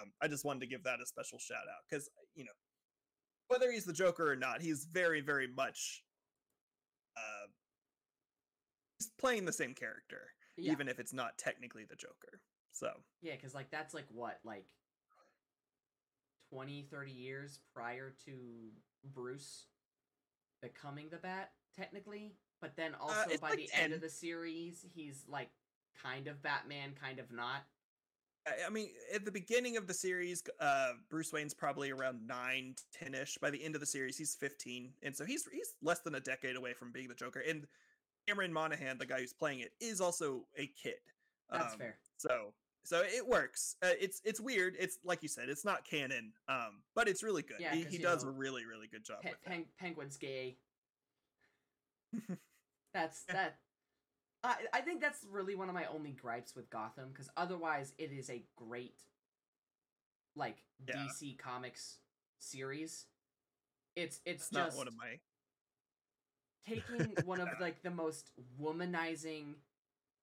um, 0.00 0.12
I 0.22 0.26
just 0.26 0.46
wanted 0.46 0.60
to 0.60 0.66
give 0.66 0.82
that 0.84 1.00
a 1.02 1.06
special 1.06 1.38
shout 1.38 1.68
out 1.68 1.84
because 1.88 2.08
you 2.34 2.44
know 2.44 2.50
whether 3.48 3.70
he's 3.70 3.84
the 3.84 3.92
Joker 3.92 4.32
or 4.32 4.36
not, 4.36 4.62
he's 4.62 4.86
very 4.86 5.20
very 5.20 5.48
much 5.48 6.02
uh, 7.16 7.46
he's 7.46 7.61
playing 9.08 9.44
the 9.44 9.52
same 9.52 9.74
character, 9.74 10.28
yeah, 10.56 10.72
even 10.72 10.88
if 10.88 10.98
it's 10.98 11.12
not 11.12 11.38
technically 11.38 11.84
the 11.84 11.96
Joker. 11.96 12.40
So 12.72 12.90
yeah, 13.20 13.34
because 13.36 13.54
like 13.54 13.70
that's 13.70 13.94
like 13.94 14.06
what 14.10 14.38
like 14.44 14.66
20, 16.50 16.88
30 16.90 17.10
years 17.12 17.60
prior 17.74 18.14
to 18.26 18.32
Bruce 19.04 19.66
becoming 20.60 21.08
the 21.10 21.16
Bat, 21.16 21.50
technically. 21.76 22.36
But 22.60 22.76
then 22.76 22.94
also 22.94 23.30
Uh, 23.32 23.36
by 23.40 23.50
like 23.50 23.58
the 23.58 23.70
end 23.74 23.92
of 23.92 24.00
the 24.00 24.10
series, 24.10 24.86
he's 24.94 25.24
like 25.26 25.50
kind 26.00 26.28
of 26.28 26.42
Batman, 26.42 26.94
kind 27.00 27.18
of 27.18 27.30
not. 27.32 27.62
I 28.66 28.70
mean, 28.70 28.90
at 29.14 29.24
the 29.24 29.30
beginning 29.30 29.76
of 29.76 29.86
the 29.86 29.94
series, 29.94 30.42
uh, 30.58 30.94
Bruce 31.08 31.32
Wayne's 31.32 31.54
probably 31.54 31.90
around 31.90 32.26
nine, 32.26 32.74
10-ish. 33.00 33.38
By 33.38 33.50
the 33.50 33.62
end 33.62 33.76
of 33.76 33.80
the 33.80 33.86
series, 33.86 34.18
he's 34.18 34.34
15. 34.34 34.92
And 35.02 35.16
so 35.16 35.24
he's 35.24 35.46
he's 35.52 35.74
less 35.80 36.00
than 36.00 36.16
a 36.16 36.20
decade 36.20 36.56
away 36.56 36.72
from 36.72 36.90
being 36.90 37.08
the 37.08 37.14
Joker. 37.14 37.40
And 37.40 37.66
Cameron 38.26 38.52
Monaghan, 38.52 38.98
the 38.98 39.06
guy 39.06 39.20
who's 39.20 39.32
playing 39.32 39.60
it, 39.60 39.72
is 39.80 40.00
also 40.00 40.46
a 40.56 40.66
kid. 40.66 40.94
That's 41.50 41.74
Um, 41.74 41.78
fair. 41.78 41.98
So 42.18 42.54
so 42.84 43.02
it 43.02 43.26
works. 43.26 43.76
Uh, 43.82 43.90
it's 44.00 44.20
it's 44.24 44.40
weird. 44.40 44.74
It's 44.78 44.98
like 45.04 45.22
you 45.22 45.28
said, 45.28 45.48
it's 45.48 45.64
not 45.64 45.84
canon. 45.84 46.32
Um, 46.48 46.82
but 46.94 47.08
it's 47.08 47.22
really 47.22 47.42
good. 47.42 47.58
Yeah, 47.60 47.74
he 47.74 47.84
he 47.84 47.98
does 47.98 48.24
know, 48.24 48.30
a 48.30 48.32
really, 48.32 48.64
really 48.64 48.86
good 48.88 49.04
job 49.04 49.22
Pe- 49.22 49.64
Penguin's 49.78 50.16
gay. 50.16 50.56
That's 52.94 53.24
Yeah. 53.28 53.34
that. 53.34 53.58
I 54.44 54.56
I 54.72 54.80
think 54.80 55.00
that's 55.00 55.24
really 55.30 55.54
one 55.54 55.68
of 55.68 55.74
my 55.74 55.86
only 55.86 56.10
gripes 56.12 56.54
with 56.56 56.68
Gotham 56.68 57.10
because 57.10 57.30
otherwise 57.36 57.92
it 57.96 58.10
is 58.12 58.28
a 58.28 58.44
great, 58.56 58.98
like 60.34 60.64
Yeah. 60.86 60.96
DC 60.96 61.38
Comics 61.38 61.98
series. 62.38 63.06
It's 63.94 64.16
it. 64.24 64.30
it's 64.30 64.42
It's 64.44 64.52
not 64.52 64.66
just 64.66 64.78
one 64.78 64.88
of 64.88 64.96
my 64.96 65.20
taking 66.66 67.14
one 67.24 67.40
of 67.40 67.48
like 67.60 67.82
the 67.82 67.90
most 67.90 68.30
womanizing 68.60 69.54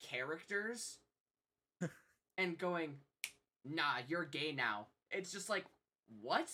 characters 0.02 0.98
and 2.38 2.58
going, 2.58 2.96
"Nah, 3.66 4.00
you're 4.08 4.26
gay 4.26 4.52
now." 4.52 4.88
It's 5.12 5.32
just 5.32 5.50
like, 5.50 5.66
what? 6.22 6.50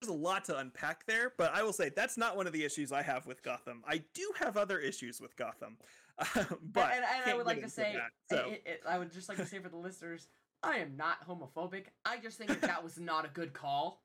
There's 0.00 0.10
a 0.10 0.14
lot 0.14 0.46
to 0.46 0.58
unpack 0.58 1.04
there, 1.06 1.34
but 1.36 1.54
I 1.54 1.62
will 1.62 1.74
say 1.74 1.90
that's 1.94 2.16
not 2.16 2.34
one 2.34 2.46
of 2.46 2.54
the 2.54 2.64
issues 2.64 2.90
I 2.90 3.02
have 3.02 3.26
with 3.26 3.42
Gotham. 3.42 3.82
I 3.86 4.02
do 4.14 4.32
have 4.38 4.56
other 4.56 4.78
issues 4.78 5.20
with 5.20 5.36
Gotham, 5.36 5.76
uh, 6.18 6.24
but 6.62 6.92
and, 6.94 7.04
and 7.04 7.30
I 7.30 7.34
would 7.34 7.44
like 7.44 7.62
to 7.62 7.68
say, 7.68 7.96
that, 7.96 8.36
so. 8.36 8.48
it, 8.48 8.62
it, 8.64 8.80
I 8.88 8.98
would 8.98 9.12
just 9.12 9.28
like 9.28 9.36
to 9.38 9.46
say 9.46 9.58
for 9.58 9.68
the 9.68 9.76
listeners, 9.76 10.26
I 10.62 10.78
am 10.78 10.96
not 10.96 11.26
homophobic. 11.28 11.86
I 12.04 12.18
just 12.18 12.38
think 12.38 12.48
that, 12.48 12.62
that 12.62 12.82
was 12.82 12.98
not 12.98 13.26
a 13.26 13.28
good 13.28 13.52
call. 13.52 14.02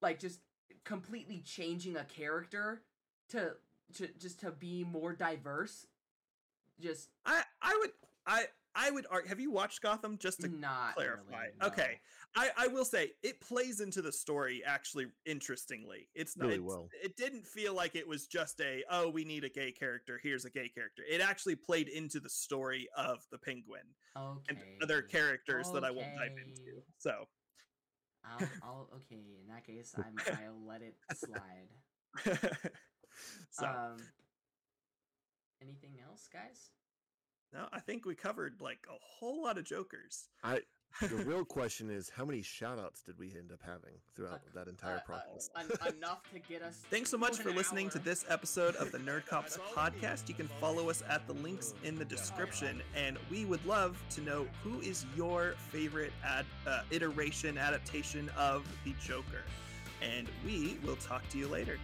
Like 0.00 0.18
just 0.18 0.40
completely 0.84 1.42
changing 1.44 1.96
a 1.96 2.04
character 2.04 2.82
to 3.30 3.52
to 3.94 4.08
just 4.18 4.40
to 4.40 4.50
be 4.50 4.84
more 4.84 5.12
diverse. 5.12 5.86
Just 6.80 7.08
I 7.24 7.42
I 7.60 7.76
would 7.80 7.90
I 8.26 8.44
I 8.74 8.90
would 8.90 9.06
argue. 9.10 9.28
Have 9.28 9.40
you 9.40 9.50
watched 9.50 9.82
Gotham? 9.82 10.16
Just 10.18 10.40
to 10.40 10.48
Not 10.48 10.94
clarify. 10.94 11.42
Really, 11.42 11.52
no. 11.60 11.66
Okay, 11.66 12.00
I 12.34 12.50
I 12.56 12.66
will 12.68 12.84
say 12.84 13.12
it 13.22 13.40
plays 13.40 13.80
into 13.80 14.00
the 14.00 14.12
story 14.12 14.62
actually 14.64 15.06
interestingly. 15.26 16.08
It's 16.14 16.36
not. 16.36 16.46
Really 16.46 16.56
it's, 16.56 16.64
well. 16.64 16.88
It 17.02 17.16
didn't 17.16 17.46
feel 17.46 17.74
like 17.74 17.94
it 17.94 18.06
was 18.06 18.26
just 18.26 18.60
a 18.60 18.82
oh 18.90 19.10
we 19.10 19.24
need 19.24 19.44
a 19.44 19.50
gay 19.50 19.72
character. 19.72 20.18
Here's 20.22 20.44
a 20.44 20.50
gay 20.50 20.68
character. 20.68 21.02
It 21.08 21.20
actually 21.20 21.56
played 21.56 21.88
into 21.88 22.20
the 22.20 22.30
story 22.30 22.88
of 22.96 23.26
the 23.30 23.38
Penguin 23.38 23.82
okay. 24.16 24.40
and 24.48 24.58
other 24.82 25.02
characters 25.02 25.66
okay. 25.68 25.74
that 25.74 25.84
I 25.84 25.90
won't 25.90 26.14
dive 26.16 26.36
into. 26.38 26.82
So. 26.98 27.26
I'll, 28.24 28.48
I'll 28.62 28.88
okay. 28.96 29.22
In 29.40 29.48
that 29.48 29.66
case, 29.66 29.94
I'm 29.96 30.16
I'll 30.26 30.66
let 30.66 30.82
it 30.82 30.96
slide. 31.14 31.70
so. 33.50 33.66
Um. 33.66 33.96
Anything 35.60 35.98
else, 36.04 36.28
guys? 36.32 36.70
No, 37.52 37.66
I 37.72 37.80
think 37.80 38.04
we 38.04 38.14
covered 38.14 38.60
like 38.60 38.86
a 38.88 38.96
whole 39.00 39.42
lot 39.42 39.58
of 39.58 39.64
jokers. 39.64 40.28
I 40.42 40.60
the 41.00 41.16
real 41.26 41.44
question 41.44 41.90
is 41.90 42.10
how 42.14 42.24
many 42.24 42.42
shout 42.42 42.78
outs 42.78 43.02
did 43.02 43.18
we 43.18 43.26
end 43.36 43.52
up 43.52 43.60
having 43.64 43.98
throughout 44.14 44.34
uh, 44.34 44.38
that 44.54 44.68
entire 44.68 44.96
uh, 44.96 45.00
process? 45.00 45.50
Uh, 45.56 45.90
enough 45.96 46.22
to 46.32 46.38
get 46.38 46.62
us. 46.62 46.80
Thanks 46.90 47.10
so 47.10 47.18
much 47.18 47.38
for 47.38 47.50
listening 47.50 47.86
hour. 47.86 47.92
to 47.92 47.98
this 47.98 48.24
episode 48.28 48.76
of 48.76 48.92
the 48.92 48.98
Nerd 48.98 49.26
Cops 49.28 49.58
podcast. 49.74 50.28
You 50.28 50.34
can 50.34 50.48
follow 50.60 50.90
us 50.90 51.02
at 51.08 51.26
the 51.26 51.34
links 51.34 51.74
in 51.84 51.98
the 51.98 52.04
description, 52.04 52.82
and 52.94 53.18
we 53.30 53.44
would 53.44 53.64
love 53.66 54.02
to 54.10 54.20
know 54.20 54.46
who 54.62 54.80
is 54.80 55.06
your 55.16 55.54
favorite 55.70 56.12
ad, 56.24 56.46
uh, 56.66 56.82
iteration 56.90 57.58
adaptation 57.58 58.30
of 58.36 58.66
the 58.84 58.94
Joker. 59.02 59.42
And 60.02 60.28
we 60.44 60.78
will 60.84 60.96
talk 60.96 61.28
to 61.30 61.38
you 61.38 61.48
later. 61.48 61.78